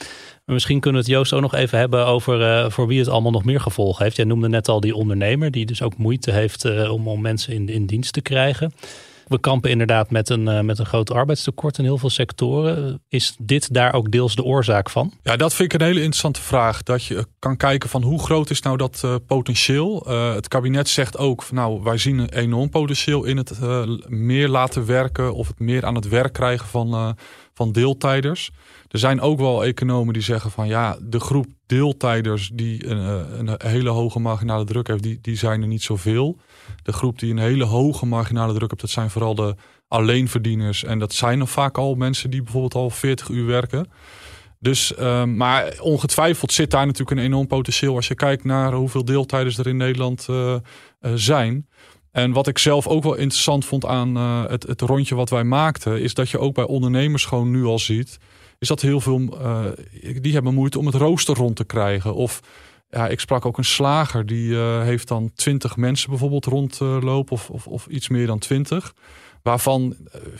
Misschien 0.45 0.79
kunnen 0.79 1.01
we 1.01 1.07
het 1.07 1.15
Joost 1.15 1.33
ook 1.33 1.41
nog 1.41 1.55
even 1.55 1.79
hebben 1.79 2.05
over 2.05 2.71
voor 2.71 2.87
wie 2.87 2.99
het 2.99 3.07
allemaal 3.07 3.31
nog 3.31 3.45
meer 3.45 3.61
gevolgen 3.61 4.03
heeft. 4.03 4.15
Jij 4.15 4.25
noemde 4.25 4.49
net 4.49 4.67
al 4.67 4.79
die 4.79 4.95
ondernemer 4.95 5.51
die 5.51 5.65
dus 5.65 5.81
ook 5.81 5.97
moeite 5.97 6.31
heeft 6.31 6.89
om, 6.89 7.07
om 7.07 7.21
mensen 7.21 7.53
in, 7.53 7.69
in 7.69 7.85
dienst 7.85 8.13
te 8.13 8.21
krijgen. 8.21 8.73
We 9.27 9.39
kampen 9.39 9.69
inderdaad 9.69 10.11
met 10.11 10.29
een, 10.29 10.47
uh, 10.47 10.59
met 10.59 10.79
een 10.79 10.85
groot 10.85 11.11
arbeidstekort 11.11 11.77
in 11.77 11.83
heel 11.83 11.97
veel 11.97 12.09
sectoren. 12.09 13.01
Is 13.09 13.35
dit 13.39 13.73
daar 13.73 13.93
ook 13.93 14.11
deels 14.11 14.35
de 14.35 14.43
oorzaak 14.43 14.89
van? 14.89 15.13
Ja, 15.23 15.35
dat 15.35 15.53
vind 15.53 15.73
ik 15.73 15.79
een 15.79 15.85
hele 15.85 15.99
interessante 15.99 16.41
vraag. 16.41 16.83
Dat 16.83 17.03
je 17.03 17.25
kan 17.39 17.57
kijken 17.57 17.89
van 17.89 18.03
hoe 18.03 18.19
groot 18.19 18.49
is 18.49 18.61
nou 18.61 18.77
dat 18.77 19.01
uh, 19.05 19.15
potentieel. 19.27 20.03
Het 20.09 20.47
kabinet 20.47 20.89
zegt 20.89 21.17
ook, 21.17 21.51
nou 21.51 21.83
wij 21.83 21.97
zien 21.97 22.17
een 22.17 22.29
enorm 22.29 22.69
potentieel 22.69 23.23
in 23.23 23.37
het 23.37 23.59
meer 24.07 24.47
laten 24.47 24.85
werken 24.85 25.33
of 25.33 25.47
het 25.47 25.59
meer 25.59 25.85
aan 25.85 25.95
het 25.95 26.07
werk 26.07 26.33
krijgen 26.33 26.67
van, 26.67 27.15
van 27.55 27.71
deeltijders. 27.71 28.51
Er 28.87 28.99
zijn 28.99 29.21
ook 29.21 29.39
wel 29.39 29.65
economen 29.65 30.13
die 30.13 30.23
zeggen 30.23 30.51
van 30.51 30.67
ja, 30.67 30.97
de 31.01 31.19
groep 31.19 31.45
deeltijders 31.65 32.51
die 32.53 32.87
een, 32.87 33.47
een 33.47 33.59
hele 33.63 33.89
hoge 33.89 34.19
marginale 34.19 34.65
druk 34.65 34.87
heeft, 34.87 35.03
die, 35.03 35.19
die 35.21 35.37
zijn 35.37 35.61
er 35.61 35.67
niet 35.67 35.83
zoveel. 35.83 36.37
De 36.83 36.93
groep 36.93 37.19
die 37.19 37.31
een 37.31 37.37
hele 37.37 37.63
hoge 37.63 38.05
marginale 38.05 38.53
druk 38.53 38.69
heeft, 38.69 38.81
dat 38.81 38.89
zijn 38.89 39.09
vooral 39.09 39.35
de 39.35 39.55
alleenverdieners. 39.87 40.83
En 40.83 40.99
dat 40.99 41.13
zijn 41.13 41.37
nog 41.37 41.49
vaak 41.49 41.77
al 41.77 41.95
mensen 41.95 42.29
die 42.29 42.41
bijvoorbeeld 42.43 42.75
al 42.75 42.89
40 42.89 43.29
uur 43.29 43.45
werken. 43.45 43.87
Dus, 44.59 44.93
uh, 44.99 45.23
maar 45.23 45.73
ongetwijfeld 45.79 46.51
zit 46.51 46.71
daar 46.71 46.85
natuurlijk 46.85 47.19
een 47.19 47.25
enorm 47.25 47.47
potentieel 47.47 47.95
als 47.95 48.07
je 48.07 48.15
kijkt 48.15 48.43
naar 48.43 48.73
hoeveel 48.73 49.05
deeltijders 49.05 49.57
er 49.57 49.67
in 49.67 49.77
Nederland 49.77 50.27
uh, 50.29 50.55
uh, 51.01 51.11
zijn. 51.15 51.67
En 52.15 52.31
wat 52.31 52.47
ik 52.47 52.57
zelf 52.57 52.87
ook 52.87 53.03
wel 53.03 53.15
interessant 53.15 53.65
vond 53.65 53.85
aan 53.85 54.17
uh, 54.17 54.45
het, 54.47 54.63
het, 54.63 54.81
rondje 54.81 55.15
wat 55.15 55.29
wij 55.29 55.43
maakten, 55.43 56.01
is 56.01 56.13
dat 56.13 56.29
je 56.29 56.39
ook 56.39 56.53
bij 56.53 56.63
ondernemers 56.63 57.25
gewoon 57.25 57.51
nu 57.51 57.63
al 57.63 57.79
ziet, 57.79 58.17
is 58.59 58.67
dat 58.67 58.81
heel 58.81 59.01
veel, 59.01 59.37
die 60.21 60.33
hebben 60.33 60.53
moeite 60.53 60.79
om 60.79 60.85
het 60.85 60.95
rooster 60.95 61.35
rond 61.35 61.55
te 61.55 61.65
krijgen. 61.65 62.15
Of 62.15 62.41
ja, 62.89 63.07
ik 63.07 63.19
sprak 63.19 63.45
ook 63.45 63.57
een 63.57 63.65
slager 63.65 64.25
die 64.25 64.49
uh, 64.49 64.81
heeft 64.81 65.07
dan 65.07 65.31
twintig 65.35 65.75
mensen 65.75 66.09
bijvoorbeeld 66.09 66.45
rondlopen 66.45 67.33
of, 67.33 67.49
of, 67.49 67.67
of, 67.67 67.87
iets 67.87 68.09
meer 68.09 68.27
dan 68.27 68.39
twintig. 68.39 68.93
Waarvan 69.41 69.95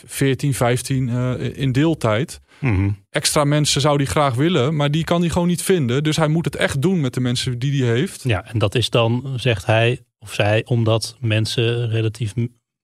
14, 0.06 0.50
eh, 0.50 0.56
15 0.56 1.08
uh, 1.08 1.58
in 1.58 1.72
deeltijd. 1.72 2.40
Mm 2.60 3.04
Extra 3.10 3.44
mensen 3.44 3.82
zou 3.82 3.98
die 3.98 4.08
graag 4.08 4.36
willen, 4.36 4.76
maar 4.76 4.92
die 4.92 5.04
kan 5.04 5.22
hij 5.22 5.30
gewoon 5.30 5.48
niet 5.48 5.62
vinden. 5.62 6.04
Dus 6.04 6.18
hij 6.18 6.28
moet 6.28 6.46
het 6.46 6.56
echt 6.56 6.82
doen 6.82 7.02
met 7.02 7.14
de 7.14 7.20
mensen 7.20 7.60
die 7.60 7.84
hij 7.84 7.96
heeft. 7.96 8.24
Ja, 8.24 8.46
en 8.46 8.60
dat 8.60 8.76
is 8.76 8.90
dan, 8.90 9.34
zegt 9.36 9.66
hij 9.66 10.00
of 10.26 10.34
zij, 10.34 10.62
omdat 10.66 11.16
mensen 11.20 11.90
relatief 11.90 12.34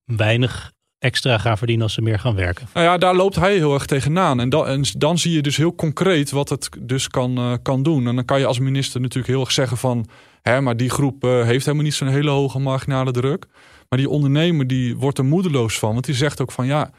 weinig 0.06 0.72
extra 1.00 1.38
gaan 1.38 1.58
verdienen 1.58 1.84
als 1.84 1.94
ze 1.94 2.02
meer 2.02 2.20
gaan 2.20 2.36
werken. 2.36 2.68
Nou 2.74 2.86
ja, 2.86 2.98
daar 2.98 3.16
loopt 3.16 3.36
hij 3.36 3.56
heel 3.56 3.74
erg 3.74 3.86
tegenaan. 3.86 4.40
En 4.40 4.50
dan, 4.50 4.86
dan 4.98 5.18
zie 5.18 5.32
je 5.34 5.42
dus 5.42 5.58
heel 5.58 5.76
concreet 5.76 6.32
wat 6.32 6.50
het 6.50 6.70
dus 6.80 7.08
kan, 7.08 7.40
uh, 7.40 7.54
kan 7.62 7.84
doen. 7.84 8.08
En 8.08 8.16
dan 8.16 8.26
kan 8.26 8.40
je 8.40 8.46
als 8.46 8.60
minister 8.60 9.02
natuurlijk 9.02 9.34
heel 9.34 9.40
erg 9.42 9.52
zeggen 9.52 9.78
van... 9.78 10.08
hè, 10.42 10.62
maar 10.62 10.78
die 10.78 10.90
groep 10.90 11.24
uh, 11.24 11.44
heeft 11.44 11.66
helemaal 11.66 11.86
niet 11.86 11.94
zo'n 11.94 12.08
hele 12.08 12.30
hoge 12.30 12.60
marginale 12.60 13.12
druk. 13.12 13.46
Maar 13.90 14.00
die 14.00 14.10
ondernemer 14.10 14.68
die 14.68 14.98
wordt 14.98 15.18
er 15.18 15.26
moedeloos 15.26 15.80
van. 15.80 15.94
Want 15.94 16.06
die 16.06 16.16
zegt 16.16 16.42
ook 16.42 16.52
van 16.52 16.66
ja, 16.66 16.92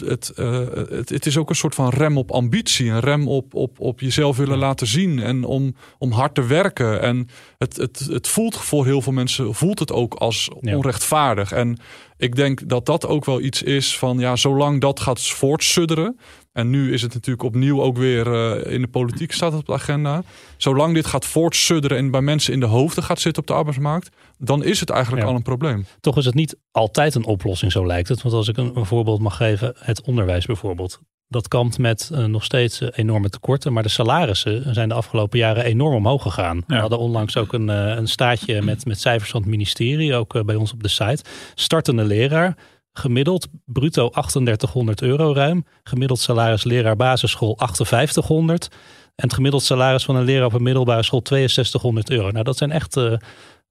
het, 0.10 0.32
uh, 0.36 0.58
het, 0.90 1.08
het, 1.08 1.26
is 1.26 1.36
ook 1.36 1.48
een 1.48 1.56
soort 1.56 1.74
van 1.74 1.88
rem 1.88 2.18
op 2.18 2.30
ambitie. 2.30 2.90
Een 2.90 3.00
rem 3.00 3.28
op, 3.28 3.54
op, 3.54 3.80
op 3.80 4.00
jezelf 4.00 4.36
willen 4.36 4.58
laten 4.58 4.86
zien. 4.86 5.18
En 5.18 5.44
om, 5.44 5.74
om 5.98 6.12
hard 6.12 6.34
te 6.34 6.46
werken. 6.46 7.00
En 7.00 7.28
het, 7.58 7.76
het, 7.76 7.98
het 7.98 8.28
voelt 8.28 8.56
voor 8.56 8.84
heel 8.84 9.02
veel 9.02 9.12
mensen 9.12 9.54
voelt 9.54 9.78
het 9.78 9.92
ook 9.92 10.14
als 10.14 10.50
onrechtvaardig. 10.60 11.52
En 11.52 11.78
ik 12.22 12.36
denk 12.36 12.68
dat 12.68 12.86
dat 12.86 13.06
ook 13.06 13.24
wel 13.24 13.40
iets 13.40 13.62
is 13.62 13.98
van 13.98 14.18
ja, 14.18 14.36
zolang 14.36 14.80
dat 14.80 15.00
gaat 15.00 15.20
voortsudderen. 15.20 16.18
En 16.52 16.70
nu 16.70 16.92
is 16.92 17.02
het 17.02 17.14
natuurlijk 17.14 17.44
opnieuw 17.44 17.82
ook 17.82 17.96
weer 17.96 18.26
uh, 18.26 18.72
in 18.72 18.80
de 18.80 18.88
politiek 18.88 19.32
staat 19.32 19.52
het 19.52 19.60
op 19.60 19.66
de 19.66 19.72
agenda. 19.72 20.22
Zolang 20.56 20.94
dit 20.94 21.06
gaat 21.06 21.26
voortsudderen 21.26 21.98
en 21.98 22.10
bij 22.10 22.20
mensen 22.20 22.52
in 22.52 22.60
de 22.60 22.66
hoofden 22.66 23.04
gaat 23.04 23.20
zitten 23.20 23.42
op 23.42 23.48
de 23.48 23.54
arbeidsmarkt, 23.54 24.10
dan 24.38 24.64
is 24.64 24.80
het 24.80 24.90
eigenlijk 24.90 25.26
al 25.26 25.34
een 25.34 25.42
probleem. 25.42 25.86
Toch 26.00 26.16
is 26.16 26.24
het 26.24 26.34
niet 26.34 26.56
altijd 26.70 27.14
een 27.14 27.24
oplossing, 27.24 27.72
zo 27.72 27.86
lijkt 27.86 28.08
het. 28.08 28.22
Want 28.22 28.34
als 28.34 28.48
ik 28.48 28.56
een, 28.56 28.76
een 28.76 28.86
voorbeeld 28.86 29.20
mag 29.20 29.36
geven, 29.36 29.74
het 29.78 30.02
onderwijs 30.02 30.46
bijvoorbeeld. 30.46 31.00
Dat 31.32 31.48
kampt 31.48 31.78
met 31.78 32.10
uh, 32.12 32.24
nog 32.24 32.44
steeds 32.44 32.80
uh, 32.80 32.88
enorme 32.92 33.28
tekorten. 33.28 33.72
Maar 33.72 33.82
de 33.82 33.88
salarissen 33.88 34.74
zijn 34.74 34.88
de 34.88 34.94
afgelopen 34.94 35.38
jaren 35.38 35.64
enorm 35.64 35.94
omhoog 35.94 36.22
gegaan. 36.22 36.64
We 36.66 36.74
hadden 36.74 36.98
onlangs 36.98 37.36
ook 37.36 37.52
een, 37.52 37.68
uh, 37.68 37.96
een 37.96 38.08
staatje 38.08 38.62
met, 38.62 38.86
met 38.86 39.00
cijfers 39.00 39.30
van 39.30 39.40
het 39.40 39.50
ministerie. 39.50 40.14
Ook 40.14 40.44
bij 40.44 40.54
ons 40.54 40.72
op 40.72 40.82
de 40.82 40.88
site. 40.88 41.24
Startende 41.54 42.04
leraar. 42.04 42.56
Gemiddeld 42.92 43.48
bruto 43.64 44.08
3800 44.08 45.02
euro 45.02 45.32
ruim. 45.32 45.64
Gemiddeld 45.82 46.20
salaris 46.20 46.64
leraar 46.64 46.96
basisschool 46.96 47.54
5800. 47.56 48.68
En 49.14 49.24
het 49.24 49.34
gemiddeld 49.34 49.62
salaris 49.62 50.04
van 50.04 50.16
een 50.16 50.24
leraar 50.24 50.46
op 50.46 50.52
een 50.52 50.62
middelbare 50.62 51.02
school 51.02 51.22
6200 51.24 52.10
euro. 52.10 52.30
Nou, 52.30 52.44
dat 52.44 52.56
zijn 52.56 52.70
echt 52.70 52.96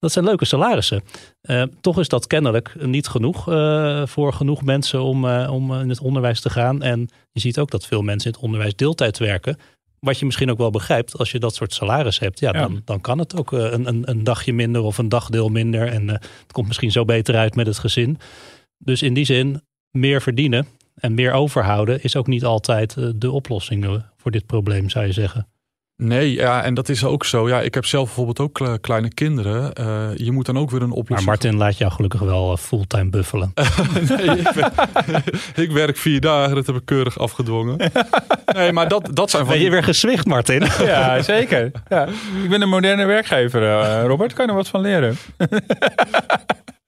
Dat 0.02 0.12
zijn 0.12 0.26
leuke 0.26 0.46
salarissen. 0.46 1.04
Uh, 1.42 1.64
toch 1.82 2.00
is 2.00 2.08
dat 2.08 2.28
kennelijk 2.28 2.86
niet 2.86 3.08
genoeg 3.08 3.50
uh, 3.50 4.06
voor 4.06 4.34
genoeg 4.34 4.64
mensen 4.64 5.02
om, 5.02 5.26
uh, 5.26 5.50
om 5.52 5.74
in 5.74 5.90
het 5.90 6.02
onderwijs 6.02 6.42
te 6.42 6.50
gaan. 6.50 6.82
En 6.82 7.10
je 7.32 7.40
ziet 7.40 7.60
ook 7.60 7.72
dat 7.72 7.86
veel 7.86 8.02
mensen 8.02 8.30
in 8.30 8.36
het 8.36 8.46
onderwijs 8.46 8.76
deeltijd 8.76 9.18
werken. 9.18 9.58
Wat 10.00 10.20
je 10.20 10.26
misschien 10.26 10.52
ook 10.52 10.58
wel 10.58 10.70
begrijpt, 10.70 11.18
als 11.18 11.32
je 11.32 11.40
dat 11.40 11.56
soort 11.56 11.74
salaris 11.74 12.20
hebt, 12.20 12.40
ja, 12.40 12.52
Dan, 12.52 12.82
dan 12.86 13.02
kan 13.02 13.20
het 13.20 13.36
ook 13.36 13.52
een, 13.52 13.88
een, 13.88 14.10
een, 14.10 14.24
dagje 14.24 14.54
minder 14.54 14.82
of 14.82 14.98
een 14.98 15.10
dagdeel 15.10 15.50
minder. 15.50 15.88
En 15.88 16.08
het 16.08 16.52
komt 16.52 16.68
misschien 16.68 16.92
zo 16.92 17.06
beter 17.06 17.36
uit 17.36 17.56
met 17.56 17.68
het 17.68 17.80
gezin. 17.80 18.18
Dus 18.78 19.02
in 19.02 19.14
die 19.14 19.26
zin, 19.26 19.62
meer 19.92 20.22
verdienen 20.22 20.68
en 20.96 21.14
meer 21.14 21.32
overhouden 21.32 22.04
is 22.04 22.16
ook 22.16 22.28
niet 22.28 22.46
altijd 22.46 22.96
de 23.16 23.32
oplossing 23.32 24.04
voor 24.18 24.32
dit 24.32 24.46
probleem, 24.46 24.90
zou 24.90 25.06
je 25.06 25.12
zeggen. 25.12 25.51
Nee, 26.04 26.34
ja, 26.34 26.64
en 26.64 26.74
dat 26.74 26.90
is 26.90 27.04
ook 27.04 27.26
zo. 27.26 27.48
Ja, 27.48 27.62
ik 27.62 27.74
heb 27.74 27.86
zelf 27.86 28.06
bijvoorbeeld 28.06 28.40
ook 28.40 28.80
kleine 28.82 29.14
kinderen. 29.14 29.72
Uh, 29.80 30.10
je 30.16 30.32
moet 30.32 30.46
dan 30.46 30.58
ook 30.58 30.72
weer 30.72 30.82
een 30.82 30.92
oplossing. 30.92 31.20
Maar 31.20 31.28
Martin 31.28 31.56
laat 31.56 31.78
jou 31.78 31.92
gelukkig 31.92 32.20
wel 32.20 32.52
eh, 32.52 32.58
fulltime 32.58 33.10
buffelen. 33.10 33.52
nee, 34.10 34.38
ik, 34.38 34.52
ben, 34.56 35.24
ik, 35.66 35.72
werk 35.72 35.98
vier 35.98 36.22
dagen, 36.22 36.56
dat 36.56 36.66
heb 36.66 36.76
ik 36.76 36.86
keurig 36.86 37.20
afgedwongen. 37.20 37.92
Nee, 38.54 38.72
maar 38.72 38.88
dat, 38.88 39.10
dat 39.14 39.30
zijn 39.30 39.46
van. 39.46 39.54
Ben 39.54 39.64
je 39.64 39.70
weer 39.70 39.84
gezwicht, 39.84 40.26
Martin? 40.26 40.64
ja, 40.80 41.22
zeker. 41.22 41.72
Ja. 41.90 42.08
Ik 42.44 42.50
ben 42.50 42.62
een 42.62 42.70
moderne 42.70 43.06
werkgever, 43.06 43.62
uh, 43.62 44.04
Robert. 44.06 44.34
Kan 44.34 44.46
je 44.46 44.52
er 44.52 44.58
wat 44.58 44.68
van 44.68 44.82
leren? 44.82 45.18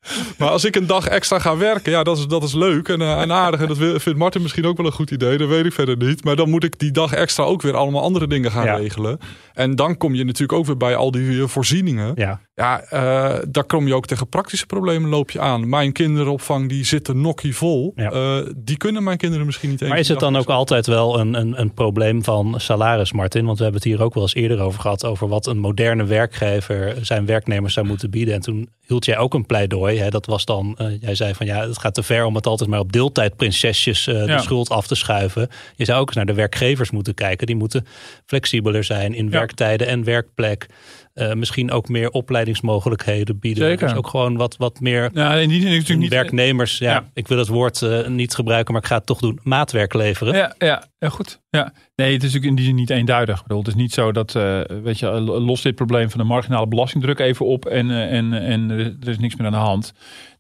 Maar 0.38 0.50
als 0.50 0.66
ik 0.66 0.76
een 0.76 0.88
dag 0.88 1.08
extra 1.08 1.39
ga 1.39 1.58
werken, 1.58 1.92
ja, 1.92 2.04
dat 2.04 2.18
is, 2.18 2.28
dat 2.28 2.44
is 2.44 2.54
leuk 2.54 2.88
en, 2.88 3.02
uh, 3.02 3.22
en 3.22 3.32
aardig. 3.32 3.62
En 3.62 3.68
dat 3.68 3.78
vindt 3.78 4.20
Martin 4.20 4.42
misschien 4.42 4.66
ook 4.66 4.78
wel 4.78 4.86
een 4.86 4.92
goed 4.92 5.12
idee. 5.12 5.38
Dat 5.38 5.48
weet 5.48 5.66
ik 5.66 5.74
verder 5.74 5.98
niet. 5.98 6.24
Maar 6.24 6.36
dan 6.36 6.50
moet 6.50 6.63
ik 6.63 6.80
die 6.80 6.92
dag 6.92 7.13
extra 7.13 7.44
ook 7.44 7.62
weer 7.62 7.76
allemaal 7.76 8.02
andere 8.02 8.28
dingen 8.28 8.52
gaan 8.52 8.78
regelen. 8.78 9.18
En 9.54 9.76
dan 9.76 9.98
kom 9.98 10.16
je 10.16 10.24
natuurlijk 10.24 10.60
ook 10.60 10.66
weer 10.66 10.78
bij 10.78 10.96
al 10.96 11.12
die 11.12 11.42
eh, 11.42 11.48
voorzieningen. 11.48 12.12
Ja, 12.16 12.39
ja 12.56 12.84
uh, 12.94 13.39
daar 13.50 13.63
kom 13.63 13.88
je 13.88 13.96
ook 13.96 14.06
tegen 14.06 14.30
praktische 14.30 14.66
problemen 14.66 15.10
loop 15.10 15.32
je 15.32 15.39
aan. 15.39 15.70
Mijn 15.70 15.92
kinderopvang 15.92 16.70
die 16.70 16.86
zitten 16.86 17.22
nokkie 17.22 17.56
vol. 17.56 17.92
Ja. 17.96 18.44
die 18.58 18.78
kunnen 18.78 19.04
mijn 19.04 19.18
kinderen 19.18 19.46
misschien 19.46 19.70
niet 19.70 19.82
eens. 19.82 19.89
Maar 19.89 20.00
is 20.00 20.08
het 20.08 20.20
dan 20.20 20.36
ook 20.36 20.50
altijd 20.50 20.88
wel 20.88 21.20
een, 21.20 21.34
een, 21.34 21.60
een 21.60 21.74
probleem 21.74 22.24
van 22.24 22.56
salaris, 22.58 23.12
Martin? 23.12 23.46
Want 23.46 23.58
we 23.58 23.63
hebben 23.63 23.82
het 23.82 23.92
hier 23.92 24.02
ook 24.02 24.13
wel 24.13 24.24
eens 24.24 24.34
eerder 24.34 24.60
over 24.60 24.80
gehad. 24.80 25.06
Over 25.06 25.28
wat 25.28 25.48
een 25.48 25.58
moderne 25.58 26.04
werkgever 26.04 26.96
zijn 27.02 27.26
werknemers 27.26 27.74
zou 27.74 27.86
moeten 27.86 28.10
bieden. 28.10 28.34
En 28.34 28.42
toen 28.42 28.70
hield 28.86 29.06
jij 29.06 29.18
ook 29.18 29.34
een 29.34 29.46
pleidooi. 29.46 29.92
Hè? 29.97 30.10
Dat 30.10 30.25
was 30.25 30.45
dan, 30.45 30.77
uh, 30.82 30.88
jij 30.99 31.15
zei 31.15 31.34
van 31.34 31.45
ja, 31.45 31.67
het 31.67 31.79
gaat 31.79 31.93
te 31.93 32.03
ver 32.03 32.25
om 32.25 32.36
het 32.36 32.47
altijd 32.47 32.69
maar 32.69 32.79
op 32.79 32.91
deeltijdprinsesjes 32.91 34.08
uh, 34.08 34.25
de 34.25 34.39
schuld 34.39 34.69
af 34.69 34.88
te 34.88 34.95
schuiven. 34.95 35.49
Je 35.75 35.86
zou 35.86 35.99
ook 36.01 36.08
eens 36.08 36.15
naar 36.15 36.25
de 36.25 36.34
werkgevers 36.34 36.91
moeten 36.91 37.13
kijken. 37.13 37.47
Die 37.47 37.56
moeten 37.56 37.88
flexibeler 38.25 38.84
zijn 38.84 39.13
in 39.13 39.29
werktijden 39.29 39.88
en 39.88 40.03
werkplek. 40.03 40.67
Uh, 41.13 41.34
misschien 41.34 41.71
ook 41.71 41.89
meer 41.89 42.10
opleidingsmogelijkheden 42.10 43.39
bieden. 43.39 43.63
Zeker. 43.63 43.88
Dus 43.88 43.97
ook 43.97 44.08
gewoon 44.08 44.38
wat, 44.38 44.58
wat 44.58 44.80
meer 44.80 45.10
ja, 45.13 45.36
die 45.36 45.62
zin 45.62 45.71
natuurlijk 45.71 45.99
niet... 45.99 46.10
werknemers. 46.10 46.78
Ja, 46.78 46.91
ja, 46.91 47.10
ik 47.13 47.28
wil 47.28 47.38
het 47.38 47.47
woord 47.47 47.82
uh, 47.82 48.08
niet 48.08 48.36
gebruiken, 48.36 48.73
maar 48.73 48.82
ik 48.82 48.88
ga 48.88 48.95
het 48.95 49.06
toch 49.06 49.19
doen. 49.19 49.39
Maatwerk 49.43 49.93
leveren. 49.93 50.36
Ja, 50.36 50.56
ja, 50.58 50.84
ja 50.97 51.10
goed. 51.10 51.41
Ja. 51.49 51.73
Nee, 51.95 52.13
het 52.13 52.23
is 52.23 52.34
natuurlijk 52.34 52.49
in 52.49 52.56
die 52.56 52.65
zin 52.65 52.76
niet 52.76 52.89
eenduidig. 52.89 53.36
Ik 53.38 53.43
bedoel, 53.43 53.60
het 53.60 53.67
is 53.67 53.76
niet 53.76 53.93
zo 53.93 54.12
dat, 54.12 54.36
uh, 54.36 54.62
weet 54.84 54.99
je, 54.99 55.19
los 55.21 55.62
dit 55.62 55.76
probleem 55.76 56.10
van 56.10 56.19
de 56.19 56.26
marginale 56.26 56.67
belastingdruk 56.67 57.19
even 57.19 57.45
op 57.45 57.65
en, 57.65 57.91
en, 57.91 58.34
en 58.34 58.69
er 59.02 59.10
is 59.10 59.17
niks 59.17 59.36
meer 59.36 59.47
aan 59.47 59.54
de 59.54 59.60
hand. 59.60 59.93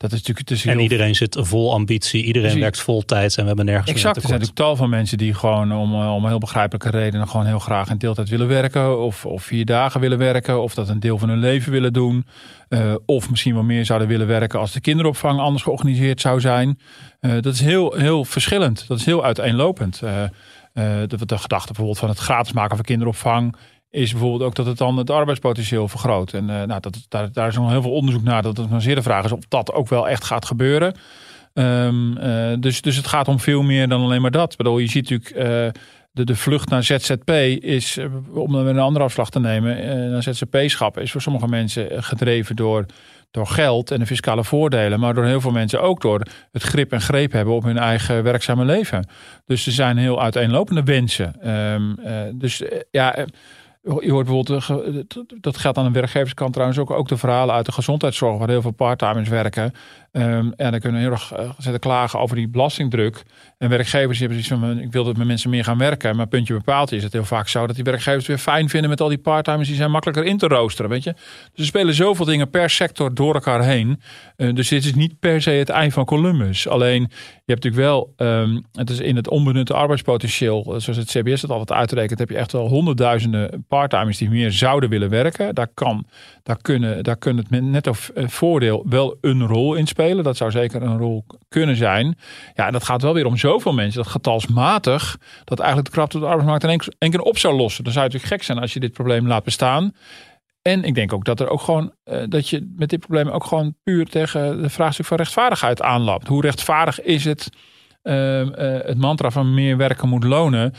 Dat 0.03 0.11
is 0.11 0.17
natuurlijk, 0.17 0.49
is 0.49 0.65
En 0.65 0.79
iedereen 0.79 1.15
zit 1.15 1.37
vol 1.39 1.73
ambitie, 1.73 2.23
iedereen 2.23 2.59
werkt 2.59 2.79
vol 2.79 3.05
tijd 3.05 3.35
en 3.35 3.41
we 3.41 3.47
hebben 3.47 3.65
nergens 3.65 3.89
Exact, 3.89 4.15
er 4.15 4.21
zijn 4.21 4.33
natuurlijk 4.33 4.59
tal 4.59 4.75
van 4.75 4.89
mensen 4.89 5.17
die 5.17 5.33
gewoon 5.33 5.73
om, 5.73 5.95
om 5.95 6.27
heel 6.27 6.37
begrijpelijke 6.37 6.89
redenen 6.89 7.27
gewoon 7.27 7.45
heel 7.45 7.59
graag 7.59 7.89
in 7.89 7.97
deeltijd 7.97 8.29
willen 8.29 8.47
werken 8.47 8.99
of, 8.99 9.25
of 9.25 9.43
vier 9.43 9.65
dagen 9.65 9.99
willen 9.99 10.17
werken 10.17 10.61
of 10.61 10.73
dat 10.73 10.89
een 10.89 10.99
deel 10.99 11.17
van 11.17 11.29
hun 11.29 11.39
leven 11.39 11.71
willen 11.71 11.93
doen. 11.93 12.25
Uh, 12.69 12.93
of 13.05 13.29
misschien 13.29 13.53
wel 13.53 13.63
meer 13.63 13.85
zouden 13.85 14.07
willen 14.07 14.27
werken 14.27 14.59
als 14.59 14.71
de 14.71 14.81
kinderopvang 14.81 15.39
anders 15.39 15.63
georganiseerd 15.63 16.21
zou 16.21 16.39
zijn. 16.39 16.79
Uh, 17.21 17.31
dat 17.31 17.53
is 17.53 17.61
heel, 17.61 17.93
heel 17.93 18.25
verschillend. 18.25 18.87
Dat 18.87 18.99
is 18.99 19.05
heel 19.05 19.23
uiteenlopend. 19.23 20.01
Uh, 20.03 20.23
de, 20.73 21.25
de 21.25 21.37
gedachte 21.37 21.67
bijvoorbeeld 21.67 21.99
van 21.99 22.09
het 22.09 22.17
gratis 22.17 22.51
maken 22.51 22.75
van 22.75 22.85
kinderopvang 22.85 23.55
is 24.01 24.11
bijvoorbeeld 24.11 24.43
ook 24.43 24.55
dat 24.55 24.65
het 24.65 24.77
dan 24.77 24.97
het 24.97 25.09
arbeidspotentieel 25.09 25.87
vergroot. 25.87 26.33
En 26.33 26.45
nou, 26.45 26.79
dat, 26.79 27.05
daar, 27.09 27.31
daar 27.31 27.47
is 27.47 27.55
nog 27.55 27.69
heel 27.69 27.81
veel 27.81 27.91
onderzoek 27.91 28.23
naar. 28.23 28.41
Dat 28.41 28.57
het 28.57 28.71
een 28.71 28.81
zeer 28.81 28.95
de 28.95 29.01
vraag 29.01 29.25
is 29.25 29.31
of 29.31 29.45
dat 29.47 29.73
ook 29.73 29.89
wel 29.89 30.09
echt 30.09 30.23
gaat 30.23 30.45
gebeuren. 30.45 30.95
Um, 31.53 32.15
dus, 32.61 32.81
dus 32.81 32.95
het 32.95 33.07
gaat 33.07 33.27
om 33.27 33.39
veel 33.39 33.61
meer 33.61 33.87
dan 33.87 34.01
alleen 34.01 34.21
maar 34.21 34.31
dat. 34.31 34.51
Ik 34.51 34.57
bedoel, 34.57 34.77
je 34.77 34.87
ziet 34.87 35.09
natuurlijk 35.09 35.75
de, 36.13 36.23
de 36.23 36.35
vlucht 36.35 36.69
naar 36.69 36.83
ZZP 36.83 37.29
is, 37.59 37.97
eh, 37.97 38.05
om 38.33 38.55
een 38.55 38.79
andere 38.79 39.05
afslag 39.05 39.29
te 39.29 39.39
nemen, 39.39 39.77
eh, 39.77 40.11
naar 40.11 40.23
ZZP-schap 40.23 40.99
is 40.99 41.11
voor 41.11 41.21
sommige 41.21 41.47
mensen 41.47 42.03
gedreven 42.03 42.55
door, 42.55 42.85
door 43.31 43.47
geld 43.47 43.91
en 43.91 43.99
de 43.99 44.05
fiscale 44.05 44.43
voordelen. 44.43 44.99
Maar 44.99 45.13
door 45.13 45.25
heel 45.25 45.41
veel 45.41 45.51
mensen 45.51 45.81
ook 45.81 46.01
door 46.01 46.21
het 46.51 46.63
grip 46.63 46.91
en 46.91 47.01
greep 47.01 47.31
hebben 47.31 47.53
op 47.53 47.63
hun 47.63 47.77
eigen 47.77 48.23
werkzame 48.23 48.65
leven. 48.65 49.07
Dus 49.45 49.65
er 49.65 49.71
zijn 49.71 49.97
heel 49.97 50.21
uiteenlopende 50.21 50.83
wensen. 50.83 51.35
Uh, 51.43 52.21
dus 52.33 52.63
ja 52.91 53.25
je 53.83 54.11
hoort 54.11 54.25
bijvoorbeeld, 54.25 55.13
dat 55.41 55.57
geldt 55.57 55.77
aan 55.77 55.85
de 55.85 55.91
werkgeverskant 55.91 56.53
trouwens 56.53 56.79
ook, 56.79 56.91
ook 56.91 57.07
de 57.07 57.17
verhalen 57.17 57.55
uit 57.55 57.65
de 57.65 57.71
gezondheidszorg, 57.71 58.37
waar 58.37 58.49
heel 58.49 58.61
veel 58.61 58.71
parttimers 58.71 59.29
werken. 59.29 59.73
Um, 60.15 60.53
en 60.55 60.71
dan 60.71 60.79
kunnen 60.79 61.01
heel 61.01 61.11
erg 61.11 61.33
uh, 61.33 61.49
zitten 61.57 61.79
klagen 61.79 62.19
over 62.19 62.35
die 62.35 62.47
belastingdruk. 62.47 63.23
En 63.57 63.69
werkgevers 63.69 64.19
hebben 64.19 64.43
zoiets 64.43 64.65
van, 64.65 64.79
ik 64.79 64.91
wil 64.91 65.03
dat 65.03 65.15
mijn 65.15 65.27
mensen 65.27 65.49
meer 65.49 65.63
gaan 65.63 65.77
werken. 65.77 66.15
Maar 66.15 66.27
puntje 66.27 66.53
bepaald 66.53 66.91
is 66.91 67.03
het 67.03 67.13
heel 67.13 67.25
vaak 67.25 67.47
zo 67.47 67.67
dat 67.67 67.75
die 67.75 67.83
werkgevers 67.83 68.27
weer 68.27 68.37
fijn 68.37 68.69
vinden 68.69 68.89
met 68.89 69.01
al 69.01 69.07
die 69.07 69.17
parttimers. 69.17 69.67
Die 69.67 69.77
zijn 69.77 69.91
makkelijker 69.91 70.25
in 70.25 70.37
te 70.37 70.47
roosteren, 70.47 70.89
weet 70.89 71.03
je. 71.03 71.13
Dus 71.13 71.59
er 71.59 71.65
spelen 71.65 71.93
zoveel 71.93 72.25
dingen 72.25 72.49
per 72.49 72.69
sector 72.69 73.13
door 73.13 73.33
elkaar 73.33 73.63
heen. 73.63 74.01
Uh, 74.37 74.53
dus 74.53 74.67
dit 74.67 74.85
is 74.85 74.93
niet 74.93 75.19
per 75.19 75.41
se 75.41 75.49
het 75.49 75.69
eind 75.69 75.93
van 75.93 76.05
Columbus. 76.05 76.67
Alleen, 76.67 77.01
je 77.45 77.53
hebt 77.53 77.63
natuurlijk 77.63 77.83
wel, 77.83 78.13
um, 78.17 78.65
het 78.71 78.89
is 78.89 78.99
in 78.99 79.15
het 79.15 79.29
onbenutte 79.29 79.73
arbeidspotentieel, 79.73 80.63
zoals 80.77 80.99
het 80.99 81.07
CBS 81.07 81.41
het 81.41 81.51
altijd 81.51 81.79
uitrekent, 81.79 82.19
heb 82.19 82.29
je 82.29 82.37
echt 82.37 82.51
wel 82.51 82.67
honderdduizenden 82.67 83.65
parttimers 83.67 84.17
die 84.17 84.29
meer 84.29 84.51
zouden 84.51 84.89
willen 84.89 85.09
werken. 85.09 85.55
Daar 85.55 85.69
kan, 85.73 86.05
daar 86.43 86.61
kunnen, 86.61 87.03
daar 87.03 87.17
kunnen 87.17 87.45
het 87.49 87.61
netto 87.61 87.91
voordeel 88.13 88.85
wel 88.89 89.17
een 89.21 89.47
rol 89.47 89.75
in 89.75 89.87
spelen. 89.87 90.01
Dat 90.11 90.37
zou 90.37 90.51
zeker 90.51 90.81
een 90.81 90.97
rol 90.97 91.25
kunnen 91.49 91.75
zijn. 91.75 92.17
Ja, 92.55 92.65
en 92.65 92.73
dat 92.73 92.83
gaat 92.83 93.01
wel 93.01 93.13
weer 93.13 93.25
om 93.25 93.37
zoveel 93.37 93.73
mensen, 93.73 94.03
dat 94.03 94.11
getalsmatig, 94.11 95.17
dat 95.43 95.59
eigenlijk 95.59 95.89
de 95.89 95.95
kracht 95.95 96.15
op 96.15 96.21
de 96.21 96.27
arbeidsmarkt 96.27 96.63
in 96.63 96.93
één 96.97 97.11
keer 97.11 97.21
op 97.21 97.37
zou 97.37 97.55
lossen. 97.55 97.83
Dan 97.83 97.93
zou 97.93 98.05
het 98.05 98.13
natuurlijk 98.13 98.41
gek 98.41 98.51
zijn 98.51 98.63
als 98.63 98.73
je 98.73 98.79
dit 98.79 98.93
probleem 98.93 99.27
laat 99.27 99.43
bestaan. 99.43 99.93
En 100.61 100.83
ik 100.83 100.95
denk 100.95 101.13
ook 101.13 101.25
dat 101.25 101.39
er 101.39 101.49
ook 101.49 101.61
gewoon 101.61 101.93
uh, 102.05 102.23
dat 102.29 102.49
je 102.49 102.73
met 102.75 102.89
dit 102.89 102.99
probleem 102.99 103.27
ook 103.27 103.43
gewoon 103.43 103.75
puur 103.83 104.05
tegen 104.05 104.61
de 104.61 104.69
vraagstuk 104.69 105.05
van 105.05 105.17
rechtvaardigheid 105.17 105.81
aanlapt. 105.81 106.27
Hoe 106.27 106.41
rechtvaardig 106.41 107.01
is 107.01 107.25
het? 107.25 107.49
Uh, 108.03 108.39
uh, 108.39 108.47
het 108.57 108.97
mantra 108.97 109.31
van 109.31 109.53
meer 109.53 109.77
werken 109.77 110.09
moet 110.09 110.23
lonen, 110.23 110.73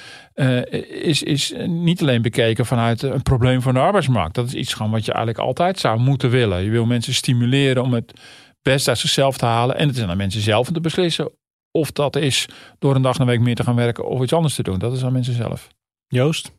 is, 1.03 1.23
is 1.23 1.55
niet 1.67 2.01
alleen 2.01 2.23
bekeken 2.23 2.67
vanuit 2.67 3.03
een 3.03 3.23
probleem 3.23 3.63
van 3.63 3.75
de 3.75 3.81
arbeidsmarkt. 3.81 4.35
Dat 4.35 4.47
is 4.47 4.55
iets 4.55 4.75
gewoon 4.75 4.91
wat 4.91 5.05
je 5.05 5.13
eigenlijk 5.13 5.47
altijd 5.47 5.79
zou 5.79 5.99
moeten 5.99 6.31
willen. 6.31 6.63
Je 6.63 6.71
wil 6.71 6.87
mensen 6.87 7.15
stimuleren 7.15 7.83
om 7.83 7.93
het 7.93 8.21
best 8.65 8.89
uit 8.89 8.99
zichzelf 8.99 9.37
te 9.37 9.45
halen. 9.45 9.77
En 9.77 9.89
het 9.89 9.97
is 9.97 10.03
aan 10.03 10.17
mensen 10.17 10.41
zelf 10.41 10.69
om 10.69 10.75
te 10.75 10.81
beslissen 10.81 11.33
of 11.71 11.93
dat 11.93 12.17
is 12.17 12.49
door 12.79 12.95
een 12.95 13.03
dag 13.03 13.15
en 13.15 13.21
een 13.21 13.27
week 13.27 13.41
meer 13.41 13.55
te 13.55 13.63
gaan 13.63 13.75
werken 13.75 14.09
of 14.09 14.23
iets 14.23 14.33
anders 14.33 14.55
te 14.55 14.63
doen. 14.63 14.79
Dat 14.79 14.93
is 14.93 15.05
aan 15.05 15.13
mensen 15.13 15.35
zelf. 15.35 15.69
Joost? 16.07 16.53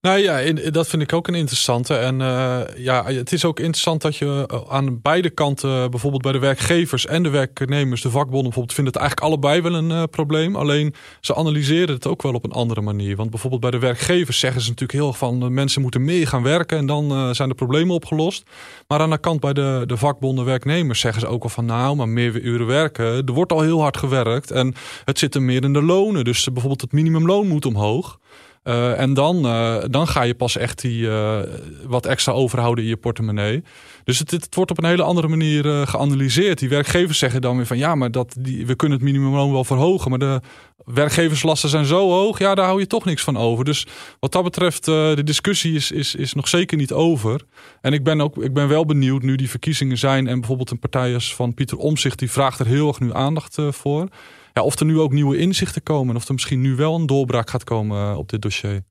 Nou 0.00 0.18
ja, 0.18 0.52
dat 0.70 0.88
vind 0.88 1.02
ik 1.02 1.12
ook 1.12 1.28
een 1.28 1.34
interessante. 1.34 1.94
En 1.94 2.20
uh, 2.20 2.60
ja, 2.76 3.04
het 3.04 3.32
is 3.32 3.44
ook 3.44 3.58
interessant 3.58 4.02
dat 4.02 4.16
je 4.16 4.44
eh, 4.48 4.60
aan 4.68 5.00
beide 5.02 5.30
kanten, 5.30 5.90
bijvoorbeeld 5.90 6.22
bij 6.22 6.32
de 6.32 6.38
werkgevers 6.38 7.06
en 7.06 7.22
de 7.22 7.28
werknemers, 7.28 8.02
de 8.02 8.10
vakbonden 8.10 8.42
bijvoorbeeld, 8.42 8.74
vinden 8.74 8.92
het 8.92 9.02
eigenlijk 9.02 9.32
allebei 9.32 9.60
wel 9.60 9.74
een 9.74 9.90
uh, 9.90 10.02
probleem. 10.10 10.56
Alleen 10.56 10.94
ze 11.20 11.34
analyseren 11.34 11.94
het 11.94 12.06
ook 12.06 12.22
wel 12.22 12.32
op 12.32 12.44
een 12.44 12.52
andere 12.52 12.80
manier. 12.80 13.16
Want 13.16 13.30
bijvoorbeeld 13.30 13.60
bij 13.60 13.70
de 13.70 13.78
werkgevers 13.78 14.38
zeggen 14.38 14.60
ze 14.62 14.68
natuurlijk 14.68 14.98
heel 14.98 15.12
van 15.12 15.54
mensen 15.54 15.82
moeten 15.82 16.04
meer 16.04 16.26
gaan 16.26 16.42
werken 16.42 16.78
en 16.78 16.86
dan 16.86 17.34
zijn 17.34 17.48
de 17.48 17.54
problemen 17.54 17.94
opgelost. 17.94 18.50
Maar 18.88 19.00
aan 19.00 19.10
de 19.10 19.18
kant 19.18 19.40
bij 19.40 19.52
de, 19.52 19.82
de 19.86 19.96
vakbonden 19.96 20.44
werknemers 20.44 21.00
zeggen 21.00 21.20
ze 21.20 21.26
ook 21.26 21.42
al 21.42 21.48
van 21.48 21.64
nou, 21.64 21.96
maar 21.96 22.08
meer 22.08 22.40
uren 22.40 22.66
werken. 22.66 23.04
Er 23.04 23.32
wordt 23.32 23.52
al 23.52 23.60
heel 23.60 23.80
hard 23.80 23.96
gewerkt 23.96 24.50
en 24.50 24.74
het 25.04 25.18
zit 25.18 25.34
er 25.34 25.42
meer 25.42 25.64
in 25.64 25.72
de 25.72 25.82
lonen. 25.82 26.24
Dus 26.24 26.44
bijvoorbeeld 26.44 26.80
het 26.80 26.92
minimumloon 26.92 27.46
moet 27.46 27.66
omhoog. 27.66 28.18
Uh, 28.64 29.00
en 29.00 29.14
dan, 29.14 29.46
uh, 29.46 29.76
dan 29.90 30.08
ga 30.08 30.22
je 30.22 30.34
pas 30.34 30.56
echt 30.56 30.80
die, 30.80 31.02
uh, 31.02 31.38
wat 31.86 32.06
extra 32.06 32.32
overhouden 32.32 32.84
in 32.84 32.90
je 32.90 32.96
portemonnee. 32.96 33.62
Dus 34.04 34.18
het, 34.18 34.30
het 34.30 34.54
wordt 34.54 34.70
op 34.70 34.78
een 34.78 34.88
hele 34.88 35.02
andere 35.02 35.28
manier 35.28 35.86
geanalyseerd. 35.86 36.58
Die 36.58 36.68
werkgevers 36.68 37.18
zeggen 37.18 37.40
dan 37.40 37.56
weer 37.56 37.66
van 37.66 37.78
ja, 37.78 37.94
maar 37.94 38.10
dat, 38.10 38.36
die, 38.38 38.66
we 38.66 38.74
kunnen 38.74 38.98
het 38.98 39.06
minimumloon 39.06 39.52
wel 39.52 39.64
verhogen. 39.64 40.10
Maar 40.10 40.18
de 40.18 40.40
werkgeverslasten 40.84 41.68
zijn 41.68 41.84
zo 41.84 42.10
hoog, 42.10 42.38
ja, 42.38 42.54
daar 42.54 42.66
hou 42.66 42.80
je 42.80 42.86
toch 42.86 43.04
niks 43.04 43.22
van 43.22 43.36
over. 43.36 43.64
Dus 43.64 43.86
wat 44.18 44.32
dat 44.32 44.44
betreft, 44.44 44.84
de 44.84 45.22
discussie 45.24 45.74
is, 45.74 45.90
is, 45.90 46.14
is 46.14 46.32
nog 46.32 46.48
zeker 46.48 46.76
niet 46.76 46.92
over. 46.92 47.40
En 47.80 47.92
ik 47.92 48.04
ben, 48.04 48.20
ook, 48.20 48.36
ik 48.36 48.54
ben 48.54 48.68
wel 48.68 48.84
benieuwd 48.84 49.22
nu 49.22 49.36
die 49.36 49.50
verkiezingen 49.50 49.98
zijn. 49.98 50.26
En 50.26 50.38
bijvoorbeeld 50.38 50.70
een 50.70 50.78
partij 50.78 51.14
als 51.14 51.34
van 51.34 51.54
Pieter 51.54 51.78
Omzicht, 51.78 52.18
die 52.18 52.30
vraagt 52.30 52.58
er 52.58 52.66
heel 52.66 52.88
erg 52.88 53.00
nu 53.00 53.14
aandacht 53.14 53.58
voor 53.70 54.08
ja, 54.52 54.62
of 54.62 54.80
er 54.80 54.86
nu 54.86 54.98
ook 54.98 55.12
nieuwe 55.12 55.38
inzichten 55.38 55.82
komen. 55.82 56.16
Of 56.16 56.26
er 56.26 56.32
misschien 56.32 56.60
nu 56.60 56.76
wel 56.76 56.94
een 56.94 57.06
doorbraak 57.06 57.50
gaat 57.50 57.64
komen 57.64 58.10
eh, 58.10 58.18
op 58.18 58.28
dit 58.28 58.42
dossier. 58.42 58.84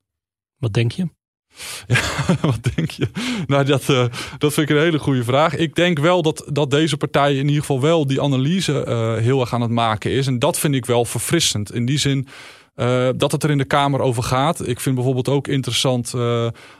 Wat 0.57 0.73
denk 0.73 0.91
je? 0.91 1.07
Ja, 1.87 1.97
wat 2.41 2.59
denk 2.75 2.91
je? 2.91 3.07
Nou, 3.47 3.65
dat, 3.65 3.89
uh, 3.89 4.05
dat 4.37 4.53
vind 4.53 4.69
ik 4.69 4.75
een 4.75 4.81
hele 4.81 4.99
goede 4.99 5.23
vraag. 5.23 5.55
Ik 5.55 5.75
denk 5.75 5.99
wel 5.99 6.21
dat, 6.21 6.43
dat 6.51 6.71
deze 6.71 6.97
partij 6.97 7.35
in 7.35 7.47
ieder 7.47 7.59
geval 7.59 7.81
wel 7.81 8.07
die 8.07 8.21
analyse 8.21 8.85
uh, 8.87 9.15
heel 9.23 9.39
erg 9.39 9.53
aan 9.53 9.61
het 9.61 9.71
maken 9.71 10.11
is. 10.11 10.27
En 10.27 10.39
dat 10.39 10.59
vind 10.59 10.75
ik 10.75 10.85
wel 10.85 11.05
verfrissend. 11.05 11.73
In 11.73 11.85
die 11.85 11.97
zin 11.97 12.27
uh, 12.75 13.09
dat 13.15 13.31
het 13.31 13.43
er 13.43 13.49
in 13.49 13.57
de 13.57 13.65
Kamer 13.65 13.99
over 13.99 14.23
gaat. 14.23 14.67
Ik 14.67 14.79
vind 14.79 14.95
bijvoorbeeld 14.95 15.29
ook 15.29 15.47
interessant. 15.47 16.13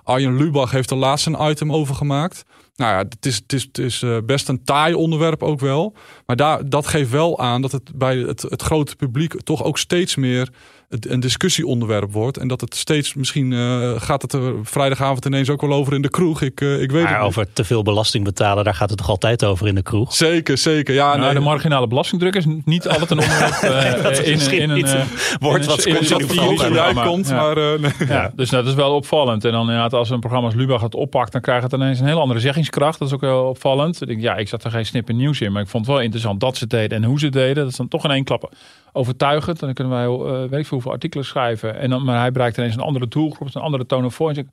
Arjen 0.04 0.38
Lubach 0.38 0.72
heeft 0.72 0.92
er 0.92 0.98
laatst 0.98 1.26
een 1.26 1.50
item 1.50 1.74
over 1.74 1.96
gemaakt. 1.96 2.44
Nou 2.80 2.92
ja, 2.92 2.98
het 2.98 3.26
is, 3.26 3.36
het 3.36 3.54
is, 3.54 3.64
het 3.64 3.78
is 3.78 4.06
best 4.26 4.50
een 4.50 4.64
taai 4.64 4.94
onderwerp 4.94 5.44
ook 5.44 5.60
wel. 5.60 5.96
Maar 6.26 6.36
daar, 6.36 6.70
dat 6.70 6.88
geeft 6.88 7.10
wel 7.10 7.40
aan 7.40 7.62
dat 7.62 7.72
het 7.72 7.92
bij 7.96 8.18
het, 8.18 8.42
het 8.42 8.62
grote 8.62 8.96
publiek 8.96 9.42
toch 9.42 9.64
ook 9.64 9.78
steeds 9.78 10.16
meer 10.16 10.50
een 10.90 11.20
discussieonderwerp 11.20 12.12
wordt. 12.12 12.38
En 12.38 12.48
dat 12.48 12.62
het 12.62 12.76
steeds, 12.76 13.14
misschien 13.14 13.52
uh, 13.52 14.02
gaat 14.02 14.22
het 14.22 14.34
er 14.34 14.54
vrijdagavond 14.64 15.26
ineens 15.26 15.50
ook 15.50 15.62
wel 15.62 15.74
over 15.74 15.94
in 15.94 16.02
de 16.02 16.10
kroeg. 16.10 16.42
Ik, 16.42 16.62
uh, 16.62 16.82
ik 16.82 16.92
weet 16.92 17.04
maar 17.04 17.18
het 17.18 17.26
over 17.26 17.54
te 17.54 17.64
veel 17.64 17.84
belasting 17.84 18.24
betalen, 18.24 18.64
daar 18.64 18.76
gaat 18.76 18.90
het 18.90 18.98
toch 18.98 19.10
altijd 19.10 19.46
over 19.46 19.68
in 19.68 19.76
de 19.76 19.82
kroeg? 19.82 20.16
Zeker, 20.16 20.58
zeker. 20.58 20.94
Ja, 20.94 21.08
nou, 21.08 21.20
nee. 21.20 21.34
De 21.34 21.40
marginale 21.40 21.88
belastingdruk 21.88 22.36
is 22.36 22.46
niet 22.66 22.88
altijd 22.88 23.12
een 23.12 23.20
onderwerp 23.20 23.64
uh, 23.98 24.04
dat 24.04 24.20
is 24.20 24.48
in, 24.48 24.60
in, 24.60 24.70
een 24.70 25.06
woord 25.40 25.66
wat 25.66 25.86
erbij 25.86 26.94
komt. 26.94 27.28
Ja. 27.28 27.36
Maar, 27.36 27.56
nee. 27.56 27.92
ja, 28.08 28.32
dus 28.36 28.50
dat 28.50 28.66
is 28.66 28.74
wel 28.74 28.96
opvallend. 28.96 29.46
En 29.46 29.52
dan 29.52 29.62
inderdaad, 29.62 29.94
als 29.94 30.10
een 30.10 30.20
programma 30.20 30.48
als 30.48 30.56
Lubach 30.56 30.82
het 30.82 30.96
oppakt, 30.96 31.32
dan 31.32 31.42
krijgt 31.42 31.64
het 31.64 31.74
ineens 31.74 32.00
een 32.00 32.06
heel 32.06 32.20
andere 32.22 32.40
zeggingskracht. 32.40 33.00
Dat 33.00 33.08
is 33.08 33.14
ook 33.14 33.22
wel 33.22 33.44
opvallend. 33.44 34.02
Ik 34.02 34.08
denk, 34.08 34.22
ja, 34.22 34.36
ik 34.36 34.48
zat 34.48 34.64
er 34.64 34.72
geen 34.72 34.86
snippen 34.86 35.16
nieuws 35.16 35.42
in, 35.42 35.52
maar 35.52 35.62
ik 35.62 35.68
vond 35.68 35.86
het 35.86 35.94
wel 35.94 36.04
interessant 36.04 36.40
dat 36.40 36.58
ze 36.58 36.64
het 36.64 36.72
deden 36.72 36.98
en 36.98 37.04
hoe 37.04 37.20
ze 37.20 37.26
het 37.26 37.34
deden. 37.34 37.56
Dat 37.56 37.68
is 37.68 37.76
dan 37.76 37.88
toch 37.88 38.04
in 38.04 38.12
één 38.12 38.24
klap 38.24 38.52
overtuigend. 38.94 39.60
Dan 39.60 39.74
kunnen 39.74 39.94
wij 39.94 40.06
uh, 40.06 40.50
weet 40.50 40.60
ik 40.60 40.68
veel 40.68 40.79
hoeveel 40.80 40.92
artikelen 40.92 41.26
schrijven. 41.26 41.76
En 41.76 41.90
dan, 41.90 42.04
maar 42.04 42.20
hij 42.20 42.32
bereikt 42.32 42.58
ineens 42.58 42.76
een 42.76 42.82
andere 42.82 43.08
doelgroep, 43.08 43.56
een 43.56 43.62
andere 43.62 43.86
tone 43.86 44.06
of 44.06 44.16
voice. 44.16 44.46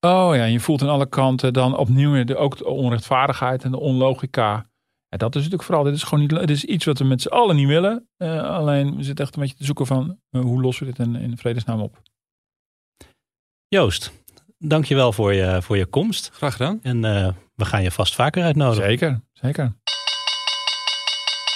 Oh 0.00 0.34
ja, 0.34 0.44
je 0.44 0.60
voelt 0.60 0.82
aan 0.82 0.88
alle 0.88 1.08
kanten 1.08 1.52
dan 1.52 1.76
opnieuw 1.76 2.24
de, 2.24 2.36
ook 2.36 2.56
de 2.56 2.66
onrechtvaardigheid 2.66 3.64
en 3.64 3.70
de 3.70 3.78
onlogica. 3.78 4.66
Ja, 5.08 5.16
dat 5.16 5.28
is 5.28 5.34
natuurlijk 5.34 5.62
vooral, 5.62 5.84
dit 5.84 5.94
is 5.94 6.02
gewoon 6.02 6.20
niet, 6.20 6.30
dit 6.30 6.50
is 6.50 6.64
iets 6.64 6.84
wat 6.84 6.98
we 6.98 7.04
met 7.04 7.22
z'n 7.22 7.28
allen 7.28 7.56
niet 7.56 7.66
willen. 7.66 8.08
Uh, 8.18 8.42
alleen 8.42 8.96
we 8.96 9.02
zitten 9.02 9.24
echt 9.24 9.34
een 9.34 9.42
beetje 9.42 9.56
te 9.56 9.64
zoeken 9.64 9.86
van 9.86 10.18
uh, 10.30 10.42
hoe 10.42 10.60
lossen 10.60 10.86
we 10.86 10.92
dit 10.92 11.06
in, 11.06 11.16
in 11.16 11.36
vredesnaam 11.36 11.80
op. 11.80 12.02
Joost, 13.68 14.12
dankjewel 14.58 15.12
voor 15.12 15.34
je, 15.34 15.62
voor 15.62 15.76
je 15.76 15.86
komst. 15.86 16.30
Graag 16.32 16.56
gedaan. 16.56 16.78
En 16.82 17.04
uh, 17.04 17.28
we 17.54 17.64
gaan 17.64 17.82
je 17.82 17.90
vast 17.90 18.14
vaker 18.14 18.42
uitnodigen. 18.42 18.84
Zeker, 18.84 19.20
zeker. 19.32 19.72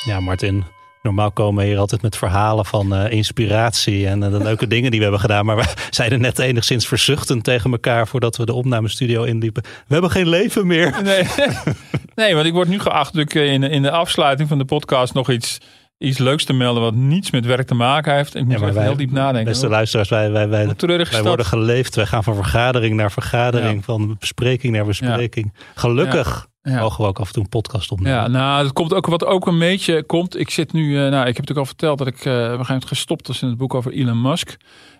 Ja, 0.04 0.20
Martin, 0.20 0.64
Normaal 1.02 1.30
komen 1.30 1.62
we 1.62 1.68
hier 1.68 1.78
altijd 1.78 2.02
met 2.02 2.16
verhalen 2.16 2.64
van 2.64 2.94
uh, 2.94 3.10
inspiratie 3.10 4.06
en 4.06 4.22
uh, 4.22 4.30
de 4.30 4.42
leuke 4.42 4.66
dingen 4.74 4.90
die 4.90 4.98
we 4.98 5.04
hebben 5.04 5.20
gedaan. 5.20 5.44
Maar 5.44 5.56
we 5.56 5.74
zeiden 5.90 6.20
net 6.20 6.38
enigszins 6.38 6.86
verzuchtend 6.86 7.44
tegen 7.44 7.72
elkaar 7.72 8.08
voordat 8.08 8.36
we 8.36 8.46
de 8.46 8.52
opnamestudio 8.52 9.22
inliepen. 9.22 9.62
We 9.62 9.92
hebben 9.92 10.10
geen 10.10 10.28
leven 10.28 10.66
meer. 10.66 11.02
Nee, 11.02 11.26
nee 12.14 12.34
want 12.34 12.46
ik 12.46 12.52
word 12.52 12.68
nu 12.68 12.80
geacht 12.80 13.14
natuurlijk 13.14 13.52
in, 13.52 13.62
in 13.62 13.82
de 13.82 13.90
afsluiting 13.90 14.48
van 14.48 14.58
de 14.58 14.64
podcast 14.64 15.14
nog 15.14 15.30
iets, 15.30 15.58
iets 16.02 16.18
leuks 16.18 16.44
te 16.44 16.52
melden 16.52 16.82
wat 16.82 16.94
niets 16.94 17.30
met 17.30 17.46
werk 17.46 17.66
te 17.66 17.74
maken 17.74 18.14
heeft. 18.14 18.34
Ik 18.34 18.44
moet 18.44 18.52
ja, 18.52 18.58
even 18.58 18.74
wij, 18.74 18.84
heel 18.84 18.96
diep 18.96 19.10
nadenken. 19.10 19.44
Beste 19.44 19.68
luisteraars, 19.68 20.08
wij, 20.08 20.30
wij, 20.30 20.48
wij, 20.48 20.74
wij 21.10 21.22
worden 21.22 21.46
geleefd. 21.46 21.94
Wij 21.94 22.06
gaan 22.06 22.24
van 22.24 22.34
vergadering 22.34 22.96
naar 22.96 23.12
vergadering, 23.12 23.76
ja. 23.76 23.82
van 23.82 24.16
bespreking 24.18 24.72
naar 24.72 24.84
bespreking. 24.84 25.52
Ja. 25.54 25.64
Gelukkig. 25.74 26.50
Mogen 26.62 27.02
we 27.02 27.08
ook 27.08 27.20
af 27.20 27.26
en 27.26 27.32
toe 27.32 27.42
een 27.42 27.48
podcast 27.48 27.90
opnemen. 27.90 28.12
Ja, 28.12 28.28
nou, 28.28 28.62
dat 28.62 28.72
komt 28.72 28.94
ook 28.94 29.06
wat 29.06 29.24
ook 29.24 29.46
een 29.46 29.58
beetje 29.58 30.02
komt. 30.02 30.38
Ik 30.38 30.50
zit 30.50 30.72
nu, 30.72 30.88
uh, 30.88 30.94
nou, 30.94 31.06
ik 31.06 31.36
heb 31.36 31.46
natuurlijk 31.46 31.58
al 31.58 31.66
verteld 31.66 31.98
dat 31.98 32.06
ik 32.06 32.24
uh, 32.24 32.32
op 32.32 32.38
een 32.38 32.42
gegeven 32.42 32.66
moment 32.66 32.86
gestopt 32.86 33.26
was 33.26 33.42
in 33.42 33.48
het 33.48 33.56
boek 33.56 33.74
over 33.74 33.92
Elon 33.92 34.20
Musk. 34.20 34.56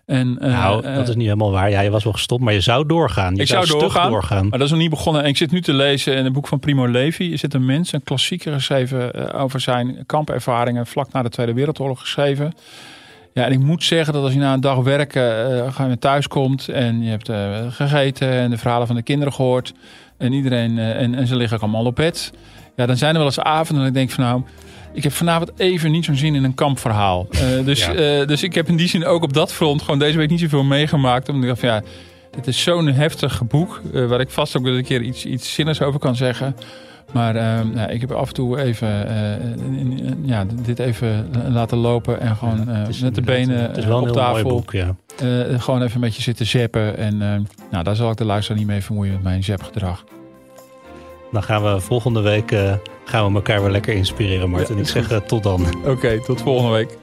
En, 0.06 0.38
uh, 0.42 0.60
nou, 0.60 0.82
dat 0.82 1.08
is 1.08 1.14
niet 1.14 1.24
helemaal 1.24 1.50
waar. 1.50 1.70
Ja, 1.70 1.80
je 1.80 1.90
was 1.90 2.04
wel 2.04 2.12
gestopt, 2.12 2.42
maar 2.42 2.52
je 2.52 2.60
zou 2.60 2.86
doorgaan. 2.86 3.34
Je 3.34 3.40
ik 3.40 3.46
zou, 3.46 3.66
doorgaan, 3.66 4.10
doorgaan, 4.10 4.48
maar 4.48 4.58
dat 4.58 4.66
is 4.66 4.70
nog 4.70 4.80
niet 4.80 4.90
begonnen. 4.90 5.22
En 5.22 5.28
ik 5.28 5.36
zit 5.36 5.50
nu 5.50 5.60
te 5.60 5.72
lezen 5.72 6.16
in 6.16 6.24
het 6.24 6.32
boek 6.32 6.48
van 6.48 6.58
Primo 6.58 6.88
Levi. 6.88 7.32
Er 7.32 7.38
zit 7.38 7.54
een 7.54 7.64
mens, 7.64 7.92
een 7.92 8.02
klassieker 8.02 8.52
geschreven 8.52 9.32
over 9.34 9.60
zijn 9.60 10.02
kampervaringen 10.06 10.86
vlak 10.86 11.12
na 11.12 11.22
de 11.22 11.28
Tweede 11.28 11.52
Wereldoorlog 11.52 12.00
geschreven. 12.00 12.52
Ja, 13.34 13.44
en 13.44 13.52
ik 13.52 13.58
moet 13.58 13.84
zeggen 13.84 14.12
dat 14.12 14.22
als 14.22 14.32
je 14.32 14.38
na 14.38 14.52
een 14.52 14.60
dag 14.60 14.76
werken 14.76 15.52
uh, 15.52 15.72
ga 15.72 15.86
je 15.86 15.98
thuis 15.98 16.28
komt 16.28 16.68
en 16.68 17.02
je 17.02 17.10
hebt 17.10 17.28
uh, 17.28 17.58
gegeten 17.68 18.30
en 18.30 18.50
de 18.50 18.58
verhalen 18.58 18.86
van 18.86 18.96
de 18.96 19.02
kinderen 19.02 19.32
gehoord 19.32 19.72
en 20.18 20.32
iedereen 20.32 20.78
en, 20.78 21.14
en 21.14 21.26
ze 21.26 21.36
liggen 21.36 21.56
ook 21.56 21.62
allemaal 21.62 21.84
op 21.84 21.96
bed. 21.96 22.32
Ja, 22.76 22.86
dan 22.86 22.96
zijn 22.96 23.12
er 23.12 23.18
wel 23.18 23.26
eens 23.26 23.40
avonden 23.40 23.78
dat 23.78 23.86
ik 23.86 23.94
denk 23.94 24.10
van 24.10 24.24
nou, 24.24 24.42
ik 24.92 25.02
heb 25.02 25.12
vanavond 25.12 25.52
even 25.56 25.90
niet 25.90 26.04
zo'n 26.04 26.16
zin 26.16 26.34
in 26.34 26.44
een 26.44 26.54
kampverhaal. 26.54 27.26
dus, 27.64 27.84
ja. 27.84 28.24
dus 28.24 28.42
ik 28.42 28.54
heb 28.54 28.68
in 28.68 28.76
die 28.76 28.88
zin 28.88 29.04
ook 29.04 29.22
op 29.22 29.32
dat 29.32 29.52
front 29.52 29.82
gewoon 29.82 29.98
deze 29.98 30.18
week 30.18 30.30
niet 30.30 30.40
zoveel 30.40 30.64
meegemaakt. 30.64 31.28
Omdat 31.28 31.42
ik 31.42 31.48
dacht 31.48 31.60
van 31.60 31.68
ja, 31.68 31.82
dit 32.30 32.46
is 32.46 32.62
zo'n 32.62 32.86
heftig 32.86 33.42
boek 33.46 33.80
waar 33.92 34.20
ik 34.20 34.30
vast 34.30 34.56
ook 34.56 34.64
wel 34.64 34.76
een 34.76 34.84
keer 34.84 35.02
iets, 35.02 35.26
iets 35.26 35.54
zinnigs 35.54 35.82
over 35.82 36.00
kan 36.00 36.16
zeggen. 36.16 36.56
Maar 37.12 37.36
uh, 37.36 37.60
nou, 37.74 37.90
ik 37.90 38.00
heb 38.00 38.12
af 38.12 38.28
en 38.28 38.34
toe 38.34 38.60
even 38.62 38.88
uh, 38.88 40.10
ja, 40.22 40.44
dit 40.64 40.78
even 40.78 41.30
laten 41.48 41.78
lopen 41.78 42.20
en 42.20 42.36
gewoon 42.36 42.68
uh, 42.68 43.02
met 43.02 43.14
de 43.14 43.20
benen 43.20 43.60
het 43.60 43.76
is 43.76 43.84
wel 43.84 44.00
op 44.00 44.06
een 44.06 44.12
tafel. 44.12 44.42
Mooi 44.42 44.54
boek, 44.54 44.72
ja. 44.72 44.94
gewoon 45.58 45.82
even 45.82 45.94
een 45.94 46.00
beetje 46.00 46.22
zitten 46.22 46.46
zappen. 46.46 46.96
En 46.96 47.18
nou, 47.70 47.84
daar 47.84 47.96
zal 47.96 48.10
ik 48.10 48.16
de 48.16 48.24
luisteraar 48.24 48.58
niet 48.58 48.68
mee 48.68 48.82
vermoeien 48.82 49.12
met 49.12 49.22
mijn 49.22 49.44
zapgedrag. 49.44 50.04
Dan 51.32 51.42
gaan 51.42 51.62
we 51.62 51.80
volgende 51.80 52.20
week 52.20 52.50
gaan 53.04 53.28
we 53.28 53.34
elkaar 53.34 53.62
weer 53.62 53.70
lekker 53.70 53.94
inspireren, 53.94 54.50
Martin. 54.50 54.74
Ja, 54.74 54.80
ik 54.80 54.88
zeg 54.88 55.20
tot 55.26 55.42
dan. 55.42 55.66
Oké, 55.78 55.90
okay, 55.90 56.18
tot 56.18 56.42
volgende 56.42 56.72
week. 56.72 56.98